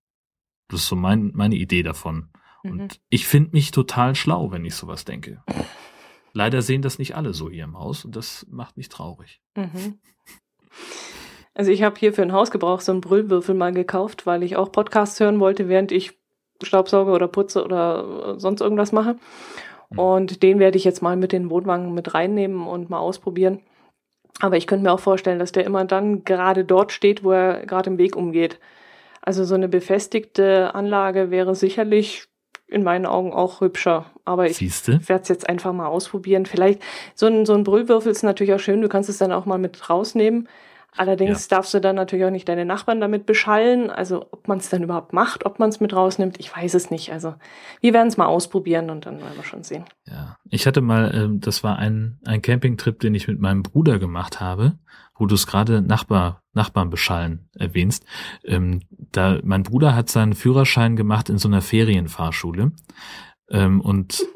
Das 0.69 0.81
ist 0.81 0.89
so 0.89 0.97
mein, 0.97 1.33
meine 1.35 1.57
Idee 1.57 1.83
davon. 1.83 2.31
Mhm. 2.63 2.71
Und 2.71 3.01
ich 3.09 3.27
finde 3.27 3.51
mich 3.53 3.73
total 3.73 4.15
schlau, 4.15 4.53
wenn 4.53 4.65
ich 4.65 4.75
sowas 4.75 5.05
denke. 5.05 5.43
Leider 6.33 6.63
sehen 6.63 6.83
das 6.83 6.99
nicht 6.99 7.17
alle 7.17 7.33
so 7.33 7.51
hier 7.51 7.65
im 7.65 7.79
Haus 7.79 8.05
und 8.05 8.15
das 8.15 8.47
macht 8.51 8.77
mich 8.77 8.89
traurig. 8.89 9.41
Mhm. 9.57 9.99
Also 11.55 11.71
ich 11.71 11.83
habe 11.83 11.97
hier 11.99 12.13
für 12.13 12.23
ein 12.23 12.33
Hausgebrauch 12.33 12.81
so 12.81 12.93
einen 12.93 13.01
Brüllwürfel 13.01 13.55
mal 13.55 13.73
gekauft, 13.73 14.27
weil 14.27 14.43
ich 14.43 14.57
auch 14.57 14.71
Podcasts 14.71 15.19
hören 15.19 15.41
wollte, 15.41 15.69
während 15.69 15.91
ich 15.91 16.13
Staubsauge 16.63 17.11
oder 17.13 17.29
putze 17.29 17.65
oder 17.65 18.39
sonst 18.39 18.61
irgendwas 18.61 18.93
mache. 18.93 19.17
Mhm. 19.91 19.99
Und 19.99 20.43
den 20.43 20.59
werde 20.59 20.77
ich 20.77 20.85
jetzt 20.85 21.03
mal 21.03 21.17
mit 21.17 21.33
den 21.33 21.49
Wohnwagen 21.49 21.95
mit 21.95 22.13
reinnehmen 22.13 22.67
und 22.67 22.91
mal 22.91 22.99
ausprobieren. 22.99 23.63
Aber 24.41 24.59
ich 24.59 24.67
könnte 24.67 24.85
mir 24.85 24.93
auch 24.93 25.01
vorstellen, 25.01 25.39
dass 25.39 25.53
der 25.53 25.65
immer 25.65 25.87
dann 25.87 26.25
gerade 26.25 26.65
dort 26.67 26.93
steht, 26.93 27.25
wo 27.25 27.33
er 27.33 27.65
gerade 27.65 27.89
im 27.89 27.97
Weg 27.97 28.17
umgeht. 28.17 28.61
Also 29.27 29.45
so 29.45 29.57
eine 29.57 29.69
befestigte 29.69 30.75
Anlage 30.75 31.33
wäre 31.33 31.57
sicherlich 31.57 32.29
in 32.69 32.85
meinen 32.85 33.07
Augen 33.07 33.33
auch 33.33 33.61
hübscher. 33.61 34.07
Aber 34.25 34.47
ich 34.47 34.61
werde 34.61 35.23
es 35.23 35.29
jetzt 35.29 35.49
einfach 35.49 35.73
mal 35.73 35.89
ausprobieren. 35.89 36.47
Vielleicht 36.47 36.81
so 37.15 37.27
ein, 37.27 37.45
so 37.45 37.55
ein 37.55 37.65
Brüllwürfel 37.65 38.13
ist 38.13 38.23
natürlich 38.23 38.55
auch 38.55 38.61
schön. 38.61 38.81
Du 38.81 38.89
kannst 38.89 39.11
es 39.11 39.19
dann 39.19 39.33
auch 39.33 39.45
mal 39.45 39.59
mit 39.59 39.91
rausnehmen. 39.91 40.49
Allerdings 40.97 41.49
ja. 41.49 41.57
darfst 41.57 41.75
du 41.75 41.81
dann 41.81 41.97
natürlich 41.97 42.25
auch 42.25 42.31
nicht 42.31 42.49
deine 42.49 42.65
Nachbarn 42.65 43.01
damit 43.01 43.27
beschallen. 43.27 43.91
Also 43.91 44.27
ob 44.31 44.49
man 44.49 44.59
es 44.59 44.69
dann 44.69 44.85
überhaupt 44.85 45.13
macht, 45.13 45.45
ob 45.45 45.59
man 45.59 45.69
es 45.71 45.81
mit 45.81 45.93
rausnimmt, 45.93 46.39
ich 46.39 46.57
weiß 46.57 46.75
es 46.75 46.91
nicht. 46.91 47.13
Also 47.13 47.35
wir 47.81 47.93
werden 47.93 48.09
es 48.09 48.17
mal 48.17 48.27
ausprobieren 48.27 48.91
und 48.91 49.07
dann 49.07 49.19
werden 49.19 49.37
wir 49.37 49.45
schon 49.45 49.65
sehen. 49.65 49.85
Ja, 50.07 50.39
ich 50.49 50.69
hatte 50.69 50.81
mal, 50.81 51.15
äh, 51.15 51.39
das 51.39 51.65
war 51.65 51.79
ein, 51.79 52.21
ein 52.25 52.43
Campingtrip, 52.43 53.01
den 53.01 53.15
ich 53.17 53.29
mit 53.29 53.41
meinem 53.41 53.65
Bruder 53.65 53.99
gemacht 53.99 54.41
habe, 54.41 54.79
wo 55.17 55.27
du 55.27 55.35
es 55.35 55.47
gerade 55.47 55.83
Nachbar, 55.83 56.43
Nachbarn 56.57 56.91
beschallen 56.91 57.49
erwähnst. 57.55 58.05
Ähm, 58.45 58.81
da, 59.13 59.39
mein 59.45 59.63
Bruder 59.63 59.95
hat 59.95 60.11
seinen 60.11 60.35
Führerschein 60.35 60.97
gemacht 60.97 61.29
in 61.29 61.39
so 61.39 61.49
einer 61.49 61.63
Ferienfahrschule. 61.63 62.73
Ähm, 63.51 63.81
und 63.81 64.27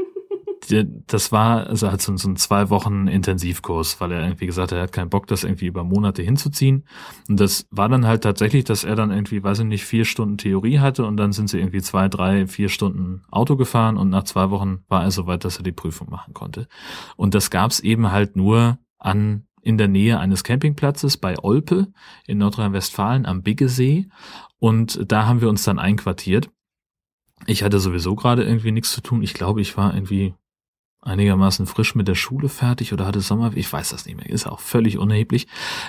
das 1.06 1.32
war 1.32 1.66
also 1.66 1.90
so, 1.98 2.16
so 2.16 2.28
ein 2.28 2.36
zwei 2.36 2.70
Wochen 2.70 3.08
Intensivkurs, 3.08 4.00
weil 4.00 4.12
er 4.12 4.22
irgendwie 4.22 4.46
gesagt 4.46 4.70
hat, 4.70 4.78
er 4.78 4.82
hat 4.82 4.92
keinen 4.92 5.10
Bock, 5.10 5.26
das 5.26 5.44
irgendwie 5.44 5.66
über 5.66 5.82
Monate 5.82 6.22
hinzuziehen. 6.22 6.84
Und 7.28 7.40
das 7.40 7.66
war 7.70 7.88
dann 7.88 8.06
halt 8.06 8.22
tatsächlich, 8.22 8.64
dass 8.64 8.84
er 8.84 8.94
dann 8.94 9.10
irgendwie, 9.10 9.42
weiß 9.42 9.60
ich 9.60 9.64
nicht, 9.64 9.84
vier 9.84 10.04
Stunden 10.04 10.38
Theorie 10.38 10.78
hatte 10.78 11.06
und 11.06 11.16
dann 11.16 11.32
sind 11.32 11.48
sie 11.48 11.58
irgendwie 11.58 11.82
zwei, 11.82 12.08
drei, 12.08 12.46
vier 12.46 12.68
Stunden 12.68 13.22
Auto 13.30 13.56
gefahren 13.56 13.96
und 13.96 14.10
nach 14.10 14.24
zwei 14.24 14.50
Wochen 14.50 14.84
war 14.88 15.02
er 15.02 15.10
so 15.10 15.26
weit, 15.26 15.44
dass 15.44 15.56
er 15.56 15.64
die 15.64 15.72
Prüfung 15.72 16.10
machen 16.10 16.34
konnte. 16.34 16.68
Und 17.16 17.34
das 17.34 17.50
gab's 17.50 17.80
eben 17.80 18.12
halt 18.12 18.36
nur 18.36 18.78
an 18.98 19.46
in 19.62 19.78
der 19.78 19.88
Nähe 19.88 20.18
eines 20.18 20.44
Campingplatzes 20.44 21.16
bei 21.16 21.38
Olpe 21.38 21.88
in 22.26 22.38
Nordrhein-Westfalen 22.38 23.26
am 23.26 23.42
Biggesee. 23.42 24.08
Und 24.58 25.00
da 25.10 25.26
haben 25.26 25.40
wir 25.40 25.48
uns 25.48 25.64
dann 25.64 25.78
einquartiert. 25.78 26.50
Ich 27.46 27.62
hatte 27.62 27.80
sowieso 27.80 28.14
gerade 28.14 28.44
irgendwie 28.44 28.72
nichts 28.72 28.92
zu 28.92 29.00
tun. 29.00 29.22
Ich 29.22 29.34
glaube, 29.34 29.60
ich 29.60 29.76
war 29.76 29.94
irgendwie 29.94 30.34
einigermaßen 31.02 31.66
frisch 31.66 31.94
mit 31.94 32.08
der 32.08 32.14
Schule 32.14 32.48
fertig 32.48 32.92
oder 32.92 33.06
hatte 33.06 33.20
Sommer, 33.20 33.52
ich 33.56 33.72
weiß 33.72 33.90
das 33.90 34.04
nicht 34.04 34.16
mehr, 34.16 34.28
ist 34.28 34.46
auch 34.46 34.60
völlig 34.60 34.98
unerheblich. 34.98 35.46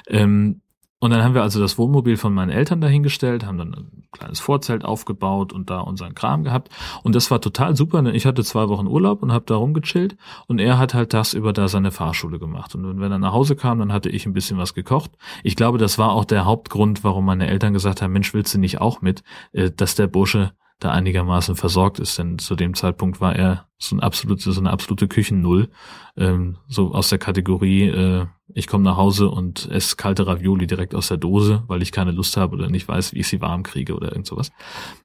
Ähm, 0.07 0.61
und 1.01 1.09
dann 1.09 1.23
haben 1.23 1.33
wir 1.33 1.41
also 1.41 1.59
das 1.59 1.79
Wohnmobil 1.79 2.15
von 2.15 2.31
meinen 2.31 2.51
Eltern 2.51 2.79
dahingestellt, 2.79 3.43
haben 3.43 3.57
dann 3.57 3.73
ein 3.73 4.03
kleines 4.11 4.39
Vorzelt 4.39 4.85
aufgebaut 4.85 5.51
und 5.51 5.71
da 5.71 5.79
unseren 5.79 6.13
Kram 6.13 6.43
gehabt. 6.43 6.69
Und 7.01 7.15
das 7.15 7.31
war 7.31 7.41
total 7.41 7.75
super. 7.75 8.05
Ich 8.13 8.27
hatte 8.27 8.43
zwei 8.43 8.69
Wochen 8.69 8.85
Urlaub 8.85 9.23
und 9.23 9.31
habe 9.31 9.43
da 9.47 9.55
rumgechillt. 9.55 10.15
Und 10.45 10.59
er 10.59 10.77
hat 10.77 10.93
halt 10.93 11.11
tagsüber 11.11 11.53
da 11.53 11.67
seine 11.67 11.89
Fahrschule 11.89 12.37
gemacht. 12.37 12.75
Und 12.75 13.01
wenn 13.01 13.11
er 13.11 13.17
nach 13.17 13.33
Hause 13.33 13.55
kam, 13.55 13.79
dann 13.79 13.91
hatte 13.91 14.09
ich 14.09 14.27
ein 14.27 14.33
bisschen 14.33 14.59
was 14.59 14.75
gekocht. 14.75 15.09
Ich 15.41 15.55
glaube, 15.55 15.79
das 15.79 15.97
war 15.97 16.11
auch 16.11 16.23
der 16.23 16.45
Hauptgrund, 16.45 17.03
warum 17.03 17.25
meine 17.25 17.47
Eltern 17.47 17.73
gesagt 17.73 18.03
haben, 18.03 18.13
Mensch, 18.13 18.35
willst 18.35 18.53
du 18.53 18.59
nicht 18.59 18.79
auch 18.79 19.01
mit, 19.01 19.23
äh, 19.53 19.71
dass 19.71 19.95
der 19.95 20.05
Bursche 20.05 20.51
da 20.81 20.91
einigermaßen 20.91 21.55
versorgt 21.55 21.99
ist, 21.99 22.17
denn 22.17 22.39
zu 22.39 22.55
dem 22.55 22.73
Zeitpunkt 22.73 23.21
war 23.21 23.35
er 23.35 23.67
so, 23.77 23.95
ein 23.95 23.99
absolute, 24.01 24.51
so 24.51 24.59
eine 24.59 24.71
absolute 24.71 25.07
Küchennull, 25.07 25.69
ähm, 26.17 26.57
so 26.67 26.93
aus 26.93 27.09
der 27.09 27.19
Kategorie, 27.19 27.87
äh, 27.87 28.25
ich 28.55 28.67
komme 28.67 28.83
nach 28.83 28.97
Hause 28.97 29.29
und 29.29 29.69
esse 29.71 29.95
kalte 29.95 30.27
Ravioli 30.27 30.67
direkt 30.67 30.95
aus 30.95 31.07
der 31.07 31.17
Dose, 31.17 31.63
weil 31.67 31.81
ich 31.81 31.91
keine 31.91 32.11
Lust 32.11 32.37
habe 32.37 32.55
oder 32.55 32.69
nicht 32.69 32.87
weiß, 32.87 33.13
wie 33.13 33.19
ich 33.19 33.27
sie 33.27 33.41
warm 33.41 33.63
kriege 33.63 33.95
oder 33.95 34.11
irgend 34.11 34.27
sowas. 34.27 34.51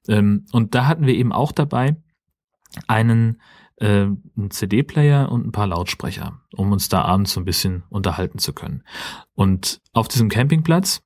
Ähm, 0.09 0.47
und 0.53 0.75
da 0.75 0.87
hatten 0.87 1.07
wir 1.07 1.15
eben 1.15 1.33
auch 1.33 1.53
dabei 1.53 1.97
einen, 2.87 3.41
äh, 3.77 4.07
einen 4.37 4.51
CD-Player 4.51 5.31
und 5.31 5.47
ein 5.47 5.53
paar 5.53 5.67
Lautsprecher, 5.67 6.41
um 6.55 6.73
uns 6.73 6.89
da 6.89 7.03
abends 7.03 7.33
so 7.33 7.41
ein 7.41 7.45
bisschen 7.45 7.85
unterhalten 7.89 8.39
zu 8.39 8.53
können. 8.53 8.83
Und 9.35 9.81
auf 9.93 10.09
diesem 10.09 10.29
Campingplatz 10.29 11.03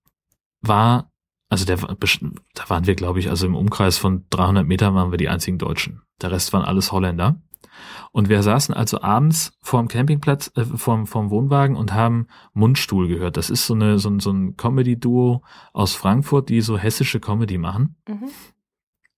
war 0.61 1.11
also 1.51 1.64
der, 1.64 1.78
da 1.78 2.70
waren 2.70 2.86
wir, 2.86 2.95
glaube 2.95 3.18
ich, 3.18 3.28
also 3.28 3.45
im 3.45 3.57
Umkreis 3.57 3.99
von 3.99 4.24
300 4.30 4.64
Metern 4.64 4.95
waren 4.95 5.11
wir 5.11 5.18
die 5.18 5.28
einzigen 5.28 5.59
Deutschen. 5.59 6.01
Der 6.22 6.30
Rest 6.30 6.53
waren 6.53 6.64
alles 6.64 6.93
Holländer. 6.93 7.43
Und 8.13 8.29
wir 8.29 8.43
saßen 8.43 8.75
also 8.75 9.01
abends 9.03 9.53
vorm 9.63 9.89
Campingplatz, 9.89 10.51
äh, 10.57 10.65
vorm, 10.65 11.07
vorm 11.07 11.31
Wohnwagen 11.31 11.77
und 11.77 11.95
haben 11.95 12.27
Mundstuhl 12.53 13.07
gehört. 13.07 13.37
Das 13.37 13.51
ist 13.51 13.67
so, 13.67 13.75
eine, 13.75 14.01
so, 14.01 14.11
ein, 14.11 14.19
so 14.19 14.33
ein 14.33 14.57
Comedy-Duo 14.57 15.43
aus 15.73 15.95
Frankfurt, 15.95 16.49
die 16.49 16.61
so 16.61 16.77
hessische 16.77 17.21
Comedy 17.21 17.59
machen. 17.59 17.97
Mhm. 18.09 18.31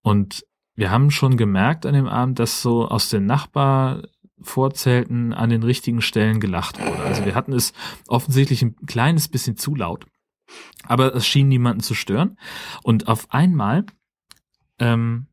Und 0.03 0.45
wir 0.75 0.91
haben 0.91 1.11
schon 1.11 1.37
gemerkt 1.37 1.87
an 1.87 1.95
dem 1.95 2.07
Abend, 2.07 2.39
dass 2.39 2.61
so 2.61 2.87
aus 2.87 3.09
den 3.09 3.25
Nachbarvorzelten 3.25 5.33
an 5.33 5.49
den 5.49 5.63
richtigen 5.63 6.03
Stellen 6.03 6.41
gelacht 6.41 6.79
wurde. 6.79 7.03
Also 7.03 7.25
wir 7.25 7.35
hatten 7.35 7.53
es 7.53 7.73
offensichtlich 8.09 8.63
ein 8.63 8.77
kleines 8.87 9.29
bisschen 9.29 9.57
zu 9.57 9.75
laut. 9.75 10.07
Aber 10.87 11.15
es 11.15 11.27
schien 11.27 11.49
niemanden 11.49 11.81
zu 11.81 11.95
stören. 11.95 12.37
Und 12.83 13.09
auf 13.09 13.31
einmal, 13.31 13.87
ähm, 14.79 15.29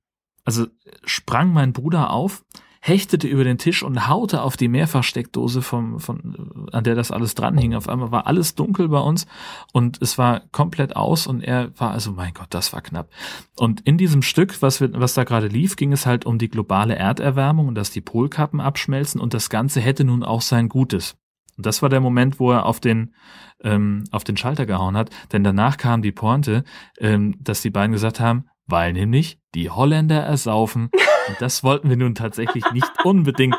also 0.46 0.68
sprang 1.04 1.52
mein 1.52 1.74
Bruder 1.74 2.12
auf, 2.12 2.46
hechtete 2.90 3.28
über 3.28 3.44
den 3.46 3.58
Tisch 3.58 3.84
und 3.84 4.08
haute 4.08 4.42
auf 4.42 4.58
die 4.58 4.68
Mehrfachsteckdose 4.68 5.62
vom, 5.62 6.00
von, 6.00 6.68
an 6.74 6.84
der 6.84 6.96
das 6.96 7.12
alles 7.12 7.36
dranhing. 7.36 7.76
Auf 7.76 7.88
einmal 7.88 8.12
war 8.12 8.28
alles 8.28 8.56
dunkel 8.56 8.90
bei 8.90 9.00
uns 9.00 9.28
und 9.72 10.02
es 10.02 10.18
war 10.18 10.42
komplett 10.52 10.96
aus 10.96 11.28
und 11.28 11.42
er 11.42 11.72
war, 11.80 11.92
also 11.92 12.12
mein 12.12 12.34
Gott, 12.34 12.48
das 12.50 12.74
war 12.74 12.82
knapp. 12.82 13.10
Und 13.56 13.82
in 13.82 13.98
diesem 13.98 14.22
Stück, 14.22 14.62
was 14.62 14.82
wir, 14.82 14.92
was 14.94 15.14
da 15.14 15.24
gerade 15.24 15.48
lief, 15.48 15.78
ging 15.78 15.94
es 15.94 16.06
halt 16.06 16.26
um 16.26 16.38
die 16.38 16.50
globale 16.50 16.96
Erderwärmung 16.96 17.68
und 17.70 17.76
dass 17.76 17.92
die 17.92 18.02
Polkappen 18.02 18.60
abschmelzen 18.60 19.22
und 19.22 19.34
das 19.34 19.50
Ganze 19.50 19.80
hätte 19.80 20.04
nun 20.04 20.24
auch 20.24 20.42
sein 20.42 20.68
Gutes. 20.68 21.16
Und 21.56 21.66
das 21.66 21.82
war 21.82 21.90
der 21.90 22.00
Moment, 22.00 22.40
wo 22.40 22.52
er 22.52 22.66
auf 22.66 22.80
den, 22.80 23.14
ähm, 23.62 24.06
auf 24.12 24.24
den 24.24 24.38
Schalter 24.38 24.66
gehauen 24.66 24.98
hat, 24.98 25.10
denn 25.32 25.44
danach 25.44 25.78
kam 25.78 26.02
die 26.02 26.12
Pointe, 26.12 26.64
ähm, 27.00 27.36
dass 27.40 27.62
die 27.62 27.70
beiden 27.70 27.92
gesagt 27.92 28.20
haben, 28.20 28.46
weil 28.66 28.94
nämlich 28.94 29.40
die 29.56 29.70
Holländer 29.70 30.22
ersaufen. 30.22 30.90
Und 31.30 31.42
das 31.42 31.64
wollten 31.64 31.90
wir 31.90 31.98
nun 31.98 32.16
tatsächlich 32.16 32.64
nicht 32.72 32.92
unbedingt. 33.06 33.56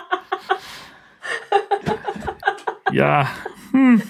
Ja. 2.93 3.31
Hm. 3.71 4.03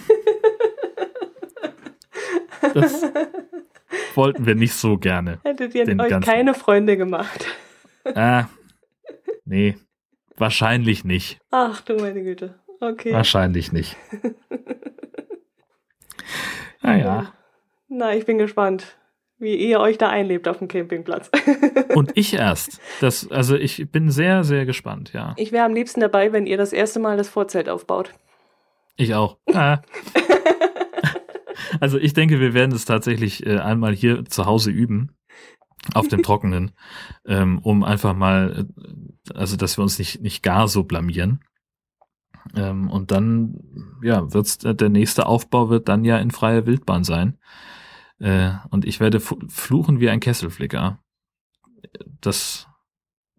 Das 2.72 3.04
wollten 4.14 4.46
wir 4.46 4.54
nicht 4.54 4.72
so 4.72 4.96
gerne. 4.96 5.38
Hättet 5.42 5.74
ihr 5.74 5.86
euch 5.86 5.96
ganzen. 6.08 6.22
keine 6.22 6.54
Freunde 6.54 6.96
gemacht? 6.96 7.46
Ah, 8.14 8.46
nee, 9.44 9.76
wahrscheinlich 10.36 11.04
nicht. 11.04 11.38
Ach 11.50 11.82
du 11.82 11.96
meine 11.96 12.22
Güte. 12.22 12.58
Okay. 12.80 13.12
Wahrscheinlich 13.12 13.72
nicht. 13.72 13.96
naja. 16.80 17.34
Na, 17.88 18.14
ich 18.14 18.24
bin 18.24 18.38
gespannt 18.38 18.96
wie 19.40 19.56
ihr 19.56 19.80
euch 19.80 19.98
da 19.98 20.08
einlebt 20.08 20.46
auf 20.46 20.58
dem 20.58 20.68
Campingplatz. 20.68 21.30
Und 21.94 22.12
ich 22.14 22.34
erst. 22.34 22.80
Das, 23.00 23.28
also 23.30 23.56
ich 23.56 23.90
bin 23.90 24.10
sehr, 24.10 24.44
sehr 24.44 24.66
gespannt, 24.66 25.12
ja. 25.12 25.34
Ich 25.36 25.50
wäre 25.50 25.64
am 25.64 25.74
liebsten 25.74 26.00
dabei, 26.00 26.32
wenn 26.32 26.46
ihr 26.46 26.58
das 26.58 26.72
erste 26.72 27.00
Mal 27.00 27.16
das 27.16 27.28
Vorzelt 27.28 27.68
aufbaut. 27.68 28.12
Ich 28.96 29.14
auch. 29.14 29.38
Ah. 29.52 29.80
also 31.80 31.98
ich 31.98 32.12
denke, 32.12 32.40
wir 32.40 32.54
werden 32.54 32.72
es 32.72 32.84
tatsächlich 32.84 33.46
äh, 33.46 33.58
einmal 33.58 33.94
hier 33.94 34.24
zu 34.26 34.46
Hause 34.46 34.70
üben. 34.70 35.16
Auf 35.94 36.08
dem 36.08 36.22
Trockenen, 36.22 36.72
ähm, 37.26 37.58
um 37.58 37.82
einfach 37.82 38.14
mal, 38.14 38.66
äh, 38.66 39.32
also 39.34 39.56
dass 39.56 39.78
wir 39.78 39.82
uns 39.82 39.98
nicht, 39.98 40.20
nicht 40.20 40.42
gar 40.42 40.68
so 40.68 40.84
blamieren. 40.84 41.40
Ähm, 42.54 42.90
und 42.90 43.10
dann, 43.10 43.98
ja, 44.02 44.32
wird's, 44.32 44.58
der 44.58 44.88
nächste 44.90 45.26
Aufbau 45.26 45.70
wird 45.70 45.88
dann 45.88 46.04
ja 46.04 46.18
in 46.18 46.30
freier 46.30 46.66
Wildbahn 46.66 47.04
sein. 47.04 47.38
Äh, 48.20 48.52
und 48.70 48.84
ich 48.84 49.00
werde 49.00 49.20
fluchen 49.20 50.00
wie 50.00 50.10
ein 50.10 50.20
Kesselflicker. 50.20 50.98
Das, 52.20 52.68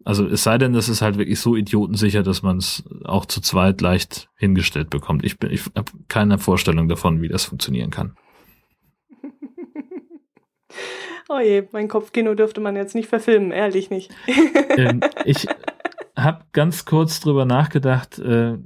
also 0.04 0.26
es 0.26 0.42
sei 0.42 0.58
denn, 0.58 0.72
das 0.72 0.88
ist 0.88 1.02
halt 1.02 1.16
wirklich 1.16 1.40
so 1.40 1.56
idiotensicher, 1.56 2.22
dass 2.22 2.42
man 2.42 2.58
es 2.58 2.84
auch 3.04 3.24
zu 3.24 3.40
zweit 3.40 3.80
leicht 3.80 4.28
hingestellt 4.36 4.90
bekommt. 4.90 5.24
Ich 5.24 5.38
bin, 5.38 5.50
ich 5.50 5.64
habe 5.76 5.92
keine 6.08 6.38
Vorstellung 6.38 6.88
davon, 6.88 7.22
wie 7.22 7.28
das 7.28 7.44
funktionieren 7.44 7.90
kann. 7.90 8.16
Oh 11.28 11.38
je, 11.38 11.62
mein 11.72 11.88
Kopfkino 11.88 12.34
dürfte 12.34 12.60
man 12.60 12.76
jetzt 12.76 12.94
nicht 12.94 13.08
verfilmen, 13.08 13.52
ehrlich 13.52 13.88
nicht. 13.88 14.14
ähm, 14.76 15.00
ich 15.24 15.46
habe 16.16 16.44
ganz 16.52 16.84
kurz 16.84 17.20
drüber 17.20 17.46
nachgedacht, 17.46 18.18
äh, 18.18 18.58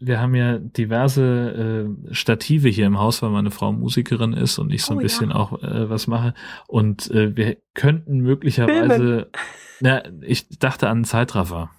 wir 0.00 0.20
haben 0.20 0.34
ja 0.34 0.58
diverse 0.58 1.88
äh, 2.10 2.14
Stative 2.14 2.68
hier 2.68 2.86
im 2.86 2.98
Haus, 2.98 3.20
weil 3.22 3.30
meine 3.30 3.50
Frau 3.50 3.72
Musikerin 3.72 4.32
ist 4.32 4.58
und 4.58 4.72
ich 4.72 4.84
so 4.84 4.94
ein 4.94 4.98
oh, 4.98 5.02
bisschen 5.02 5.30
ja. 5.30 5.36
auch 5.36 5.60
äh, 5.62 5.90
was 5.90 6.06
mache. 6.06 6.34
Und 6.68 7.10
äh, 7.10 7.36
wir 7.36 7.56
könnten 7.74 8.18
möglicherweise, 8.18 9.30
na, 9.80 10.02
ich 10.20 10.48
dachte 10.58 10.88
an 10.88 10.98
einen 10.98 11.04
Zeitraffer. 11.04 11.70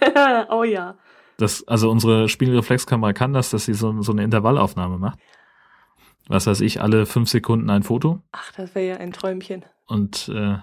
oh 0.50 0.62
ja. 0.62 0.96
Das, 1.36 1.66
also 1.66 1.90
unsere 1.90 2.28
Spielreflexkamera 2.28 3.12
kann 3.12 3.32
das, 3.32 3.50
dass 3.50 3.64
sie 3.64 3.74
so, 3.74 4.02
so 4.02 4.12
eine 4.12 4.22
Intervallaufnahme 4.22 4.98
macht. 4.98 5.18
Was 6.28 6.46
weiß 6.46 6.60
ich, 6.60 6.80
alle 6.80 7.06
fünf 7.06 7.28
Sekunden 7.28 7.68
ein 7.70 7.82
Foto. 7.82 8.22
Ach, 8.30 8.52
das 8.52 8.74
wäre 8.74 8.86
ja 8.86 8.96
ein 8.98 9.12
Träumchen. 9.12 9.64
Und 9.86 10.30
äh, 10.32 10.58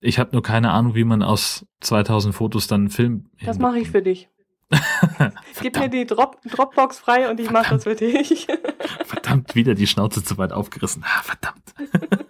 ich 0.00 0.18
habe 0.18 0.30
nur 0.32 0.42
keine 0.42 0.72
Ahnung, 0.72 0.94
wie 0.94 1.04
man 1.04 1.22
aus 1.22 1.66
2000 1.80 2.34
Fotos 2.34 2.66
dann 2.66 2.82
einen 2.82 2.90
Film. 2.90 3.30
Das 3.44 3.58
mache 3.58 3.78
ich 3.78 3.90
für 3.90 4.02
dich. 4.02 4.29
Gib 5.60 5.78
mir 5.78 5.88
die 5.88 6.06
Drop 6.06 6.40
Dropbox 6.44 6.98
frei 6.98 7.28
und 7.30 7.40
ich 7.40 7.50
mache 7.50 7.74
das 7.74 7.84
für 7.84 7.94
dich. 7.94 8.46
verdammt, 9.04 9.54
wieder 9.54 9.74
die 9.74 9.86
Schnauze 9.86 10.22
zu 10.22 10.38
weit 10.38 10.52
aufgerissen. 10.52 11.04
Ah, 11.04 11.22
verdammt. 11.22 11.74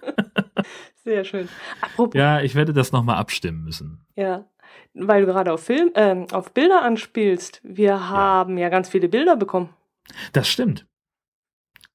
Sehr 1.05 1.24
schön. 1.24 1.49
Apropos, 1.80 2.14
ja, 2.14 2.41
ich 2.41 2.55
werde 2.55 2.72
das 2.72 2.93
nochmal 2.93 3.16
abstimmen 3.16 3.64
müssen. 3.64 4.05
Ja, 4.16 4.47
weil 4.95 5.24
du 5.24 5.26
gerade 5.26 5.53
auf 5.53 5.62
Film, 5.62 5.91
äh, 5.95 6.26
auf 6.32 6.53
Bilder 6.53 6.82
anspielst. 6.82 7.61
Wir 7.62 8.09
haben 8.09 8.57
ja. 8.57 8.64
ja 8.64 8.68
ganz 8.68 8.88
viele 8.88 9.09
Bilder 9.09 9.36
bekommen. 9.36 9.70
Das 10.32 10.49
stimmt. 10.49 10.86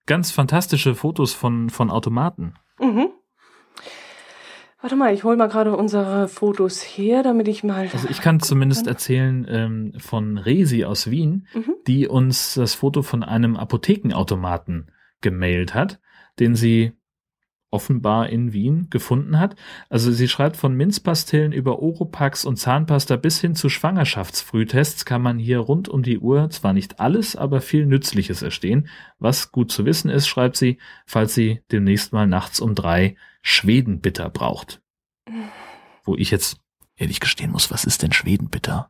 Ganz 0.06 0.32
fantastische 0.32 0.96
Fotos 0.96 1.34
von, 1.34 1.70
von 1.70 1.90
Automaten. 1.90 2.54
Mhm. 2.80 3.10
Warte 4.86 4.98
mal, 4.98 5.16
ich 5.16 5.24
hole 5.24 5.36
mal 5.36 5.48
gerade 5.48 5.76
unsere 5.76 6.28
Fotos 6.28 6.84
her, 6.84 7.24
damit 7.24 7.48
ich 7.48 7.64
mal. 7.64 7.90
Also 7.92 8.08
ich 8.08 8.22
kann 8.22 8.40
zumindest 8.40 8.86
erzählen 8.86 9.44
ähm, 9.50 9.94
von 9.98 10.38
Resi 10.38 10.86
aus 10.86 11.10
Wien, 11.10 11.48
mhm. 11.56 11.74
die 11.88 12.08
uns 12.08 12.54
das 12.54 12.76
Foto 12.76 13.02
von 13.02 13.24
einem 13.24 13.58
Apothekenautomaten 13.58 14.92
gemailt 15.22 15.74
hat, 15.74 16.00
den 16.38 16.54
sie 16.54 16.92
offenbar 17.72 18.30
in 18.30 18.54
Wien 18.54 18.88
gefunden 18.90 19.40
hat. 19.40 19.56
Also 19.90 20.12
sie 20.12 20.28
schreibt 20.28 20.58
von 20.58 20.76
Minzpastillen 20.76 21.52
über 21.52 21.80
Oropax 21.80 22.46
und 22.46 22.58
Zahnpasta 22.58 23.16
bis 23.18 23.42
hin 23.42 23.56
zu 23.56 23.70
Schwangerschaftsfrühtests 23.70 25.06
kann 25.06 25.22
man 25.22 25.40
hier 25.40 25.60
rund 25.60 25.90
um 25.90 26.04
die 26.04 26.20
Uhr 26.20 26.50
zwar 26.50 26.74
nicht 26.74 27.00
alles, 27.00 27.36
aber 27.36 27.62
viel 27.62 27.86
Nützliches 27.86 28.42
erstehen. 28.42 28.88
Was 29.20 29.52
gut 29.52 29.72
zu 29.72 29.86
wissen 29.86 30.10
ist, 30.10 30.28
schreibt 30.28 30.56
sie, 30.56 30.80
falls 31.06 31.34
sie 31.34 31.62
demnächst 31.72 32.14
mal 32.14 32.28
nachts 32.28 32.60
um 32.60 32.76
drei 32.76 33.18
Schwedenbitter 33.42 34.30
braucht. 34.30 34.82
Wo 36.04 36.16
ich 36.16 36.32
jetzt 36.32 36.58
ehrlich 36.96 37.20
gestehen 37.20 37.52
muss, 37.52 37.72
was 37.72 37.84
ist 37.84 38.04
denn 38.04 38.14
Schwedenbitter? 38.14 38.90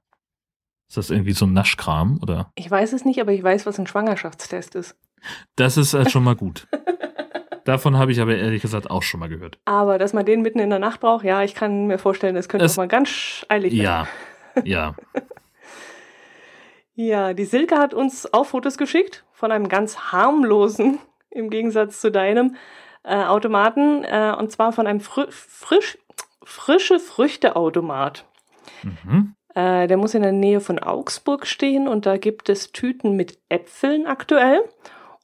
Ist 0.88 0.98
das 0.98 1.10
irgendwie 1.10 1.32
so 1.34 1.46
ein 1.46 1.54
Naschkram 1.54 2.20
oder? 2.22 2.52
Ich 2.56 2.70
weiß 2.70 2.94
es 2.94 3.06
nicht, 3.06 3.20
aber 3.20 3.32
ich 3.32 3.42
weiß, 3.42 3.66
was 3.66 3.80
ein 3.80 3.88
Schwangerschaftstest 3.88 4.76
ist. 4.76 4.96
Das 5.56 5.78
ist 5.78 5.94
äh, 5.94 6.08
schon 6.10 6.24
mal 6.24 6.36
gut. 6.36 6.68
Davon 7.66 7.98
habe 7.98 8.12
ich 8.12 8.22
aber 8.22 8.36
ehrlich 8.36 8.62
gesagt 8.62 8.92
auch 8.92 9.02
schon 9.02 9.20
mal 9.20 9.28
gehört. 9.28 9.58
Aber 9.66 9.98
dass 9.98 10.14
man 10.14 10.24
den 10.24 10.44
mitten 10.44 10.60
in 10.60 10.70
der 10.70 10.78
Nacht 10.78 11.02
braucht, 11.02 11.26
ja, 11.26 11.42
ich 11.42 11.56
kann 11.56 11.88
mir 11.88 11.98
vorstellen, 11.98 12.36
das 12.36 12.48
könnte 12.48 12.66
es, 12.66 12.74
auch 12.74 12.78
mal 12.78 12.88
ganz 12.88 13.44
eilig 13.50 13.74
werden. 13.74 14.08
Ja, 14.56 14.64
ja. 14.64 14.96
ja, 16.94 17.34
die 17.34 17.46
Silke 17.46 17.78
hat 17.78 17.96
uns 17.96 18.32
auch 18.32 18.46
Fotos 18.46 18.78
geschickt 18.78 19.26
von 19.34 19.52
einem 19.52 19.68
ganz 19.68 19.98
harmlosen, 20.12 21.00
im 21.32 21.50
Gegensatz 21.50 22.00
zu 22.00 22.12
deinem, 22.12 22.56
äh, 23.04 23.16
Automaten, 23.16 24.04
äh, 24.04 24.34
und 24.38 24.52
zwar 24.52 24.72
von 24.72 24.86
einem 24.86 25.00
fr 25.00 25.26
frisch, 25.30 25.98
frische 26.44 27.00
Früchteautomat. 27.00 28.26
Mhm. 28.84 29.34
Äh, 29.56 29.88
der 29.88 29.98
muss 29.98 30.14
in 30.14 30.22
der 30.22 30.34
Nähe 30.34 30.60
von 30.60 30.78
Augsburg 30.78 31.48
stehen 31.48 31.88
und 31.88 32.06
da 32.06 32.18
gibt 32.18 32.48
es 32.50 32.72
Tüten 32.72 33.16
mit 33.16 33.40
Äpfeln 33.50 34.06
aktuell 34.06 34.62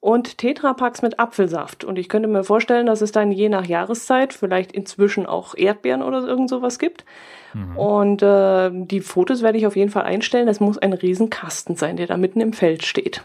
und 0.02 0.38
Tetrapacks 0.38 1.02
mit 1.02 1.20
Apfelsaft. 1.20 1.86
Und 1.86 1.98
ich 1.98 2.10
könnte 2.10 2.28
mir 2.28 2.44
vorstellen, 2.44 2.88
dass 2.88 3.02
es 3.02 3.14
dann 3.14 3.32
je 3.32 3.48
nach 3.48 3.66
Jahreszeit 3.66 4.34
vielleicht 4.34 4.74
inzwischen 4.74 5.26
auch 5.26 5.56
Erdbeeren 5.56 6.02
oder 6.02 6.28
irgend 6.28 6.50
sowas 6.50 6.80
gibt. 6.80 7.06
Mhm. 7.54 7.78
Und 7.78 8.22
äh, 8.24 8.72
die 8.74 9.02
Fotos 9.02 9.44
werde 9.44 9.58
ich 9.58 9.68
auf 9.68 9.76
jeden 9.76 9.92
Fall 9.92 10.04
einstellen. 10.04 10.48
Es 10.48 10.60
muss 10.60 10.78
ein 10.78 10.94
Riesenkasten 10.94 11.76
sein, 11.76 11.96
der 11.96 12.08
da 12.08 12.18
mitten 12.18 12.42
im 12.42 12.52
Feld 12.52 12.84
steht. 12.84 13.24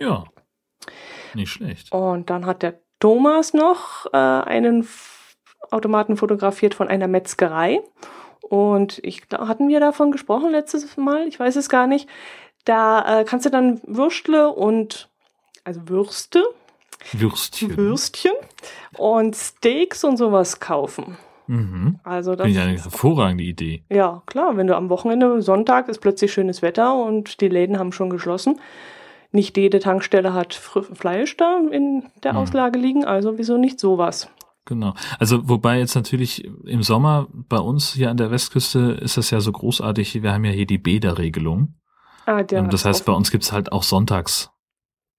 Ja, 0.00 0.24
nicht 1.34 1.50
schlecht. 1.50 1.92
Und 1.92 2.30
dann 2.30 2.46
hat 2.46 2.62
der 2.62 2.80
Thomas 3.00 3.52
noch 3.52 4.06
äh, 4.12 4.16
einen 4.16 4.88
Automaten 5.70 6.16
fotografiert 6.16 6.74
von 6.74 6.88
einer 6.88 7.08
Metzgerei. 7.08 7.82
Und 8.40 8.98
ich 9.02 9.28
glaube, 9.28 9.48
hatten 9.48 9.68
wir 9.68 9.80
davon 9.80 10.10
gesprochen 10.10 10.50
letztes 10.50 10.96
Mal? 10.96 11.28
Ich 11.28 11.38
weiß 11.38 11.56
es 11.56 11.68
gar 11.68 11.86
nicht. 11.86 12.08
Da 12.64 13.20
äh, 13.20 13.24
kannst 13.24 13.46
du 13.46 13.50
dann 13.50 13.80
Würstle 13.84 14.50
und, 14.50 15.07
also 15.68 15.88
Würste. 15.88 16.42
Würstchen. 17.12 17.76
Würstchen 17.76 18.32
und 18.96 19.36
Steaks 19.36 20.02
und 20.02 20.16
sowas 20.16 20.58
kaufen. 20.58 21.16
Mhm. 21.46 22.00
Also 22.02 22.34
das 22.34 22.46
Finde 22.46 22.60
ich 22.60 22.66
eine 22.66 22.82
hervorragende 22.82 23.44
Idee. 23.44 23.84
Ja, 23.88 24.22
klar, 24.26 24.56
wenn 24.56 24.66
du 24.66 24.76
am 24.76 24.90
Wochenende, 24.90 25.40
Sonntag 25.40 25.88
ist 25.88 26.00
plötzlich 26.00 26.32
schönes 26.32 26.60
Wetter 26.60 26.94
und 26.96 27.40
die 27.40 27.48
Läden 27.48 27.78
haben 27.78 27.92
schon 27.92 28.10
geschlossen 28.10 28.58
nicht 29.30 29.56
jede 29.56 29.78
Tankstelle 29.78 30.32
hat 30.32 30.54
Fleisch 30.54 31.36
da 31.36 31.60
in 31.70 32.04
der 32.22 32.32
mhm. 32.32 32.38
Auslage 32.38 32.78
liegen, 32.78 33.04
also 33.04 33.38
wieso 33.38 33.58
nicht 33.58 33.78
sowas? 33.78 34.30
Genau. 34.64 34.94
Also 35.18 35.48
wobei 35.48 35.78
jetzt 35.78 35.94
natürlich 35.94 36.44
im 36.64 36.82
Sommer 36.82 37.26
bei 37.32 37.58
uns 37.58 37.92
hier 37.92 38.10
an 38.10 38.16
der 38.16 38.30
Westküste 38.30 38.98
ist 39.00 39.16
das 39.16 39.30
ja 39.30 39.40
so 39.40 39.52
großartig, 39.52 40.22
wir 40.22 40.32
haben 40.32 40.44
ja 40.44 40.52
hier 40.52 40.66
die 40.66 40.78
Bäderregelung. 40.78 41.74
Ah, 42.26 42.42
der 42.42 42.60
ähm, 42.60 42.70
das 42.70 42.84
heißt, 42.84 43.06
bei 43.06 43.12
uns 43.12 43.30
gibt's 43.30 43.52
halt 43.52 43.72
auch 43.72 43.82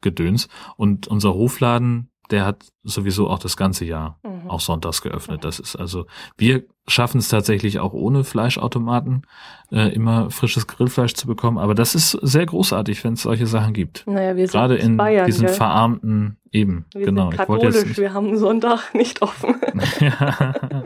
Sonntagsgedöns 0.04 0.47
und 0.78 1.08
unser 1.08 1.34
Hofladen, 1.34 2.10
der 2.32 2.45
hat 2.45 2.68
sowieso 2.84 3.28
auch 3.28 3.39
das 3.39 3.58
ganze 3.58 3.86
Jahr 3.86 4.20
Mhm. 4.24 4.50
auch 4.50 4.60
sonntags 4.60 5.02
geöffnet. 5.02 5.43
Das 5.43 5.60
ist 5.60 5.76
also, 5.76 6.06
wir 6.38 6.64
schaffen 6.88 7.18
es 7.18 7.28
tatsächlich 7.28 7.80
auch 7.80 7.93
ohne 7.93 8.24
Fleischautomaten 8.24 9.24
äh, 9.72 9.91
immer 9.93 10.30
frisches 10.30 10.68
Grillfleisch 10.68 11.14
zu 11.16 11.26
bekommen. 11.28 11.58
Aber 11.58 11.74
das 11.74 11.95
ist 11.95 12.12
sehr 12.12 12.45
großartig, 12.45 13.04
wenn 13.04 13.14
es 13.14 13.24
solche 13.24 13.47
Sachen 13.47 13.74
gibt. 13.74 14.06
Naja, 14.08 14.36
wir 14.36 14.47
sind 14.47 14.52
Gerade 14.60 14.76
in 14.76 14.97
Bayern, 14.97 15.26
diesen 15.26 15.47
gell? 15.47 15.56
verarmten 15.56 16.38
eben. 16.52 16.86
Wir 16.93 17.06
genau. 17.08 17.32
sind 17.32 17.41
Ich 17.41 17.47
wollte 17.50 17.66
jetzt 17.66 17.74
katholisch, 17.76 17.89
nicht, 17.89 18.00
wir 18.00 18.14
haben 18.14 18.38
Sonntag 18.38 18.93
nicht 18.93 19.22
offen. 19.24 19.56
ja. 20.00 20.54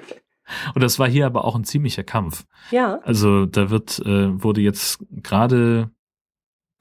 Und 0.76 0.84
das 0.84 1.00
war 1.00 1.08
hier 1.10 1.26
aber 1.26 1.46
auch 1.46 1.56
ein 1.56 1.64
ziemlicher 1.64 2.04
Kampf. 2.04 2.46
ja. 2.72 3.00
Also 3.04 3.46
da 3.46 3.70
wird 3.70 4.00
äh, 4.06 4.42
wurde 4.44 4.62
jetzt 4.62 5.00
gerade 5.10 5.90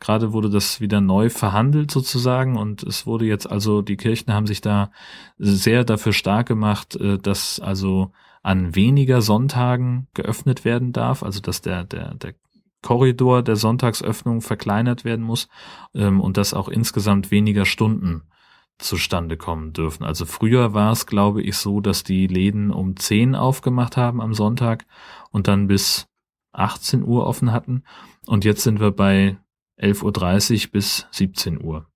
gerade 0.02 0.32
wurde 0.32 0.50
das 0.50 0.80
wieder 0.80 1.00
neu 1.00 1.30
verhandelt 1.30 1.90
sozusagen 1.90 2.56
und 2.56 2.82
es 2.82 3.06
wurde 3.06 3.24
jetzt 3.24 3.50
also 3.50 3.82
die 3.82 3.96
Kirchen 3.96 4.34
haben 4.34 4.46
sich 4.46 4.60
da 4.60 4.90
sehr 5.38 5.84
dafür 5.84 6.12
stark 6.12 6.48
gemacht, 6.48 6.96
äh, 6.96 7.18
dass 7.18 7.60
also 7.60 8.10
an 8.42 8.74
weniger 8.74 9.22
Sonntagen 9.22 10.08
geöffnet 10.14 10.64
werden 10.64 10.92
darf, 10.92 11.22
also 11.22 11.40
dass 11.40 11.62
der 11.62 11.84
der 11.84 12.14
der 12.14 12.34
Korridor 12.82 13.42
der 13.42 13.54
Sonntagsöffnung 13.54 14.40
verkleinert 14.40 15.04
werden 15.04 15.24
muss 15.24 15.48
ähm, 15.94 16.20
und 16.20 16.36
dass 16.36 16.52
auch 16.52 16.68
insgesamt 16.68 17.30
weniger 17.30 17.64
Stunden 17.64 18.22
zustande 18.78 19.36
kommen 19.36 19.72
dürfen. 19.72 20.02
Also 20.02 20.26
früher 20.26 20.74
war 20.74 20.90
es, 20.90 21.06
glaube 21.06 21.42
ich, 21.42 21.56
so, 21.56 21.80
dass 21.80 22.02
die 22.02 22.26
Läden 22.26 22.72
um 22.72 22.96
10 22.96 23.36
aufgemacht 23.36 23.96
haben 23.96 24.20
am 24.20 24.34
Sonntag 24.34 24.84
und 25.30 25.46
dann 25.46 25.68
bis 25.68 26.08
18 26.52 27.04
Uhr 27.04 27.24
offen 27.24 27.52
hatten. 27.52 27.84
Und 28.26 28.44
jetzt 28.44 28.62
sind 28.62 28.80
wir 28.80 28.90
bei 28.90 29.36
11.30 29.78 30.66
Uhr 30.66 30.72
bis 30.72 31.06
17 31.10 31.62
Uhr. 31.62 31.86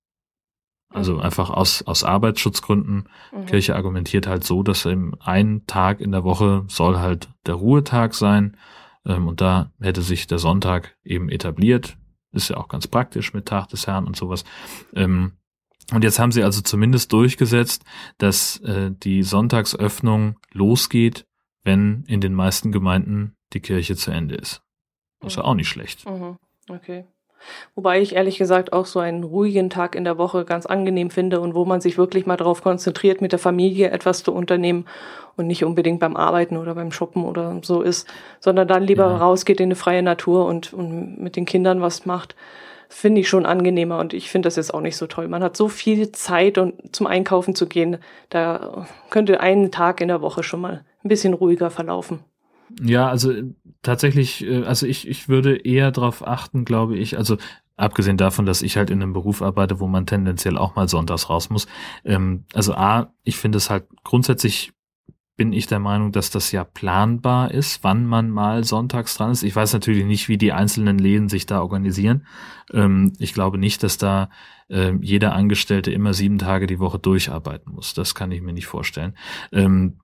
Also 0.89 1.15
Mhm. 1.15 1.19
einfach 1.19 1.49
aus, 1.49 1.83
aus 1.83 2.03
Arbeitsschutzgründen. 2.03 3.09
Mhm. 3.33 3.45
Kirche 3.45 3.75
argumentiert 3.75 4.25
halt 4.27 4.43
so, 4.43 4.63
dass 4.63 4.85
im 4.85 5.15
einen 5.19 5.65
Tag 5.67 5.99
in 5.99 6.11
der 6.11 6.23
Woche 6.23 6.63
soll 6.69 6.97
halt 6.97 7.29
der 7.45 7.55
Ruhetag 7.55 8.13
sein. 8.13 8.57
Ähm, 9.05 9.27
und 9.27 9.41
da 9.41 9.71
hätte 9.79 10.01
sich 10.01 10.27
der 10.27 10.39
Sonntag 10.39 10.97
eben 11.03 11.29
etabliert. 11.29 11.97
Ist 12.31 12.49
ja 12.49 12.57
auch 12.57 12.67
ganz 12.67 12.87
praktisch 12.87 13.33
mit 13.33 13.47
Tag 13.47 13.67
des 13.67 13.87
Herrn 13.87 14.05
und 14.05 14.15
sowas. 14.15 14.43
Ähm, 14.93 15.33
und 15.93 16.03
jetzt 16.03 16.19
haben 16.19 16.31
sie 16.31 16.43
also 16.43 16.61
zumindest 16.61 17.13
durchgesetzt, 17.13 17.83
dass 18.17 18.59
äh, 18.61 18.91
die 18.91 19.23
Sonntagsöffnung 19.23 20.37
losgeht, 20.51 21.25
wenn 21.63 22.03
in 22.07 22.19
den 22.21 22.33
meisten 22.33 22.71
Gemeinden 22.71 23.35
die 23.53 23.61
Kirche 23.61 23.95
zu 23.95 24.11
Ende 24.11 24.35
ist. 24.35 24.61
Das 25.19 25.33
ist 25.33 25.37
ja 25.37 25.43
auch 25.43 25.53
nicht 25.55 25.69
schlecht. 25.69 26.05
Mhm. 26.05 26.37
Okay. 26.69 27.05
Wobei 27.75 28.01
ich 28.01 28.15
ehrlich 28.15 28.37
gesagt 28.37 28.73
auch 28.73 28.85
so 28.85 28.99
einen 28.99 29.23
ruhigen 29.23 29.69
Tag 29.69 29.95
in 29.95 30.03
der 30.03 30.17
Woche 30.17 30.45
ganz 30.45 30.65
angenehm 30.65 31.09
finde 31.09 31.39
und 31.39 31.55
wo 31.55 31.65
man 31.65 31.81
sich 31.81 31.97
wirklich 31.97 32.25
mal 32.25 32.37
darauf 32.37 32.61
konzentriert, 32.61 33.21
mit 33.21 33.31
der 33.31 33.39
Familie 33.39 33.91
etwas 33.91 34.23
zu 34.23 34.33
unternehmen 34.33 34.85
und 35.35 35.47
nicht 35.47 35.63
unbedingt 35.63 35.99
beim 35.99 36.15
Arbeiten 36.17 36.57
oder 36.57 36.75
beim 36.75 36.91
Shoppen 36.91 37.23
oder 37.25 37.59
so 37.61 37.81
ist, 37.81 38.07
sondern 38.39 38.67
dann 38.67 38.83
lieber 38.83 39.07
Ja. 39.07 39.17
rausgeht 39.17 39.59
in 39.59 39.67
eine 39.67 39.75
freie 39.75 40.03
Natur 40.03 40.45
und, 40.45 40.73
und 40.73 41.19
mit 41.21 41.35
den 41.35 41.45
Kindern 41.45 41.81
was 41.81 42.05
macht. 42.05 42.35
Finde 42.89 43.19
ich 43.19 43.27
schon 43.27 43.45
angenehmer 43.45 43.99
und 43.99 44.13
ich 44.13 44.31
finde 44.31 44.47
das 44.47 44.55
jetzt 44.55 44.73
auch 44.73 44.79
nicht 44.81 44.95
so 44.95 45.07
toll. 45.07 45.27
Man 45.27 45.43
hat 45.43 45.57
so 45.57 45.67
viel 45.67 46.11
Zeit 46.13 46.57
und 46.57 46.95
zum 46.95 47.05
Einkaufen 47.05 47.53
zu 47.53 47.67
gehen, 47.67 47.97
da 48.29 48.87
könnte 49.09 49.41
ein 49.41 49.71
Tag 49.71 49.99
in 49.99 50.07
der 50.07 50.21
Woche 50.21 50.41
schon 50.41 50.61
mal 50.61 50.85
ein 51.03 51.09
bisschen 51.09 51.33
ruhiger 51.33 51.69
verlaufen. 51.69 52.19
Ja, 52.81 53.07
also 53.09 53.31
äh, 53.31 53.45
tatsächlich, 53.81 54.45
äh, 54.45 54.63
also 54.63 54.85
ich, 54.85 55.07
ich 55.07 55.29
würde 55.29 55.55
eher 55.55 55.91
darauf 55.91 56.25
achten, 56.25 56.65
glaube 56.65 56.97
ich, 56.97 57.17
also 57.17 57.37
abgesehen 57.75 58.17
davon, 58.17 58.45
dass 58.45 58.61
ich 58.61 58.77
halt 58.77 58.89
in 58.89 59.01
einem 59.01 59.13
Beruf 59.13 59.41
arbeite, 59.41 59.79
wo 59.79 59.87
man 59.87 60.05
tendenziell 60.05 60.57
auch 60.57 60.75
mal 60.75 60.89
sonntags 60.89 61.29
raus 61.29 61.49
muss. 61.49 61.67
Ähm, 62.03 62.45
also 62.53 62.73
A, 62.73 63.13
ich 63.23 63.37
finde 63.37 63.57
es 63.57 63.69
halt 63.69 63.85
grundsätzlich 64.03 64.73
bin 65.37 65.53
ich 65.53 65.67
der 65.67 65.79
Meinung, 65.79 66.11
dass 66.11 66.31
das 66.31 66.51
ja 66.51 66.63
planbar 66.63 67.51
ist, 67.51 67.83
wann 67.83 68.07
man 68.07 68.31
mal 68.31 68.63
sonntags 68.63 69.15
dran 69.15 69.31
ist. 69.31 69.43
Ich 69.43 69.55
weiß 69.55 69.71
natürlich 69.73 70.03
nicht, 70.03 70.27
wie 70.29 70.37
die 70.37 70.51
einzelnen 70.51 70.97
Läden 70.97 71.29
sich 71.29 71.45
da 71.45 71.61
organisieren. 71.61 72.25
Ähm, 72.73 73.13
ich 73.19 73.35
glaube 73.35 73.59
nicht, 73.59 73.83
dass 73.83 73.99
da 73.99 74.29
ähm, 74.67 75.03
jeder 75.03 75.33
Angestellte 75.33 75.91
immer 75.91 76.15
sieben 76.15 76.39
Tage 76.39 76.65
die 76.65 76.79
Woche 76.79 76.97
durcharbeiten 76.97 77.71
muss. 77.73 77.93
Das 77.93 78.15
kann 78.15 78.31
ich 78.31 78.41
mir 78.41 78.51
nicht 78.51 78.65
vorstellen. 78.65 79.15
Ähm, 79.51 79.99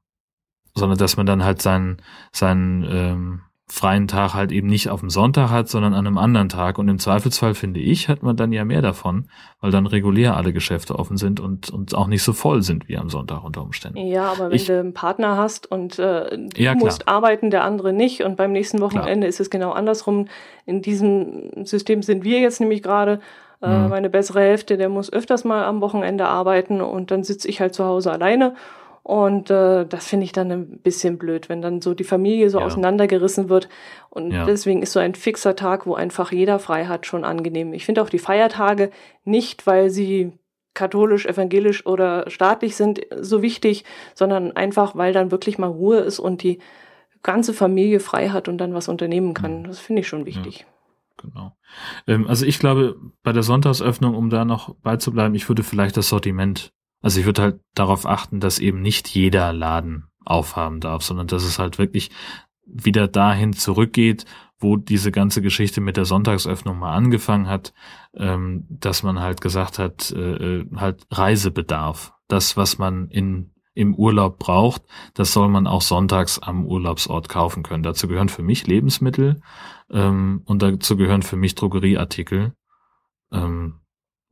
sondern 0.75 0.97
dass 0.97 1.17
man 1.17 1.25
dann 1.25 1.43
halt 1.43 1.61
seinen, 1.61 1.97
seinen 2.31 2.83
ähm, 2.89 3.41
freien 3.67 4.07
Tag 4.07 4.33
halt 4.33 4.51
eben 4.51 4.67
nicht 4.67 4.89
auf 4.89 4.99
dem 4.99 5.09
Sonntag 5.09 5.49
hat, 5.49 5.67
sondern 5.69 5.93
an 5.93 6.05
einem 6.05 6.17
anderen 6.17 6.49
Tag. 6.49 6.77
Und 6.77 6.89
im 6.89 6.99
Zweifelsfall, 6.99 7.55
finde 7.55 7.79
ich, 7.79 8.07
hat 8.09 8.21
man 8.21 8.35
dann 8.35 8.51
ja 8.51 8.65
mehr 8.65 8.81
davon, 8.81 9.29
weil 9.61 9.71
dann 9.71 9.87
regulär 9.87 10.35
alle 10.35 10.53
Geschäfte 10.53 10.99
offen 10.99 11.17
sind 11.17 11.39
und, 11.39 11.69
und 11.71 11.95
auch 11.95 12.07
nicht 12.07 12.21
so 12.23 12.33
voll 12.33 12.61
sind 12.61 12.87
wie 12.87 12.97
am 12.97 13.09
Sonntag 13.09 13.43
unter 13.43 13.61
Umständen. 13.63 13.97
Ja, 13.99 14.31
aber 14.31 14.49
wenn 14.49 14.55
Ich- 14.55 14.65
du 14.65 14.77
einen 14.79 14.93
Partner 14.93 15.37
hast 15.37 15.71
und 15.71 15.97
äh, 15.97 16.37
du 16.37 16.61
Ja, 16.61 16.73
klar. 16.73 16.75
musst 16.85 17.07
arbeiten, 17.07 17.49
der 17.49 17.63
andere 17.63 17.93
nicht 17.93 18.21
und 18.23 18.35
beim 18.35 18.51
nächsten 18.51 18.79
Wochenende 18.81 19.25
ist 19.27 19.39
es 19.39 19.49
genau 19.49 19.71
andersrum. 19.71 20.27
In 20.65 20.81
diesem 20.81 21.65
System 21.65 22.03
sind 22.03 22.23
wir 22.23 22.39
jetzt 22.41 22.59
nämlich 22.59 22.83
gerade. 22.83 23.21
Äh, 23.61 23.69
Mhm. 23.69 23.89
Meine 23.89 24.09
bessere 24.09 24.41
Hälfte, 24.41 24.75
der 24.75 24.89
muss 24.89 25.11
öfters 25.11 25.45
mal 25.45 25.63
am 25.63 25.79
Wochenende 25.79 26.25
arbeiten 26.27 26.81
und 26.81 27.11
dann 27.11 27.23
sitze 27.23 27.47
ich 27.47 27.61
halt 27.61 27.73
zu 27.73 27.85
Hause 27.85 28.11
alleine. 28.11 28.55
Und 29.03 29.51
äh, 29.51 29.85
das 29.85 30.07
finde 30.07 30.23
ich 30.23 30.31
dann 30.31 30.49
ein 30.49 30.79
bisschen 30.79 31.17
blöd, 31.17 31.49
wenn 31.49 31.61
dann 31.61 31.81
so 31.81 31.93
die 31.93 32.05
Familie 32.05 32.49
so 32.49 32.59
Ja. 32.59 32.65
auseinandergerissen 32.65 33.49
wird. 33.49 33.67
Und 34.09 34.31
Ja. 34.31 34.45
deswegen 34.45 34.81
ist 34.81 34.93
so 34.93 34.99
ein 34.99 35.13
fixer 35.13 35.57
Tag, 35.57 35.85
wo 35.85 35.93
einfach 35.93 36.31
jeder 36.31 36.57
frei 36.57 36.85
hat, 36.85 37.05
schon 37.05 37.25
angenehm. 37.25 37.73
Ich 37.73 37.85
finde 37.85 38.01
auch 38.01 38.09
die 38.09 38.19
Feiertage 38.19 38.91
nicht, 39.25 39.67
weil 39.67 39.89
sie 39.89 40.31
katholisch, 40.73 41.25
evangelisch 41.25 41.85
oder 41.85 42.29
staatlich 42.29 42.75
sind, 42.77 43.01
so 43.19 43.41
wichtig, 43.41 43.83
sondern 44.15 44.53
einfach, 44.53 44.95
weil 44.95 45.11
dann 45.13 45.31
wirklich 45.31 45.57
mal 45.57 45.67
Ruhe 45.67 45.97
ist 45.97 46.19
und 46.19 46.41
die 46.41 46.59
ganze 47.23 47.53
Familie 47.53 47.99
frei 47.99 48.29
hat 48.29 48.47
und 48.47 48.57
dann 48.57 48.73
was 48.73 48.87
unternehmen 48.87 49.33
kann. 49.33 49.59
Mhm. 49.59 49.63
Das 49.65 49.79
finde 49.79 50.01
ich 50.01 50.07
schon 50.07 50.25
wichtig. 50.25 50.65
Genau. 51.17 51.55
Ähm, 52.07 52.27
also 52.27 52.45
ich 52.45 52.57
glaube, 52.57 52.95
bei 53.21 53.33
der 53.33 53.43
Sonntagsöffnung, 53.43 54.15
um 54.15 54.29
da 54.29 54.45
noch 54.45 54.75
beizubleiben, 54.75 55.35
ich 55.35 55.47
würde 55.47 55.63
vielleicht 55.63 55.95
das 55.97 56.09
Sortiment, 56.09 56.73
also 57.03 57.19
ich 57.19 57.25
würde 57.27 57.41
halt 57.41 57.59
darauf 57.75 58.07
achten, 58.07 58.39
dass 58.39 58.57
eben 58.57 58.81
nicht 58.81 59.09
jeder 59.09 59.53
Laden 59.53 60.05
aufhaben 60.25 60.79
darf, 60.79 61.03
sondern 61.03 61.27
dass 61.27 61.43
es 61.43 61.59
halt 61.59 61.77
wirklich 61.77 62.09
wieder 62.65 63.07
dahin 63.07 63.53
zurückgeht, 63.53 64.25
wo 64.57 64.77
diese 64.77 65.11
ganze 65.11 65.41
Geschichte 65.41 65.81
mit 65.81 65.97
der 65.97 66.05
Sonntagsöffnung 66.05 66.79
mal 66.79 66.95
angefangen 66.95 67.47
hat, 67.47 67.73
ähm, 68.15 68.65
dass 68.69 69.03
man 69.03 69.19
halt 69.19 69.41
gesagt 69.41 69.77
hat, 69.77 70.11
äh, 70.11 70.61
äh, 70.61 70.65
halt 70.75 71.05
Reisebedarf, 71.11 72.13
das, 72.27 72.57
was 72.57 72.77
man 72.79 73.09
in 73.09 73.51
im 73.75 73.95
Urlaub 73.95 74.37
braucht, 74.37 74.83
das 75.15 75.33
soll 75.33 75.49
man 75.49 75.65
auch 75.65 75.81
sonntags 75.81 76.37
am 76.37 76.63
Urlaubsort 76.63 77.27
kaufen 77.27 77.63
können. 77.63 77.81
Dazu 77.81 78.07
gehören 78.07 78.29
für 78.29 78.43
mich 78.43 78.67
Lebensmittel 78.67 79.41
ähm, 79.89 80.43
und 80.45 80.61
dazu 80.61 80.95
gehören 80.95 81.23
für 81.23 81.37
mich 81.37 81.55
Drogerieartikel. 81.55 82.53
Ähm, 83.31 83.79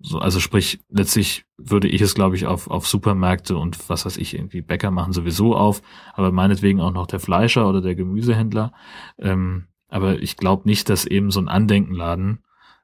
so, 0.01 0.19
also 0.19 0.39
sprich, 0.39 0.79
letztlich 0.89 1.45
würde 1.57 1.87
ich 1.87 2.01
es, 2.01 2.15
glaube 2.15 2.35
ich, 2.35 2.45
auf, 2.47 2.69
auf 2.69 2.87
Supermärkte 2.87 3.57
und 3.57 3.89
was 3.89 4.05
weiß 4.05 4.17
ich, 4.17 4.35
irgendwie 4.35 4.61
Bäcker 4.61 4.91
machen 4.91 5.13
sowieso 5.13 5.55
auf, 5.55 5.81
aber 6.13 6.31
meinetwegen 6.31 6.81
auch 6.81 6.91
noch 6.91 7.07
der 7.07 7.19
Fleischer 7.19 7.67
oder 7.67 7.81
der 7.81 7.95
Gemüsehändler. 7.95 8.73
Ähm, 9.17 9.67
aber 9.87 10.19
ich 10.21 10.37
glaube 10.37 10.67
nicht, 10.67 10.89
dass 10.89 11.05
eben 11.05 11.31
so 11.31 11.39
ein 11.39 11.49
Andenkenladen 11.49 12.39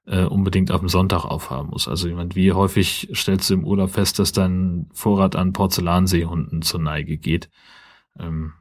äh, 0.05 0.23
unbedingt 0.23 0.71
auf 0.71 0.79
dem 0.79 0.89
Sonntag 0.89 1.25
aufhaben 1.25 1.69
muss. 1.69 1.87
Also 1.87 2.07
jemand, 2.07 2.35
wie 2.35 2.53
häufig 2.53 3.09
stellst 3.13 3.49
du 3.49 3.55
im 3.55 3.65
Urlaub 3.65 3.91
fest, 3.91 4.19
dass 4.19 4.31
dein 4.31 4.89
Vorrat 4.93 5.35
an 5.35 5.53
Porzellanseehunden 5.53 6.61
zur 6.61 6.81
Neige 6.81 7.17
geht? 7.17 7.49
Ähm, 8.19 8.53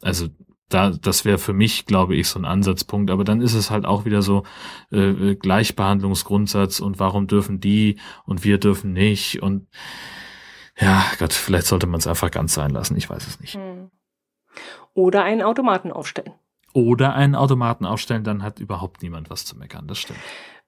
also 0.00 0.28
da, 0.68 0.90
das 0.90 1.24
wäre 1.24 1.38
für 1.38 1.52
mich, 1.52 1.86
glaube 1.86 2.14
ich, 2.14 2.28
so 2.28 2.38
ein 2.38 2.44
Ansatzpunkt. 2.44 3.10
Aber 3.10 3.24
dann 3.24 3.40
ist 3.40 3.54
es 3.54 3.70
halt 3.70 3.86
auch 3.86 4.04
wieder 4.04 4.22
so 4.22 4.44
äh, 4.90 5.34
Gleichbehandlungsgrundsatz 5.34 6.80
und 6.80 6.98
warum 6.98 7.26
dürfen 7.26 7.60
die 7.60 7.98
und 8.24 8.44
wir 8.44 8.58
dürfen 8.58 8.92
nicht 8.92 9.42
und 9.42 9.66
ja, 10.80 11.04
Gott, 11.18 11.32
vielleicht 11.32 11.66
sollte 11.66 11.86
man 11.86 11.98
es 11.98 12.06
einfach 12.06 12.30
ganz 12.30 12.54
sein 12.54 12.70
lassen. 12.70 12.96
Ich 12.96 13.10
weiß 13.10 13.26
es 13.26 13.40
nicht. 13.40 13.54
Hm. 13.54 13.90
Oder 14.94 15.24
einen 15.24 15.42
Automaten 15.42 15.92
aufstellen. 15.92 16.34
Oder 16.72 17.14
einen 17.14 17.34
Automaten 17.34 17.86
aufstellen, 17.86 18.24
dann 18.24 18.42
hat 18.42 18.60
überhaupt 18.60 19.02
niemand 19.02 19.30
was 19.30 19.44
zu 19.44 19.56
meckern. 19.56 19.86
Das 19.86 19.98
stimmt. 19.98 20.20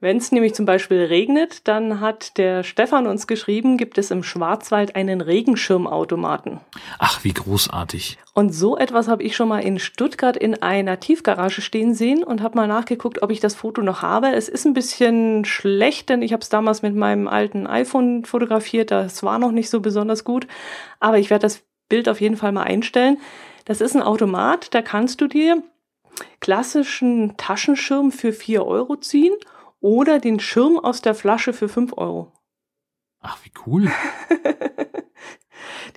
Wenn 0.03 0.17
es 0.17 0.33
nämlich 0.33 0.55
zum 0.55 0.65
Beispiel 0.65 1.05
regnet, 1.05 1.69
dann 1.69 2.01
hat 2.01 2.39
der 2.39 2.63
Stefan 2.63 3.07
uns 3.07 3.27
geschrieben, 3.27 3.77
gibt 3.77 3.99
es 3.99 4.11
im 4.11 4.23
Schwarzwald 4.23 4.97
einen 4.97 5.21
Regenschirmautomaten. 5.21 6.61
Ach, 6.99 7.23
wie 7.23 7.35
großartig. 7.35 8.17
Und 8.33 8.55
so 8.55 8.79
etwas 8.79 9.09
habe 9.09 9.23
ich 9.23 9.37
schon 9.37 9.49
mal 9.49 9.59
in 9.59 9.79
Stuttgart 9.79 10.39
in 10.39 10.63
einer 10.63 11.01
Tiefgarage 11.01 11.61
stehen 11.61 11.93
sehen 11.93 12.25
und 12.25 12.41
habe 12.41 12.57
mal 12.57 12.67
nachgeguckt, 12.67 13.21
ob 13.21 13.31
ich 13.31 13.41
das 13.41 13.55
Foto 13.55 13.83
noch 13.83 14.01
habe. 14.01 14.33
Es 14.33 14.49
ist 14.49 14.65
ein 14.65 14.73
bisschen 14.73 15.45
schlecht, 15.45 16.09
denn 16.09 16.23
ich 16.23 16.33
habe 16.33 16.41
es 16.41 16.49
damals 16.49 16.81
mit 16.81 16.97
meinem 16.97 17.29
alten 17.29 17.67
iPhone 17.67 18.25
fotografiert. 18.25 18.91
Das 18.91 19.23
war 19.23 19.39
noch 19.39 19.53
nicht 19.53 19.69
so 19.69 19.81
besonders 19.81 20.25
gut. 20.25 20.47
Aber 20.99 21.19
ich 21.19 21.29
werde 21.29 21.43
das 21.43 21.63
Bild 21.91 22.09
auf 22.09 22.23
jeden 22.23 22.39
Fall 22.39 22.53
mal 22.53 22.63
einstellen. 22.63 23.19
Das 23.67 23.83
ist 23.83 23.95
ein 23.95 24.03
Automat, 24.03 24.75
da 24.75 24.81
kannst 24.81 25.21
du 25.21 25.27
dir 25.27 25.63
klassischen 26.41 27.37
Taschenschirm 27.37 28.13
für 28.13 28.33
4 28.33 28.65
Euro 28.65 28.97
ziehen 28.97 29.35
oder 29.81 30.19
den 30.19 30.41
Schirm 30.41 30.79
aus 30.79 31.01
der 31.03 31.15
Flasche 31.15 31.53
für 31.53 31.69
5 31.69 31.95
Euro. 31.97 32.33
Ach, 33.21 33.39
wie 33.45 33.53
cool. 33.67 33.91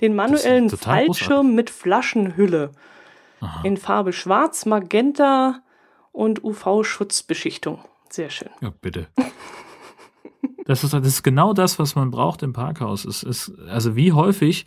Den 0.00 0.14
manuellen 0.14 0.70
Fallschirm 0.70 1.06
großartig. 1.06 1.54
mit 1.54 1.70
Flaschenhülle 1.70 2.72
Aha. 3.40 3.60
in 3.62 3.76
Farbe 3.76 4.12
Schwarz, 4.12 4.66
Magenta 4.66 5.62
und 6.12 6.42
UV-Schutzbeschichtung. 6.42 7.84
Sehr 8.10 8.30
schön. 8.30 8.50
Ja, 8.60 8.72
bitte. 8.80 9.08
Das 10.66 10.82
ist, 10.82 10.94
das 10.94 11.06
ist 11.06 11.22
genau 11.22 11.52
das, 11.52 11.78
was 11.78 11.94
man 11.94 12.10
braucht 12.10 12.42
im 12.42 12.52
Parkhaus. 12.52 13.04
Es 13.04 13.22
ist, 13.22 13.52
also 13.68 13.96
wie 13.96 14.12
häufig 14.12 14.66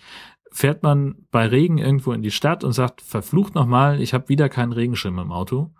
fährt 0.51 0.83
man 0.83 1.27
bei 1.31 1.45
Regen 1.47 1.77
irgendwo 1.77 2.13
in 2.13 2.21
die 2.21 2.31
Stadt 2.31 2.63
und 2.63 2.73
sagt, 2.73 3.01
verflucht 3.01 3.55
nochmal, 3.55 4.01
ich 4.01 4.13
habe 4.13 4.29
wieder 4.29 4.49
keinen 4.49 4.73
Regenschirm 4.73 5.19
im 5.19 5.31
Auto. 5.31 5.71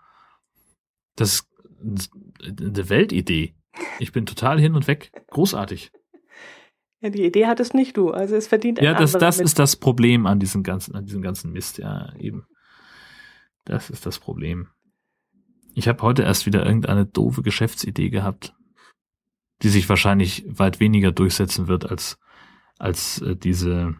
Das 1.16 1.48
ist 1.94 2.10
eine 2.42 2.88
Weltidee. 2.88 3.54
Ich 3.98 4.12
bin 4.12 4.26
total 4.26 4.60
hin 4.60 4.74
und 4.74 4.86
weg. 4.86 5.12
Großartig. 5.30 5.90
Ja, 7.00 7.10
die 7.10 7.24
Idee 7.24 7.46
hattest 7.46 7.74
nicht 7.74 7.96
du. 7.96 8.10
Also 8.10 8.34
es 8.34 8.48
verdient 8.48 8.80
ein 8.80 8.84
Ja, 8.84 8.92
das, 8.92 9.12
das 9.12 9.38
mit. 9.38 9.44
ist 9.44 9.60
das 9.60 9.76
Problem 9.76 10.26
an 10.26 10.40
diesem 10.40 10.64
ganzen, 10.64 10.96
an 10.96 11.04
diesem 11.04 11.22
ganzen 11.22 11.52
Mist, 11.52 11.78
ja, 11.78 12.12
eben. 12.16 12.44
Das 13.64 13.88
ist 13.88 14.04
das 14.04 14.18
Problem. 14.18 14.66
Ich 15.74 15.86
habe 15.86 16.02
heute 16.02 16.24
erst 16.24 16.44
wieder 16.44 16.66
irgendeine 16.66 17.06
doofe 17.06 17.42
Geschäftsidee 17.42 18.10
gehabt, 18.10 18.52
die 19.62 19.68
sich 19.68 19.88
wahrscheinlich 19.88 20.44
weit 20.48 20.80
weniger 20.80 21.12
durchsetzen 21.12 21.68
wird 21.68 21.88
als, 21.88 22.18
als 22.80 23.22
äh, 23.22 23.36
diese, 23.36 23.94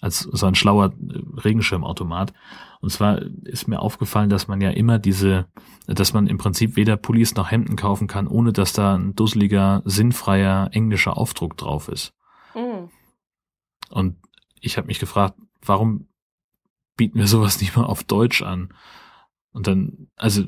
als 0.00 0.20
so 0.20 0.46
ein 0.46 0.54
schlauer 0.54 0.86
äh, 0.86 1.40
Regenschirmautomat. 1.40 2.32
Und 2.80 2.90
zwar 2.90 3.20
ist 3.44 3.68
mir 3.68 3.80
aufgefallen, 3.80 4.30
dass 4.30 4.48
man 4.48 4.60
ja 4.60 4.70
immer 4.70 4.98
diese, 4.98 5.46
dass 5.86 6.12
man 6.12 6.26
im 6.26 6.38
Prinzip 6.38 6.76
weder 6.76 6.96
Pullis 6.96 7.34
noch 7.34 7.50
Hemden 7.50 7.76
kaufen 7.76 8.06
kann, 8.06 8.28
ohne 8.28 8.52
dass 8.52 8.72
da 8.72 8.94
ein 8.94 9.14
dusseliger, 9.14 9.82
sinnfreier 9.84 10.68
englischer 10.72 11.16
Aufdruck 11.16 11.56
drauf 11.56 11.88
ist. 11.88 12.12
Mm. 12.54 12.88
Und 13.90 14.16
ich 14.60 14.76
habe 14.76 14.86
mich 14.86 14.98
gefragt, 14.98 15.34
warum 15.62 16.08
bieten 16.96 17.18
wir 17.18 17.26
sowas 17.26 17.60
nicht 17.60 17.76
mal 17.76 17.84
auf 17.84 18.04
Deutsch 18.04 18.42
an? 18.42 18.72
Und 19.52 19.66
dann, 19.66 20.08
also 20.16 20.44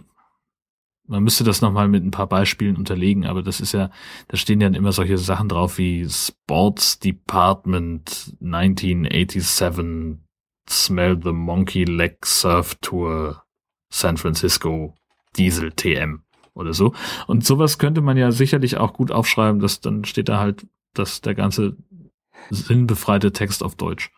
man 1.09 1.25
müsste 1.25 1.43
das 1.43 1.63
nochmal 1.63 1.89
mit 1.89 2.05
ein 2.05 2.11
paar 2.11 2.29
Beispielen 2.29 2.77
unterlegen, 2.77 3.27
aber 3.27 3.43
das 3.43 3.61
ist 3.61 3.73
ja, 3.73 3.91
da 4.29 4.37
stehen 4.37 4.61
ja 4.61 4.69
immer 4.69 4.93
solche 4.93 5.19
Sachen 5.19 5.49
drauf 5.49 5.79
wie 5.79 6.09
Sports 6.09 6.99
Department 6.99 8.35
1987 8.43 10.19
Smell 10.69 11.19
the 11.23 11.33
Monkey 11.33 11.85
Leg 11.85 12.25
Surf 12.27 12.77
Tour 12.81 13.43
San 13.91 14.19
Francisco 14.19 14.95
Diesel 15.37 15.73
TM 15.73 16.23
oder 16.55 16.75
so. 16.75 16.93
Und 17.27 17.45
sowas 17.45 17.79
könnte 17.79 18.03
man 18.03 18.19
ja 18.19 18.31
sicherlich 18.31 18.77
auch 18.77 18.93
gut 18.93 19.11
aufschreiben, 19.11 19.61
dass 19.61 19.81
dann 19.81 20.05
steht 20.05 20.29
da 20.29 20.39
halt, 20.39 20.67
dass 20.93 21.23
der 21.23 21.35
ganze 21.35 21.77
sinnbefreite 22.51 23.33
Text 23.33 23.63
auf 23.63 23.77
Deutsch. 23.77 24.11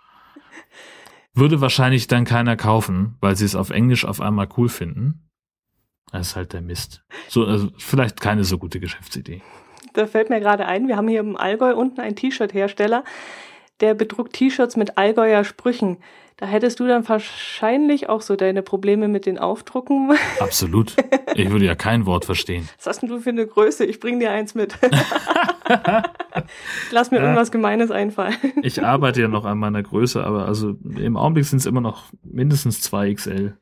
Würde 1.33 1.61
wahrscheinlich 1.61 2.09
dann 2.09 2.25
keiner 2.25 2.57
kaufen, 2.57 3.17
weil 3.21 3.37
sie 3.37 3.45
es 3.45 3.55
auf 3.55 3.71
Englisch 3.71 4.05
auf 4.05 4.21
einmal 4.21 4.49
cool 4.57 4.69
finden. 4.69 5.30
Das 6.13 6.29
ist 6.29 6.37
halt 6.37 6.53
der 6.53 6.61
Mist. 6.61 7.03
So, 7.29 7.45
also 7.45 7.69
vielleicht 7.79 8.21
keine 8.21 8.45
so 8.45 8.59
gute 8.59 8.81
Geschäftsidee. 8.81 9.43
Da 9.93 10.07
fällt 10.07 10.31
mir 10.31 10.41
gerade 10.41 10.67
ein, 10.67 10.89
wir 10.89 10.97
haben 10.97 11.09
hier 11.09 11.21
im 11.21 11.37
Allgäu 11.37 11.75
unten 11.75 12.01
einen 12.01 12.17
T-Shirt-Hersteller, 12.17 13.05
der 13.81 13.95
bedruckt 13.95 14.33
T-Shirts 14.35 14.77
mit 14.77 14.99
Allgäuer 14.99 15.45
Sprüchen. 15.45 15.99
Da 16.37 16.47
hättest 16.47 16.81
du 16.81 16.87
dann 16.87 17.07
wahrscheinlich 17.09 18.09
auch 18.09 18.23
so 18.23 18.35
deine 18.35 18.63
Probleme 18.63 19.09
mit 19.09 19.27
den 19.27 19.39
Aufdrucken. 19.39 20.13
Absolut. 20.41 20.97
Ich 21.35 21.51
würde 21.51 21.67
ja 21.67 21.75
kein 21.75 22.07
Wort 22.07 22.25
verstehen. 22.25 22.69
Was 22.79 22.87
hast 22.87 23.01
denn 23.03 23.11
du 23.11 23.21
für 23.21 23.31
eine 23.31 23.47
Größe? 23.47 23.85
Ich 23.85 24.01
bring 24.01 24.21
dir 24.21 24.31
eins 24.31 24.55
mit. 24.55 24.75
Lass 26.91 27.11
mir 27.11 27.19
Ja. 27.19 27.25
irgendwas 27.25 27.51
Gemeines 27.53 27.91
einfallen. 27.91 28.35
Ich 28.63 28.83
arbeite 28.83 29.21
ja 29.21 29.29
noch 29.29 29.45
an 29.45 29.59
meiner 29.59 29.83
Größe, 29.83 30.25
aber 30.25 30.47
also 30.47 30.77
im 30.97 31.17
Augenblick 31.17 31.45
sind 31.45 31.59
es 31.59 31.67
immer 31.67 31.83
noch 31.83 32.05
mindestens 32.23 32.81
2 32.81 33.13
XL. 33.15 33.57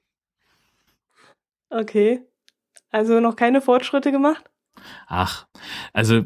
Okay. 1.70 2.20
Also 2.90 3.20
noch 3.20 3.36
keine 3.36 3.60
Fortschritte 3.60 4.12
gemacht? 4.12 4.50
Ach, 5.06 5.46
also 5.92 6.24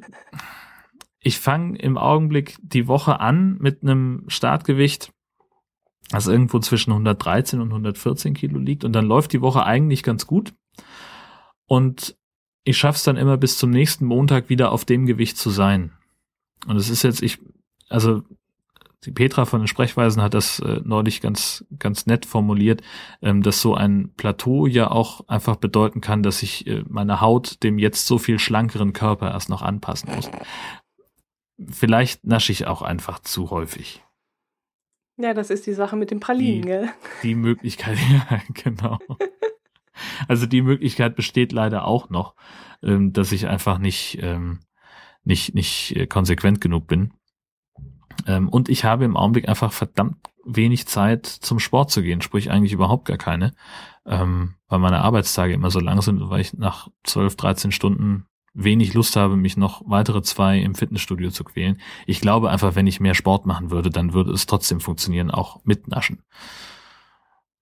ich 1.20 1.38
fange 1.38 1.78
im 1.78 1.96
Augenblick 1.96 2.56
die 2.62 2.88
Woche 2.88 3.20
an 3.20 3.56
mit 3.58 3.82
einem 3.82 4.24
Startgewicht, 4.28 5.12
das 6.10 6.26
irgendwo 6.26 6.58
zwischen 6.58 6.90
113 6.90 7.60
und 7.60 7.68
114 7.68 8.34
Kilo 8.34 8.58
liegt 8.58 8.84
und 8.84 8.92
dann 8.92 9.06
läuft 9.06 9.32
die 9.32 9.40
Woche 9.40 9.64
eigentlich 9.64 10.02
ganz 10.02 10.26
gut 10.26 10.52
und 11.66 12.16
ich 12.64 12.78
schaff's 12.78 13.02
dann 13.02 13.16
immer 13.16 13.36
bis 13.36 13.58
zum 13.58 13.70
nächsten 13.70 14.04
Montag 14.04 14.48
wieder 14.48 14.72
auf 14.72 14.84
dem 14.84 15.06
Gewicht 15.06 15.36
zu 15.36 15.50
sein. 15.50 15.92
Und 16.66 16.76
es 16.76 16.90
ist 16.90 17.02
jetzt, 17.02 17.22
ich, 17.22 17.38
also 17.88 18.22
die 19.04 19.10
Petra 19.12 19.44
von 19.44 19.60
den 19.60 19.66
Sprechweisen 19.66 20.22
hat 20.22 20.34
das 20.34 20.60
äh, 20.60 20.80
neulich 20.84 21.20
ganz, 21.20 21.64
ganz 21.78 22.06
nett 22.06 22.24
formuliert, 22.24 22.82
ähm, 23.20 23.42
dass 23.42 23.60
so 23.60 23.74
ein 23.74 24.12
Plateau 24.16 24.66
ja 24.66 24.90
auch 24.90 25.26
einfach 25.28 25.56
bedeuten 25.56 26.00
kann, 26.00 26.22
dass 26.22 26.42
ich 26.42 26.66
äh, 26.66 26.84
meine 26.88 27.20
Haut 27.20 27.62
dem 27.64 27.78
jetzt 27.78 28.06
so 28.06 28.18
viel 28.18 28.38
schlankeren 28.38 28.92
Körper 28.92 29.30
erst 29.32 29.48
noch 29.48 29.62
anpassen 29.62 30.14
muss. 30.14 30.30
Vielleicht 31.70 32.24
nasche 32.24 32.52
ich 32.52 32.66
auch 32.66 32.82
einfach 32.82 33.18
zu 33.20 33.50
häufig. 33.50 34.02
Ja, 35.18 35.34
das 35.34 35.50
ist 35.50 35.66
die 35.66 35.74
Sache 35.74 35.96
mit 35.96 36.10
den 36.10 36.20
Pralinen, 36.20 36.62
Die- 36.62 36.68
gell? 36.68 36.88
Die 37.22 37.34
Möglichkeit, 37.34 37.98
ja, 38.30 38.40
genau. 38.54 38.98
Also 40.26 40.46
die 40.46 40.62
Möglichkeit 40.62 41.16
besteht 41.16 41.52
leider 41.52 41.84
auch 41.86 42.08
noch, 42.08 42.34
ähm, 42.82 43.12
dass 43.12 43.30
ich 43.32 43.46
einfach 43.46 43.78
nicht, 43.78 44.18
ähm, 44.22 44.60
nicht, 45.24 45.54
nicht 45.54 45.94
äh, 45.96 46.06
konsequent 46.06 46.60
genug 46.60 46.86
bin. 46.86 47.12
Ähm, 48.26 48.48
und 48.48 48.68
ich 48.68 48.84
habe 48.84 49.04
im 49.04 49.16
Augenblick 49.16 49.48
einfach 49.48 49.72
verdammt 49.72 50.16
wenig 50.44 50.86
Zeit 50.86 51.26
zum 51.26 51.58
Sport 51.58 51.90
zu 51.90 52.02
gehen, 52.02 52.20
sprich 52.20 52.50
eigentlich 52.50 52.72
überhaupt 52.72 53.04
gar 53.04 53.16
keine, 53.16 53.54
ähm, 54.06 54.54
weil 54.68 54.80
meine 54.80 55.00
Arbeitstage 55.00 55.54
immer 55.54 55.70
so 55.70 55.80
lang 55.80 56.00
sind 56.02 56.20
und 56.20 56.30
weil 56.30 56.40
ich 56.40 56.54
nach 56.54 56.88
12, 57.04 57.36
13 57.36 57.72
Stunden 57.72 58.26
wenig 58.54 58.92
Lust 58.94 59.16
habe, 59.16 59.36
mich 59.36 59.56
noch 59.56 59.82
weitere 59.86 60.22
zwei 60.22 60.58
im 60.58 60.74
Fitnessstudio 60.74 61.30
zu 61.30 61.44
quälen. 61.44 61.80
Ich 62.06 62.20
glaube 62.20 62.50
einfach, 62.50 62.74
wenn 62.74 62.86
ich 62.86 63.00
mehr 63.00 63.14
Sport 63.14 63.46
machen 63.46 63.70
würde, 63.70 63.90
dann 63.90 64.12
würde 64.12 64.32
es 64.32 64.46
trotzdem 64.46 64.80
funktionieren, 64.80 65.30
auch 65.30 65.64
mit 65.64 65.88
Naschen. 65.88 66.22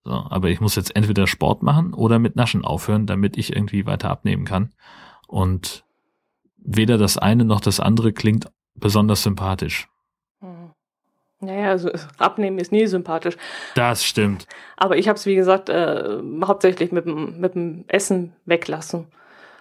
So, 0.02 0.12
aber 0.12 0.48
ich 0.48 0.60
muss 0.60 0.76
jetzt 0.76 0.96
entweder 0.96 1.26
Sport 1.26 1.62
machen 1.62 1.92
oder 1.92 2.18
mit 2.18 2.34
Naschen 2.34 2.64
aufhören, 2.64 3.06
damit 3.06 3.36
ich 3.36 3.54
irgendwie 3.54 3.86
weiter 3.86 4.10
abnehmen 4.10 4.44
kann. 4.44 4.72
Und 5.28 5.84
weder 6.56 6.98
das 6.98 7.18
eine 7.18 7.44
noch 7.44 7.60
das 7.60 7.80
andere 7.80 8.12
klingt 8.12 8.50
besonders 8.74 9.22
sympathisch. 9.22 9.89
Naja, 11.40 11.70
also 11.70 11.90
abnehmen 12.18 12.58
ist 12.58 12.70
nie 12.70 12.86
sympathisch. 12.86 13.36
Das 13.74 14.04
stimmt. 14.04 14.46
Aber 14.76 14.96
ich 14.98 15.08
habe 15.08 15.16
es, 15.18 15.24
wie 15.26 15.34
gesagt, 15.36 15.68
äh, 15.70 16.18
hauptsächlich 16.44 16.92
mit 16.92 17.06
dem, 17.06 17.40
mit 17.40 17.54
dem 17.54 17.84
Essen 17.88 18.34
weglassen, 18.44 19.06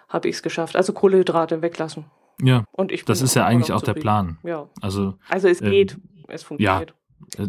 habe 0.10 0.28
ich 0.28 0.36
es 0.36 0.44
geschafft. 0.44 0.76
Also 0.76 0.92
Kohlenhydrate 0.94 1.62
weglassen. 1.62 2.06
Ja, 2.42 2.64
Und 2.72 2.92
ich 2.92 3.06
das 3.06 3.22
ist 3.22 3.36
ja 3.36 3.46
eigentlich 3.46 3.72
auch 3.72 3.82
der 3.82 3.96
zufrieden. 3.96 4.02
Plan. 4.02 4.38
Ja, 4.44 4.70
Also, 4.82 5.16
also 5.30 5.48
es 5.48 5.62
Ähm, 5.62 5.72
geht, 5.72 5.98
es 6.28 6.44
funktioniert. 6.44 6.94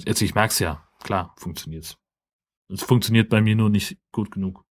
jetzt 0.07 0.20
ich 0.22 0.35
merk's 0.35 0.59
ja, 0.59 0.83
klar, 1.03 1.35
funktioniert's. 1.37 1.97
Es 2.72 2.83
funktioniert 2.83 3.28
bei 3.31 3.41
mir 3.41 3.57
nur 3.57 3.68
nicht 3.70 3.99
gut 4.12 4.31
genug. 4.31 4.64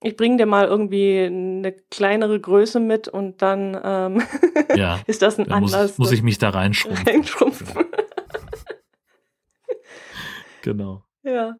Ich 0.00 0.16
bringe 0.16 0.36
dir 0.36 0.46
mal 0.46 0.66
irgendwie 0.66 1.24
eine 1.24 1.72
kleinere 1.90 2.38
Größe 2.38 2.78
mit 2.78 3.08
und 3.08 3.42
dann 3.42 3.76
ähm, 3.82 4.22
Ja, 4.76 5.00
ist 5.06 5.22
das 5.22 5.38
ein 5.38 5.46
da 5.46 5.58
muss, 5.60 5.74
Anlass. 5.74 5.98
muss 5.98 6.12
ich 6.12 6.22
mich 6.22 6.38
da 6.38 6.50
reinschrumpfen. 6.50 7.06
reinschrumpfen. 7.08 7.84
Genau. 10.68 11.02
ja. 11.22 11.54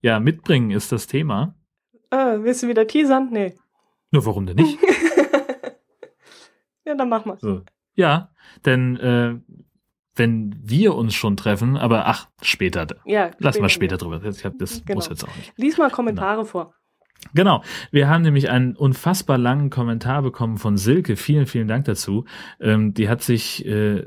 Ja, 0.00 0.20
mitbringen 0.20 0.70
ist 0.70 0.92
das 0.92 1.08
Thema. 1.08 1.56
Äh, 2.10 2.38
willst 2.42 2.62
du 2.62 2.68
wieder 2.68 2.86
teasern? 2.86 3.30
Nee. 3.32 3.56
Nur 4.12 4.24
warum 4.24 4.46
denn 4.46 4.56
nicht? 4.56 4.78
ja, 6.86 6.94
dann 6.94 7.08
mach 7.08 7.24
mal. 7.24 7.36
So. 7.40 7.62
Ja, 7.94 8.30
denn 8.64 8.96
äh, 8.96 9.34
wenn 10.14 10.54
wir 10.62 10.94
uns 10.94 11.14
schon 11.14 11.36
treffen, 11.36 11.76
aber 11.76 12.06
ach, 12.06 12.28
später. 12.42 12.86
Ja, 13.04 13.32
Lass 13.38 13.58
mal 13.58 13.68
später 13.68 13.96
drüber. 13.98 14.22
Ich 14.24 14.44
hab, 14.44 14.56
das 14.58 14.84
Genau. 14.84 14.96
muss 14.98 15.08
jetzt 15.08 15.24
auch 15.24 15.36
nicht. 15.36 15.52
Lies 15.56 15.76
mal 15.76 15.90
Kommentare 15.90 16.44
vor. 16.46 16.74
Genau. 17.34 17.62
Wir 17.90 18.08
haben 18.08 18.22
nämlich 18.22 18.48
einen 18.50 18.76
unfassbar 18.76 19.36
langen 19.36 19.68
Kommentar 19.68 20.22
bekommen 20.22 20.58
von 20.58 20.76
Silke. 20.78 21.16
Vielen, 21.16 21.46
vielen 21.46 21.68
Dank 21.68 21.84
dazu. 21.86 22.24
Ähm, 22.60 22.94
die 22.94 23.08
hat 23.08 23.22
sich 23.22 23.66
äh, 23.66 24.06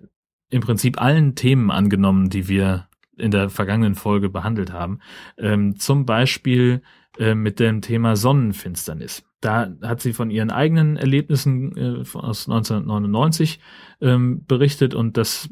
im 0.49 0.61
Prinzip 0.61 0.99
allen 1.01 1.35
Themen 1.35 1.69
angenommen, 1.69 2.29
die 2.29 2.47
wir 2.47 2.87
in 3.17 3.31
der 3.31 3.49
vergangenen 3.49 3.95
Folge 3.95 4.29
behandelt 4.29 4.71
haben. 4.71 4.99
Ähm, 5.37 5.77
zum 5.77 6.05
Beispiel 6.05 6.81
äh, 7.17 7.35
mit 7.35 7.59
dem 7.59 7.81
Thema 7.81 8.15
Sonnenfinsternis. 8.15 9.23
Da 9.41 9.73
hat 9.81 10.01
sie 10.01 10.13
von 10.13 10.31
ihren 10.31 10.51
eigenen 10.51 10.97
Erlebnissen 10.97 11.77
äh, 11.77 12.17
aus 12.17 12.47
1999 12.47 13.59
ähm, 14.01 14.45
berichtet 14.45 14.95
und 14.95 15.17
das 15.17 15.49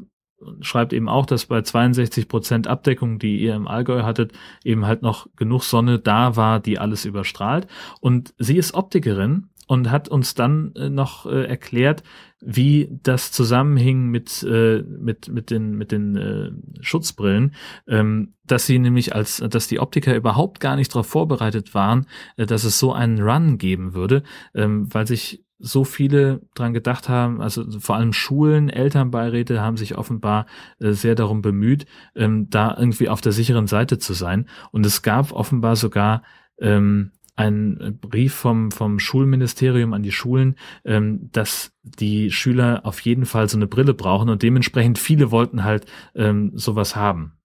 schreibt 0.60 0.92
eben 0.92 1.08
auch, 1.08 1.26
dass 1.26 1.46
bei 1.46 1.62
62 1.62 2.28
Prozent 2.28 2.66
Abdeckung, 2.66 3.18
die 3.18 3.38
ihr 3.38 3.54
im 3.54 3.68
Allgäu 3.68 4.02
hattet, 4.02 4.32
eben 4.64 4.86
halt 4.86 5.02
noch 5.02 5.28
genug 5.36 5.62
Sonne 5.62 5.98
da 5.98 6.36
war, 6.36 6.60
die 6.60 6.78
alles 6.78 7.04
überstrahlt. 7.04 7.66
Und 8.00 8.34
sie 8.38 8.56
ist 8.56 8.74
Optikerin 8.74 9.48
und 9.72 9.90
hat 9.90 10.10
uns 10.10 10.34
dann 10.34 10.74
äh, 10.74 10.90
noch 10.90 11.24
äh, 11.24 11.46
erklärt, 11.46 12.02
wie 12.42 12.90
das 13.02 13.32
zusammenhing 13.32 14.08
mit 14.08 14.42
äh, 14.42 14.82
mit 14.82 15.28
mit 15.28 15.50
den 15.50 15.78
mit 15.78 15.92
den 15.92 16.14
äh, 16.14 16.50
Schutzbrillen, 16.82 17.54
ähm, 17.88 18.34
dass 18.44 18.66
sie 18.66 18.78
nämlich 18.78 19.14
als 19.14 19.38
dass 19.38 19.68
die 19.68 19.80
Optiker 19.80 20.14
überhaupt 20.14 20.60
gar 20.60 20.76
nicht 20.76 20.92
darauf 20.92 21.06
vorbereitet 21.06 21.72
waren, 21.72 22.06
äh, 22.36 22.44
dass 22.44 22.64
es 22.64 22.78
so 22.78 22.92
einen 22.92 23.22
Run 23.22 23.56
geben 23.56 23.94
würde, 23.94 24.24
ähm, 24.54 24.92
weil 24.92 25.06
sich 25.06 25.42
so 25.58 25.84
viele 25.84 26.42
dran 26.54 26.74
gedacht 26.74 27.08
haben, 27.08 27.40
also 27.40 27.64
vor 27.80 27.96
allem 27.96 28.12
Schulen, 28.12 28.68
Elternbeiräte 28.68 29.62
haben 29.62 29.78
sich 29.78 29.96
offenbar 29.96 30.44
äh, 30.80 30.90
sehr 30.90 31.14
darum 31.14 31.40
bemüht, 31.40 31.86
ähm, 32.14 32.50
da 32.50 32.76
irgendwie 32.78 33.08
auf 33.08 33.22
der 33.22 33.32
sicheren 33.32 33.68
Seite 33.68 33.96
zu 33.96 34.12
sein. 34.12 34.50
Und 34.70 34.84
es 34.84 35.00
gab 35.00 35.32
offenbar 35.32 35.76
sogar 35.76 36.24
ähm, 36.60 37.12
ein 37.34 37.98
Brief 38.00 38.34
vom, 38.34 38.70
vom 38.70 38.98
Schulministerium 38.98 39.94
an 39.94 40.02
die 40.02 40.12
Schulen, 40.12 40.56
ähm, 40.84 41.30
dass 41.32 41.72
die 41.82 42.30
Schüler 42.30 42.82
auf 42.84 43.00
jeden 43.00 43.24
Fall 43.24 43.48
so 43.48 43.56
eine 43.56 43.66
Brille 43.66 43.94
brauchen 43.94 44.28
und 44.28 44.42
dementsprechend 44.42 44.98
viele 44.98 45.30
wollten 45.30 45.64
halt 45.64 45.86
ähm, 46.14 46.52
sowas 46.54 46.94
haben. 46.94 47.38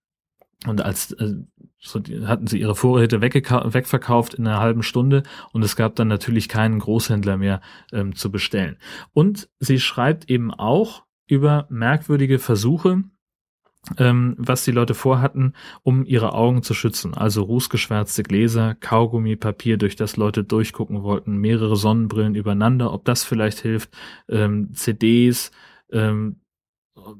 Und 0.66 0.82
als 0.82 1.12
äh, 1.12 1.34
so 1.78 2.00
die, 2.00 2.26
hatten 2.26 2.46
sie 2.46 2.60
ihre 2.60 2.74
Vorräte 2.74 3.22
wegverkauft 3.22 4.34
in 4.34 4.46
einer 4.46 4.60
halben 4.60 4.82
Stunde 4.82 5.22
und 5.52 5.62
es 5.62 5.76
gab 5.76 5.94
dann 5.96 6.08
natürlich 6.08 6.48
keinen 6.48 6.80
Großhändler 6.80 7.36
mehr 7.36 7.60
ähm, 7.92 8.14
zu 8.14 8.30
bestellen. 8.30 8.78
Und 9.12 9.48
sie 9.60 9.78
schreibt 9.78 10.28
eben 10.28 10.52
auch 10.52 11.04
über 11.26 11.66
merkwürdige 11.70 12.38
Versuche, 12.38 13.04
ähm, 13.96 14.34
was 14.38 14.64
die 14.64 14.72
Leute 14.72 14.94
vorhatten, 14.94 15.54
um 15.82 16.04
ihre 16.04 16.34
Augen 16.34 16.62
zu 16.62 16.74
schützen. 16.74 17.14
Also 17.14 17.42
rußgeschwärzte 17.42 18.22
Gläser, 18.22 18.74
Kaugummipapier, 18.74 19.76
durch 19.76 19.96
das 19.96 20.16
Leute 20.16 20.44
durchgucken 20.44 21.02
wollten, 21.02 21.36
mehrere 21.38 21.76
Sonnenbrillen 21.76 22.34
übereinander, 22.34 22.92
ob 22.92 23.04
das 23.04 23.24
vielleicht 23.24 23.60
hilft, 23.60 23.90
ähm, 24.28 24.74
CDs, 24.74 25.50
ähm, 25.92 26.36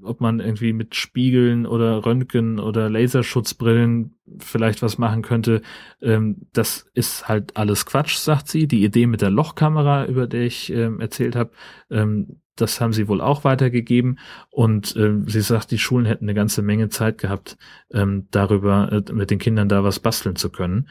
ob 0.02 0.20
man 0.20 0.40
irgendwie 0.40 0.72
mit 0.72 0.94
Spiegeln 0.96 1.64
oder 1.64 2.04
Röntgen 2.04 2.58
oder 2.58 2.90
Laserschutzbrillen 2.90 4.18
vielleicht 4.38 4.82
was 4.82 4.98
machen 4.98 5.22
könnte. 5.22 5.62
Ähm, 6.02 6.48
das 6.52 6.90
ist 6.94 7.28
halt 7.28 7.56
alles 7.56 7.86
Quatsch, 7.86 8.16
sagt 8.16 8.48
sie. 8.48 8.66
Die 8.66 8.84
Idee 8.84 9.06
mit 9.06 9.22
der 9.22 9.30
Lochkamera, 9.30 10.06
über 10.06 10.26
der 10.26 10.42
ich 10.42 10.70
ähm, 10.72 11.00
erzählt 11.00 11.36
habe, 11.36 11.52
ähm, 11.90 12.40
das 12.60 12.80
haben 12.80 12.92
sie 12.92 13.08
wohl 13.08 13.20
auch 13.20 13.44
weitergegeben. 13.44 14.18
Und 14.50 14.94
äh, 14.96 15.14
sie 15.26 15.40
sagt, 15.40 15.70
die 15.70 15.78
Schulen 15.78 16.06
hätten 16.06 16.24
eine 16.24 16.34
ganze 16.34 16.62
Menge 16.62 16.88
Zeit 16.88 17.18
gehabt, 17.18 17.56
ähm, 17.92 18.26
darüber 18.30 18.92
äh, 18.92 19.12
mit 19.12 19.30
den 19.30 19.38
Kindern 19.38 19.68
da 19.68 19.84
was 19.84 20.00
basteln 20.00 20.36
zu 20.36 20.50
können. 20.50 20.88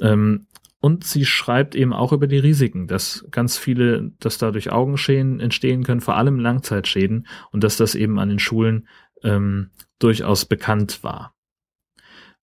Ähm, 0.00 0.46
und 0.80 1.04
sie 1.04 1.24
schreibt 1.24 1.74
eben 1.74 1.94
auch 1.94 2.12
über 2.12 2.26
die 2.26 2.38
Risiken, 2.38 2.86
dass 2.86 3.24
ganz 3.30 3.56
viele, 3.56 4.12
dass 4.20 4.36
dadurch 4.36 4.70
Augenschäden 4.70 5.40
entstehen 5.40 5.82
können, 5.82 6.02
vor 6.02 6.16
allem 6.16 6.38
Langzeitschäden, 6.38 7.26
und 7.52 7.64
dass 7.64 7.78
das 7.78 7.94
eben 7.94 8.18
an 8.18 8.28
den 8.28 8.38
Schulen 8.38 8.86
ähm, 9.22 9.70
durchaus 9.98 10.44
bekannt 10.44 11.02
war. 11.02 11.33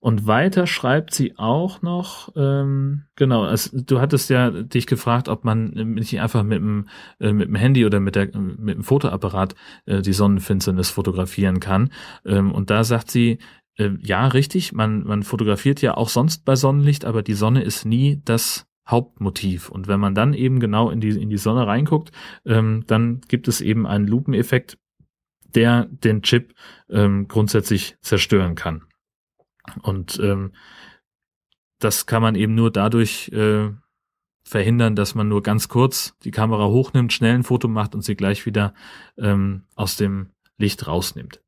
Und 0.02 0.26
weiter 0.26 0.66
schreibt 0.66 1.14
sie 1.14 1.38
auch 1.38 1.84
noch, 1.84 2.30
ähm, 2.36 3.04
genau, 3.16 3.44
also 3.44 3.80
du 3.80 4.02
hattest 4.02 4.32
ja 4.32 4.50
dich 4.50 4.88
gefragt, 4.88 5.30
ob 5.30 5.46
man 5.46 5.66
nicht 5.68 6.20
einfach 6.20 6.42
mit 6.42 6.58
dem, 6.58 6.88
äh, 7.20 7.32
mit 7.32 7.48
dem 7.48 7.56
Handy 7.56 7.86
oder 7.86 8.00
mit, 8.00 8.16
der, 8.16 8.36
mit 8.36 8.78
dem 8.78 8.84
Fotoapparat 8.84 9.54
äh, 9.86 10.02
die 10.02 10.14
Sonnenfinsternis 10.14 10.90
fotografieren 10.90 11.60
kann. 11.60 11.92
Ähm, 12.26 12.52
und 12.52 12.72
da 12.72 12.84
sagt 12.84 13.12
sie, 13.12 13.38
äh, 13.78 13.92
ja, 14.00 14.26
richtig, 14.26 14.74
man, 14.74 15.04
man 15.04 15.22
fotografiert 15.22 15.84
ja 15.84 15.96
auch 15.96 16.10
sonst 16.10 16.46
bei 16.46 16.56
Sonnenlicht, 16.56 17.06
aber 17.06 17.22
die 17.22 17.36
Sonne 17.36 17.62
ist 17.62 17.86
nie 17.86 18.24
das 18.26 18.66
Hauptmotiv. 18.88 19.70
Und 19.70 19.88
wenn 19.88 20.00
man 20.00 20.16
dann 20.16 20.34
eben 20.34 20.60
genau 20.60 20.90
in 20.90 21.00
die, 21.00 21.10
in 21.10 21.30
die 21.30 21.38
Sonne 21.38 21.68
reinguckt, 21.68 22.12
ähm, 22.44 22.86
dann 22.88 23.22
gibt 23.28 23.48
es 23.48 23.62
eben 23.62 23.86
einen 23.86 24.08
Lupeneffekt, 24.08 24.80
der 25.54 25.86
den 25.86 26.24
Chip 26.24 26.56
ähm, 26.90 27.28
grundsätzlich 27.28 27.98
zerstören 28.02 28.56
kann. 28.56 28.86
Und 29.82 30.20
ähm, 30.22 30.54
das 31.80 32.06
kann 32.06 32.22
man 32.22 32.36
eben 32.36 32.56
nur 32.56 32.72
dadurch 32.72 33.30
äh, 33.30 33.70
verhindern, 34.44 34.96
dass 34.96 35.16
man 35.16 35.28
nur 35.28 35.44
ganz 35.44 35.68
kurz 35.68 36.18
die 36.24 36.32
Kamera 36.32 36.68
hochnimmt, 36.68 37.14
schnell 37.14 37.36
ein 37.36 37.44
Foto 37.44 37.68
macht 37.68 37.96
und 37.96 38.02
sie 38.02 38.16
gleich 38.16 38.46
wieder 38.46 38.74
ähm, 39.18 39.64
aus 39.76 39.96
dem 39.96 40.32
Licht 40.58 40.88
rausnimmt. 40.88 41.42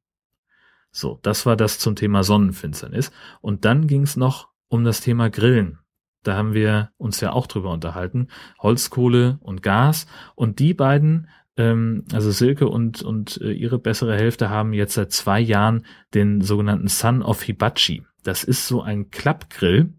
So, 0.92 1.20
das 1.24 1.46
war 1.46 1.56
das 1.56 1.80
zum 1.80 1.96
Thema 1.96 2.24
Sonnenfinsternis. 2.24 3.12
Und 3.42 3.66
dann 3.66 3.88
ging 3.88 4.04
es 4.04 4.16
noch 4.16 4.50
um 4.68 4.84
das 4.84 5.02
Thema 5.02 5.30
Grillen. 5.30 5.80
Da 6.22 6.36
haben 6.36 6.54
wir 6.54 6.92
uns 6.98 7.20
ja 7.20 7.34
auch 7.34 7.48
drüber 7.48 7.72
unterhalten. 7.72 8.30
Holzkohle 8.60 9.40
und 9.42 9.62
Gas. 9.62 10.08
Und 10.36 10.60
die 10.60 10.74
beiden 10.74 11.28
ähm, 11.58 12.06
also 12.12 12.32
Silke 12.32 12.68
und, 12.68 13.02
und 13.02 13.40
äh, 13.42 13.52
ihre 13.52 13.80
bessere 13.80 14.16
Hälfte 14.16 14.50
haben 14.50 14.74
jetzt 14.74 14.94
seit 14.94 15.12
zwei 15.12 15.40
Jahren 15.40 15.86
den 16.14 16.42
sogenannten 16.42 16.88
Son 16.88 17.22
of 17.22 17.44
Hibachi. 17.44 18.04
Das 18.24 18.44
ist 18.44 18.68
so 18.68 18.82
ein 18.82 19.12
Klappgrill, 19.12 19.94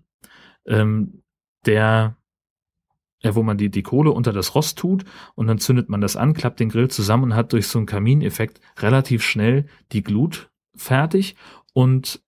ähm, 0.67 1.23
der 1.67 2.17
ja, 3.25 3.35
wo 3.35 3.43
man 3.43 3.57
die, 3.57 3.71
die 3.71 3.83
Kohle 3.83 4.11
unter 4.11 4.33
das 4.35 4.55
Rost 4.55 4.79
tut 4.79 5.05
und 5.35 5.47
dann 5.47 5.59
zündet 5.59 5.89
man 5.89 6.03
das 6.03 6.15
an, 6.15 6.35
klappt 6.35 6.61
den 6.61 6.69
Grill 6.69 6.89
zusammen 6.89 7.25
und 7.25 7.35
hat 7.35 7.55
durch 7.55 7.69
so 7.69 7.79
einen 7.79 7.87
Kamineffekt 7.87 8.61
relativ 8.79 9.25
schnell 9.25 9.67
die 9.93 10.03
Glut 10.03 10.51
fertig 10.77 11.35
und 11.73 12.23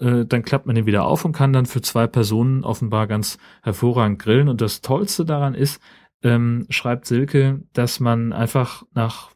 äh, 0.00 0.24
dann 0.24 0.42
klappt 0.42 0.66
man 0.66 0.74
den 0.74 0.86
wieder 0.86 1.04
auf 1.04 1.24
und 1.24 1.32
kann 1.32 1.52
dann 1.52 1.66
für 1.66 1.82
zwei 1.82 2.06
Personen 2.06 2.64
offenbar 2.64 3.06
ganz 3.06 3.38
hervorragend 3.62 4.20
grillen. 4.20 4.48
Und 4.48 4.60
das 4.60 4.80
Tollste 4.80 5.24
daran 5.24 5.54
ist, 5.54 5.80
ähm, 6.22 6.66
schreibt 6.70 7.06
Silke, 7.06 7.62
dass 7.72 8.00
man 8.00 8.32
einfach 8.32 8.82
nach 8.92 9.30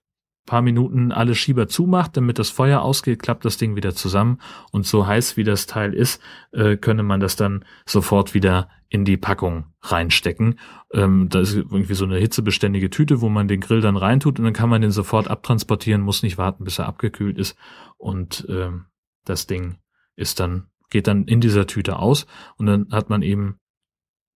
paar 0.45 0.63
Minuten 0.63 1.13
alle 1.13 1.35
Schieber 1.35 1.69
zumacht, 1.69 2.17
damit 2.17 2.39
das 2.39 2.51
Feuer 2.51 2.83
ausgeht, 2.83 3.23
klappt 3.23 3.45
das 3.45 3.59
Ding 3.59 3.77
wieder 3.77 3.95
zusammen 3.95 4.39
und 4.73 4.87
so 4.87 5.07
heiß 5.07 5.37
wie 5.37 5.45
das 5.45 5.67
Teil 5.67 5.95
ist, 5.95 6.21
äh, 6.51 6.77
könne 6.77 7.03
man 7.03 7.21
das 7.21 7.37
dann 7.37 7.65
sofort 7.87 8.35
wieder 8.35 8.69
in 8.89 9.05
die 9.05 9.17
Packung 9.17 9.67
reinstecken. 9.81 10.59
Ähm, 10.93 11.29
da 11.29 11.41
ist 11.41 11.55
irgendwie 11.55 11.95
so 11.95 12.05
eine 12.05 12.19
hitzebeständige 12.19 12.91
Tüte, 12.91 13.21
wo 13.21 13.29
man 13.29 13.49
den 13.49 13.61
Grill 13.61 13.81
dann 13.81 13.97
reintut 13.97 14.39
und 14.39 14.45
dann 14.45 14.53
kann 14.53 14.69
man 14.69 14.83
den 14.83 14.91
sofort 14.91 15.29
abtransportieren, 15.29 16.03
muss 16.03 16.23
nicht 16.23 16.39
warten, 16.39 16.65
bis 16.65 16.79
er 16.79 16.87
abgekühlt 16.87 17.39
ist 17.39 17.57
und 17.97 18.45
ähm, 18.49 18.87
das 19.25 19.47
Ding 19.47 19.79
ist 20.17 20.41
dann 20.41 20.67
geht 20.91 21.07
dann 21.07 21.25
in 21.25 21.41
dieser 21.41 21.67
Tüte 21.67 21.99
aus 21.99 22.27
und 22.57 22.67
dann 22.67 22.89
hat 22.91 23.09
man 23.09 23.23
eben 23.23 23.59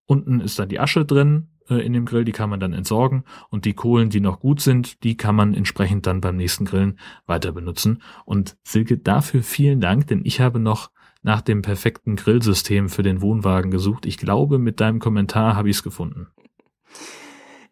unten 0.06 0.40
ist 0.40 0.58
dann 0.58 0.68
die 0.68 0.80
Asche 0.80 1.04
drin, 1.04 1.48
in 1.74 1.92
dem 1.92 2.06
Grill, 2.06 2.24
die 2.24 2.32
kann 2.32 2.50
man 2.50 2.60
dann 2.60 2.72
entsorgen 2.72 3.24
und 3.50 3.64
die 3.64 3.74
Kohlen, 3.74 4.10
die 4.10 4.20
noch 4.20 4.40
gut 4.40 4.60
sind, 4.60 5.02
die 5.02 5.16
kann 5.16 5.34
man 5.34 5.54
entsprechend 5.54 6.06
dann 6.06 6.20
beim 6.20 6.36
nächsten 6.36 6.64
Grillen 6.64 6.98
weiter 7.26 7.52
benutzen. 7.52 8.02
Und 8.24 8.56
Silke, 8.62 8.98
dafür 8.98 9.42
vielen 9.42 9.80
Dank, 9.80 10.06
denn 10.06 10.22
ich 10.24 10.40
habe 10.40 10.60
noch 10.60 10.90
nach 11.22 11.40
dem 11.40 11.62
perfekten 11.62 12.14
Grillsystem 12.14 12.88
für 12.88 13.02
den 13.02 13.20
Wohnwagen 13.20 13.70
gesucht. 13.70 14.06
Ich 14.06 14.16
glaube, 14.16 14.58
mit 14.58 14.80
deinem 14.80 15.00
Kommentar 15.00 15.56
habe 15.56 15.68
ich 15.68 15.76
es 15.76 15.82
gefunden. 15.82 16.28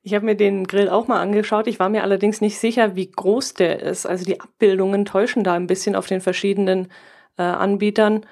Ich 0.02 0.12
habe 0.12 0.26
mir 0.26 0.34
den 0.34 0.66
Grill 0.66 0.90
auch 0.90 1.06
mal 1.06 1.20
angeschaut. 1.20 1.66
Ich 1.66 1.78
war 1.78 1.88
mir 1.88 2.02
allerdings 2.02 2.40
nicht 2.40 2.58
sicher, 2.58 2.94
wie 2.96 3.10
groß 3.10 3.54
der 3.54 3.80
ist. 3.80 4.06
Also 4.06 4.24
die 4.24 4.40
Abbildungen 4.40 5.04
täuschen 5.04 5.44
da 5.44 5.54
ein 5.54 5.66
bisschen 5.66 5.94
auf 5.94 6.06
den 6.06 6.20
verschiedenen 6.20 6.88
äh, 7.38 7.42
Anbietern. 7.42 8.26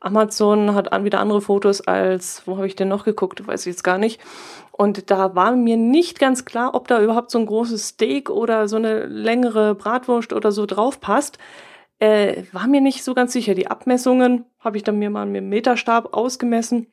Amazon 0.00 0.74
hat 0.74 0.92
wieder 1.02 1.18
andere 1.18 1.40
Fotos 1.40 1.80
als, 1.80 2.42
wo 2.46 2.56
habe 2.56 2.68
ich 2.68 2.76
denn 2.76 2.88
noch 2.88 3.04
geguckt, 3.04 3.44
weiß 3.44 3.66
ich 3.66 3.72
jetzt 3.72 3.82
gar 3.82 3.98
nicht. 3.98 4.20
Und 4.80 5.10
da 5.10 5.34
war 5.34 5.56
mir 5.56 5.76
nicht 5.76 6.20
ganz 6.20 6.44
klar, 6.44 6.72
ob 6.76 6.86
da 6.86 7.02
überhaupt 7.02 7.32
so 7.32 7.38
ein 7.40 7.46
großes 7.46 7.88
Steak 7.88 8.30
oder 8.30 8.68
so 8.68 8.76
eine 8.76 9.06
längere 9.06 9.74
Bratwurst 9.74 10.32
oder 10.32 10.52
so 10.52 10.66
drauf 10.66 11.00
passt. 11.00 11.36
Äh, 11.98 12.44
war 12.52 12.68
mir 12.68 12.80
nicht 12.80 13.02
so 13.02 13.12
ganz 13.12 13.32
sicher. 13.32 13.56
Die 13.56 13.66
Abmessungen 13.66 14.44
habe 14.60 14.76
ich 14.76 14.84
dann 14.84 15.00
mir 15.00 15.10
mal 15.10 15.26
mit 15.26 15.38
dem 15.38 15.48
Meterstab 15.48 16.14
ausgemessen. 16.14 16.86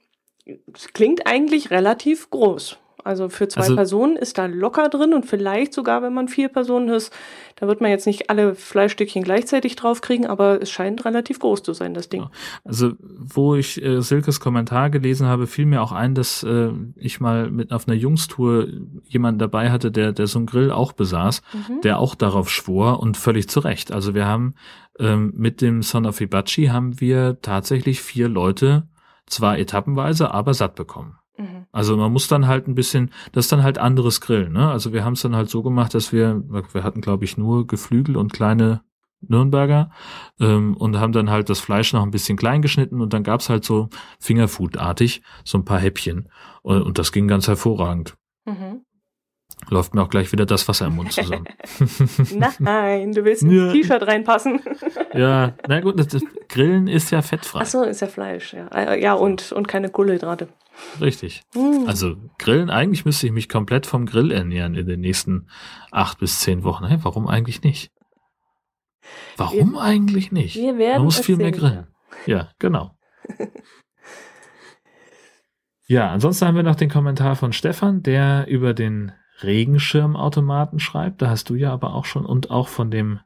Das 0.65 0.93
klingt 0.93 1.27
eigentlich 1.27 1.69
relativ 1.69 2.31
groß. 2.31 2.79
Also 3.05 3.29
für 3.29 3.47
zwei 3.47 3.61
also, 3.61 3.75
Personen 3.75 4.15
ist 4.15 4.39
da 4.39 4.47
locker 4.47 4.89
drin 4.89 5.13
und 5.13 5.27
vielleicht 5.27 5.73
sogar, 5.73 6.01
wenn 6.01 6.13
man 6.13 6.27
vier 6.27 6.49
Personen 6.49 6.89
ist, 6.89 7.13
da 7.55 7.67
wird 7.67 7.79
man 7.79 7.91
jetzt 7.91 8.07
nicht 8.07 8.31
alle 8.31 8.55
Fleischstückchen 8.55 9.23
gleichzeitig 9.23 9.75
draufkriegen, 9.75 10.25
aber 10.25 10.59
es 10.59 10.71
scheint 10.71 11.05
relativ 11.05 11.37
groß 11.37 11.61
zu 11.61 11.73
sein, 11.73 11.93
das 11.93 12.09
Ding. 12.09 12.25
Also 12.63 12.93
wo 12.99 13.53
ich 13.53 13.79
äh, 13.83 14.01
Silkes 14.01 14.39
Kommentar 14.39 14.89
gelesen 14.89 15.27
habe, 15.27 15.45
fiel 15.45 15.67
mir 15.67 15.83
auch 15.83 15.91
ein, 15.91 16.15
dass 16.15 16.41
äh, 16.41 16.71
ich 16.95 17.19
mal 17.19 17.51
mit 17.51 17.71
auf 17.71 17.87
einer 17.87 17.95
Jungstour 17.95 18.69
jemanden 19.03 19.37
dabei 19.37 19.69
hatte, 19.69 19.91
der, 19.91 20.11
der 20.11 20.25
so 20.25 20.39
einen 20.39 20.47
Grill 20.47 20.71
auch 20.71 20.91
besaß, 20.91 21.43
mhm. 21.53 21.81
der 21.81 21.99
auch 21.99 22.15
darauf 22.15 22.49
schwor 22.49 23.01
und 23.01 23.17
völlig 23.17 23.47
zu 23.47 23.59
Recht. 23.59 23.91
Also 23.91 24.15
wir 24.15 24.25
haben 24.25 24.55
ähm, 24.97 25.31
mit 25.35 25.61
dem 25.61 25.83
Son 25.83 26.07
of 26.07 26.21
Ibachi 26.21 26.67
haben 26.67 26.99
wir 26.99 27.39
tatsächlich 27.43 28.01
vier 28.01 28.29
Leute, 28.29 28.87
zwar 29.27 29.59
etappenweise, 29.59 30.31
aber 30.31 30.55
satt 30.55 30.73
bekommen. 30.73 31.19
Mhm. 31.37 31.65
Also 31.71 31.97
man 31.97 32.11
muss 32.11 32.27
dann 32.27 32.47
halt 32.47 32.67
ein 32.67 32.75
bisschen, 32.75 33.11
das 33.31 33.45
ist 33.45 33.51
dann 33.51 33.63
halt 33.63 33.77
anderes 33.77 34.21
Grillen. 34.21 34.53
Ne? 34.53 34.69
Also 34.69 34.93
wir 34.93 35.03
haben 35.03 35.13
es 35.13 35.21
dann 35.21 35.35
halt 35.35 35.49
so 35.49 35.63
gemacht, 35.63 35.93
dass 35.93 36.13
wir, 36.13 36.41
wir 36.47 36.83
hatten 36.83 37.01
glaube 37.01 37.25
ich 37.25 37.37
nur 37.37 37.67
Geflügel 37.67 38.17
und 38.17 38.33
kleine 38.33 38.81
Nürnberger 39.21 39.91
ähm, 40.39 40.75
und 40.77 40.99
haben 40.99 41.13
dann 41.13 41.29
halt 41.29 41.49
das 41.49 41.59
Fleisch 41.59 41.93
noch 41.93 42.03
ein 42.03 42.11
bisschen 42.11 42.37
klein 42.37 42.61
geschnitten 42.61 43.01
und 43.01 43.13
dann 43.13 43.23
gab's 43.23 43.49
halt 43.49 43.65
so 43.65 43.89
Fingerfood-artig 44.19 45.21
so 45.43 45.57
ein 45.57 45.65
paar 45.65 45.79
Häppchen 45.79 46.29
und, 46.61 46.81
und 46.81 46.99
das 46.99 47.11
ging 47.11 47.27
ganz 47.27 47.47
hervorragend. 47.47 48.15
Mhm. 48.45 48.81
Läuft 49.69 49.95
mir 49.95 50.01
auch 50.03 50.09
gleich 50.09 50.31
wieder 50.31 50.45
das 50.45 50.67
Wasser 50.67 50.87
im 50.87 50.95
Mund 50.95 51.13
zusammen. 51.13 51.45
Nein, 52.59 53.13
du 53.13 53.23
willst 53.23 53.43
Ja. 53.43 53.71
T-Shirt 53.71 54.05
reinpassen. 54.05 54.59
ja, 55.13 55.53
na 55.67 55.79
gut, 55.81 55.97
das, 55.99 56.07
das 56.07 56.23
Grillen 56.49 56.87
ist 56.87 57.11
ja 57.11 57.21
fettfrei. 57.21 57.61
Achso, 57.61 57.83
ist 57.83 58.01
ja 58.01 58.07
Fleisch, 58.07 58.53
ja. 58.53 58.67
Äh, 58.67 59.01
Ja, 59.01 59.13
und, 59.13 59.51
und 59.53 59.67
keine 59.67 59.89
Kohlenhydrate. 59.89 60.49
Richtig. 60.99 61.43
Mm. 61.53 61.87
Also 61.87 62.15
Grillen, 62.37 62.69
eigentlich 62.69 63.05
müsste 63.05 63.27
ich 63.27 63.33
mich 63.33 63.49
komplett 63.49 63.85
vom 63.85 64.05
Grill 64.05 64.31
ernähren 64.31 64.75
in 64.75 64.85
den 64.85 65.01
nächsten 65.01 65.47
acht 65.91 66.19
bis 66.19 66.39
zehn 66.39 66.63
Wochen. 66.63 66.85
Hey, 66.85 66.99
warum 67.01 67.27
eigentlich 67.27 67.61
nicht? 67.61 67.91
Warum 69.37 69.77
eigentlich 69.77 70.31
nicht? 70.31 70.55
Wir 70.55 70.77
werden 70.77 70.97
Man 70.97 71.05
muss 71.05 71.19
viel 71.19 71.37
mehr 71.37 71.51
grillen. 71.51 71.87
Ja, 72.25 72.49
genau. 72.59 72.97
ja, 75.87 76.09
ansonsten 76.11 76.47
haben 76.47 76.55
wir 76.55 76.63
noch 76.63 76.75
den 76.75 76.89
Kommentar 76.89 77.35
von 77.35 77.53
Stefan, 77.53 78.01
der 78.01 78.47
über 78.47 78.73
den 78.73 79.11
Regenschirmautomaten 79.43 80.79
schreibt. 80.79 81.21
Da 81.21 81.29
hast 81.29 81.49
du 81.49 81.55
ja 81.55 81.71
aber 81.71 81.93
auch 81.93 82.05
schon 82.05 82.25
und 82.25 82.49
auch 82.49 82.67
von 82.67 82.89
dem 82.89 83.19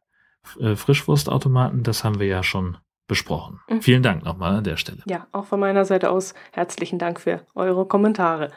äh, 0.59 0.75
Frischwurstautomaten, 0.75 1.83
das 1.83 2.03
haben 2.03 2.19
wir 2.19 2.27
ja 2.27 2.43
schon 2.43 2.77
besprochen. 3.09 3.59
Mhm. 3.67 3.81
Vielen 3.81 4.03
Dank 4.03 4.23
nochmal 4.23 4.55
an 4.55 4.63
der 4.63 4.77
Stelle. 4.77 4.99
Ja, 5.05 5.27
auch 5.33 5.45
von 5.45 5.59
meiner 5.59 5.83
Seite 5.83 6.09
aus 6.09 6.33
herzlichen 6.53 6.97
Dank 6.97 7.19
für 7.19 7.41
eure 7.55 7.85
Kommentare. 7.85 8.51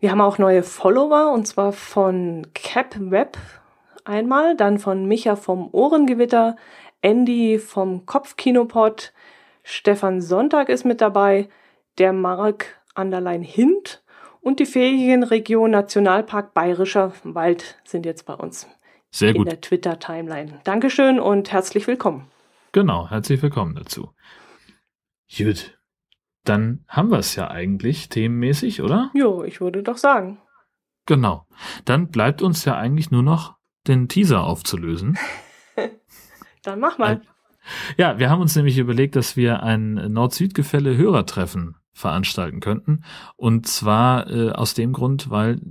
Wir 0.00 0.10
haben 0.10 0.22
auch 0.22 0.38
neue 0.38 0.62
Follower 0.62 1.32
und 1.34 1.46
zwar 1.46 1.72
von 1.72 2.46
CapWeb 2.54 3.36
einmal, 4.04 4.56
dann 4.56 4.78
von 4.78 5.06
Micha 5.06 5.36
vom 5.36 5.68
Ohrengewitter, 5.72 6.56
Andy 7.02 7.58
vom 7.58 8.06
Kopfkinopod, 8.06 9.12
Stefan 9.62 10.20
Sonntag 10.22 10.68
ist 10.68 10.84
mit 10.84 11.00
dabei, 11.00 11.48
der 11.98 12.12
Mark 12.12 12.80
Anderlein 12.94 13.42
Hint 13.42 14.02
und 14.40 14.60
die 14.60 14.66
Ferienregion 14.66 15.72
Nationalpark 15.72 16.54
Bayerischer 16.54 17.12
Wald 17.24 17.78
sind 17.84 18.06
jetzt 18.06 18.26
bei 18.26 18.34
uns 18.34 18.68
Sehr 19.10 19.30
in 19.30 19.38
gut. 19.38 19.48
der 19.48 19.60
Twitter-Timeline. 19.60 20.60
Dankeschön 20.62 21.18
und 21.18 21.50
herzlich 21.50 21.86
willkommen. 21.88 22.30
Genau, 22.76 23.08
herzlich 23.08 23.40
willkommen 23.40 23.74
dazu. 23.74 24.10
Gut, 25.34 25.78
dann 26.44 26.84
haben 26.86 27.10
wir 27.10 27.16
es 27.16 27.34
ja 27.34 27.50
eigentlich 27.50 28.10
themenmäßig, 28.10 28.82
oder? 28.82 29.10
Jo, 29.14 29.44
ich 29.44 29.62
würde 29.62 29.82
doch 29.82 29.96
sagen. 29.96 30.42
Genau. 31.06 31.46
Dann 31.86 32.08
bleibt 32.08 32.42
uns 32.42 32.66
ja 32.66 32.76
eigentlich 32.76 33.10
nur 33.10 33.22
noch 33.22 33.56
den 33.86 34.08
Teaser 34.08 34.44
aufzulösen. 34.44 35.16
Dann 36.64 36.78
mach 36.78 36.98
mal. 36.98 37.22
Ja, 37.96 38.18
wir 38.18 38.28
haben 38.28 38.42
uns 38.42 38.54
nämlich 38.54 38.76
überlegt, 38.76 39.16
dass 39.16 39.38
wir 39.38 39.62
ein 39.62 39.94
Nord-Süd-Gefälle 39.94 40.98
Hörertreffen 40.98 41.76
veranstalten 41.94 42.60
könnten. 42.60 43.04
Und 43.36 43.66
zwar 43.66 44.30
äh, 44.30 44.50
aus 44.50 44.74
dem 44.74 44.92
Grund, 44.92 45.30
weil 45.30 45.62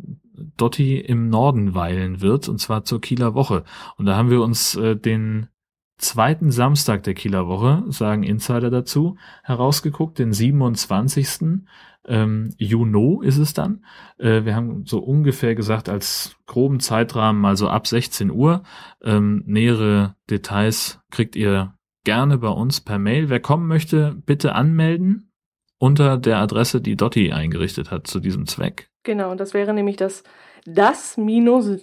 Dotti 0.58 0.98
im 0.98 1.30
Norden 1.30 1.76
weilen 1.76 2.22
wird, 2.22 2.50
und 2.50 2.58
zwar 2.58 2.84
zur 2.84 3.00
Kieler 3.00 3.36
Woche. 3.36 3.64
Und 3.96 4.08
da 4.08 4.16
haben 4.16 4.32
wir 4.32 4.42
uns 4.42 4.74
äh, 4.76 4.96
den 4.96 5.50
zweiten 5.98 6.52
Samstag 6.52 7.04
der 7.04 7.14
Kieler 7.14 7.48
Woche, 7.48 7.84
sagen 7.88 8.24
Insider 8.24 8.70
dazu, 8.70 9.18
herausgeguckt, 9.44 10.20
den 10.20 10.34
27. 10.34 11.64
Ähm, 12.08 12.54
Juni 12.58 13.26
ist 13.26 13.38
es 13.38 13.54
dann. 13.54 13.84
Äh, 14.18 14.46
wir 14.46 14.56
haben 14.56 14.86
so 14.86 15.00
ungefähr 15.00 15.56
gesagt, 15.56 15.90
als 15.90 16.36
groben 16.46 16.80
Zeitrahmen 16.80 17.42
mal 17.42 17.58
so 17.58 17.68
ab 17.68 17.88
16 17.88 18.30
Uhr. 18.30 18.64
Ähm, 19.04 19.44
nähere 19.48 20.16
Details 20.30 21.00
kriegt 21.10 21.36
ihr 21.36 21.74
gerne 22.04 22.38
bei 22.38 22.50
uns 22.50 22.82
per 22.82 23.00
Mail. 23.00 23.30
Wer 23.30 23.40
kommen 23.40 23.68
möchte, 23.68 24.16
bitte 24.26 24.54
anmelden 24.54 25.32
unter 25.78 26.18
der 26.18 26.38
Adresse, 26.38 26.80
die 26.82 26.96
Dotti 26.96 27.32
eingerichtet 27.32 27.92
hat 27.92 28.08
zu 28.08 28.20
diesem 28.20 28.46
Zweck. 28.46 28.90
Genau, 29.04 29.36
das 29.36 29.54
wäre 29.54 29.74
nämlich 29.74 29.98
das 29.98 30.24
das 30.66 31.18
minus 31.18 31.80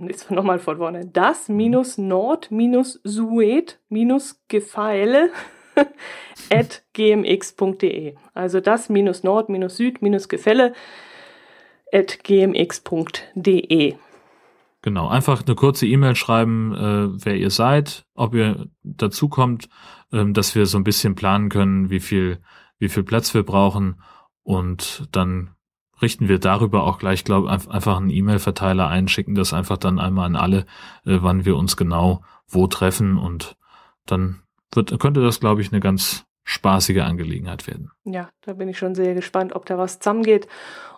jetzt 0.00 0.30
nochmal 0.30 0.58
von 0.58 0.78
vorne. 0.78 1.06
Das 1.06 1.48
minus 1.48 1.98
Nord 1.98 2.50
minus 2.50 3.00
Sued 3.04 3.80
minus 3.88 4.42
Gefeile 4.48 5.30
at 6.50 6.82
gmx.de. 6.92 8.14
Also 8.34 8.60
das 8.60 8.88
minus 8.88 9.22
Nord 9.22 9.48
minus 9.48 9.76
Süd 9.76 10.02
minus 10.02 10.28
Gefälle 10.28 10.74
at 11.92 12.24
gmx.de. 12.24 13.94
Genau, 14.84 15.08
einfach 15.08 15.46
eine 15.46 15.54
kurze 15.54 15.86
E-Mail 15.86 16.16
schreiben, 16.16 16.74
äh, 16.74 17.24
wer 17.24 17.36
ihr 17.36 17.50
seid, 17.50 18.04
ob 18.14 18.34
ihr 18.34 18.66
dazu 18.82 19.28
kommt, 19.28 19.68
ähm, 20.12 20.34
dass 20.34 20.56
wir 20.56 20.66
so 20.66 20.76
ein 20.76 20.84
bisschen 20.84 21.14
planen 21.14 21.50
können, 21.50 21.88
wie 21.88 22.00
viel, 22.00 22.40
wie 22.78 22.88
viel 22.88 23.04
Platz 23.04 23.32
wir 23.32 23.44
brauchen 23.44 24.02
und 24.42 25.08
dann 25.12 25.54
richten 26.02 26.28
wir 26.28 26.38
darüber 26.38 26.82
auch 26.84 26.98
gleich, 26.98 27.24
glaube 27.24 27.46
ich, 27.54 27.70
einfach 27.70 27.96
einen 27.96 28.10
E-Mail-Verteiler 28.10 28.88
ein, 28.88 29.08
schicken 29.08 29.34
das 29.34 29.52
einfach 29.52 29.78
dann 29.78 29.98
einmal 29.98 30.26
an 30.26 30.36
alle, 30.36 30.58
äh, 31.06 31.18
wann 31.20 31.44
wir 31.44 31.56
uns 31.56 31.76
genau 31.76 32.22
wo 32.48 32.66
treffen 32.66 33.16
und 33.16 33.56
dann 34.06 34.42
wird, 34.74 34.98
könnte 35.00 35.22
das, 35.22 35.40
glaube 35.40 35.62
ich, 35.62 35.72
eine 35.72 35.80
ganz 35.80 36.26
spaßige 36.44 36.98
Angelegenheit 37.02 37.68
werden. 37.68 37.92
Ja, 38.04 38.28
da 38.40 38.54
bin 38.54 38.68
ich 38.68 38.76
schon 38.76 38.94
sehr 38.96 39.14
gespannt, 39.14 39.54
ob 39.54 39.64
da 39.64 39.78
was 39.78 40.00
zusammengeht, 40.00 40.48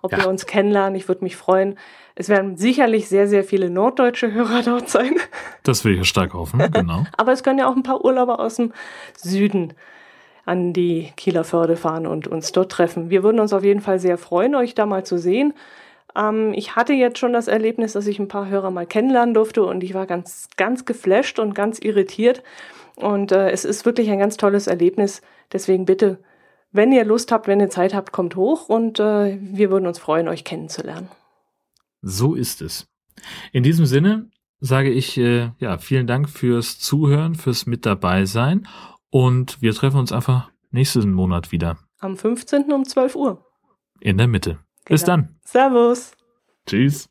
ob 0.00 0.12
Ja. 0.12 0.18
wir 0.18 0.28
uns 0.28 0.46
kennenlernen. 0.46 0.94
Ich 0.94 1.06
würde 1.06 1.22
mich 1.22 1.36
freuen. 1.36 1.78
Es 2.14 2.30
werden 2.30 2.56
sicherlich 2.56 3.08
sehr, 3.08 3.28
sehr 3.28 3.44
viele 3.44 3.68
norddeutsche 3.68 4.32
Hörer 4.32 4.62
dort 4.64 4.88
sein. 4.88 5.16
Das 5.62 5.84
will 5.84 5.92
ich 5.92 5.98
ja 5.98 6.04
stark 6.04 6.32
hoffen, 6.32 6.60
genau. 6.72 7.04
Aber 7.18 7.32
es 7.32 7.42
können 7.42 7.58
ja 7.58 7.68
auch 7.68 7.76
ein 7.76 7.82
paar 7.82 8.02
Urlauber 8.04 8.40
aus 8.40 8.56
dem 8.56 8.72
Süden 9.16 9.74
an 10.44 10.72
die 10.72 11.12
Kieler 11.16 11.44
Förde 11.44 11.76
fahren 11.76 12.06
und 12.06 12.26
uns 12.26 12.52
dort 12.52 12.70
treffen. 12.70 13.10
Wir 13.10 13.22
würden 13.22 13.40
uns 13.40 13.52
auf 13.52 13.64
jeden 13.64 13.80
Fall 13.80 13.98
sehr 13.98 14.18
freuen, 14.18 14.54
euch 14.54 14.74
da 14.74 14.86
mal 14.86 15.04
zu 15.04 15.18
sehen. 15.18 15.54
Ähm, 16.14 16.52
ich 16.54 16.76
hatte 16.76 16.92
jetzt 16.92 17.18
schon 17.18 17.32
das 17.32 17.48
Erlebnis, 17.48 17.94
dass 17.94 18.06
ich 18.06 18.18
ein 18.18 18.28
paar 18.28 18.48
Hörer 18.48 18.70
mal 18.70 18.86
kennenlernen 18.86 19.34
durfte 19.34 19.64
und 19.64 19.82
ich 19.82 19.94
war 19.94 20.06
ganz, 20.06 20.48
ganz 20.56 20.84
geflasht 20.84 21.38
und 21.38 21.54
ganz 21.54 21.78
irritiert. 21.78 22.42
Und 22.96 23.32
äh, 23.32 23.50
es 23.50 23.64
ist 23.64 23.86
wirklich 23.86 24.10
ein 24.10 24.18
ganz 24.18 24.36
tolles 24.36 24.66
Erlebnis. 24.66 25.22
Deswegen 25.52 25.84
bitte, 25.84 26.18
wenn 26.70 26.92
ihr 26.92 27.04
Lust 27.04 27.32
habt, 27.32 27.48
wenn 27.48 27.60
ihr 27.60 27.70
Zeit 27.70 27.94
habt, 27.94 28.12
kommt 28.12 28.36
hoch 28.36 28.68
und 28.68 29.00
äh, 29.00 29.38
wir 29.40 29.70
würden 29.70 29.86
uns 29.86 29.98
freuen, 29.98 30.28
euch 30.28 30.44
kennenzulernen. 30.44 31.08
So 32.02 32.34
ist 32.34 32.62
es. 32.62 32.86
In 33.52 33.62
diesem 33.62 33.86
Sinne 33.86 34.28
sage 34.60 34.90
ich 34.90 35.16
äh, 35.16 35.50
ja 35.58 35.78
vielen 35.78 36.06
Dank 36.06 36.28
fürs 36.28 36.78
Zuhören, 36.78 37.34
fürs 37.34 37.66
mit 37.66 37.86
dabei 37.86 38.26
sein 38.26 38.68
und 39.14 39.62
wir 39.62 39.72
treffen 39.74 40.00
uns 40.00 40.10
einfach 40.10 40.50
nächsten 40.72 41.12
Monat 41.12 41.52
wieder 41.52 41.78
Am 42.00 42.16
15. 42.16 42.72
um 42.72 42.84
12 42.84 43.14
Uhr. 43.14 43.46
in 44.00 44.18
der 44.18 44.26
Mitte. 44.26 44.58
Bis 44.86 45.04
Genau. 45.04 45.16
dann. 45.18 45.36
Servus. 45.44 46.10
Tschüss. 46.66 47.08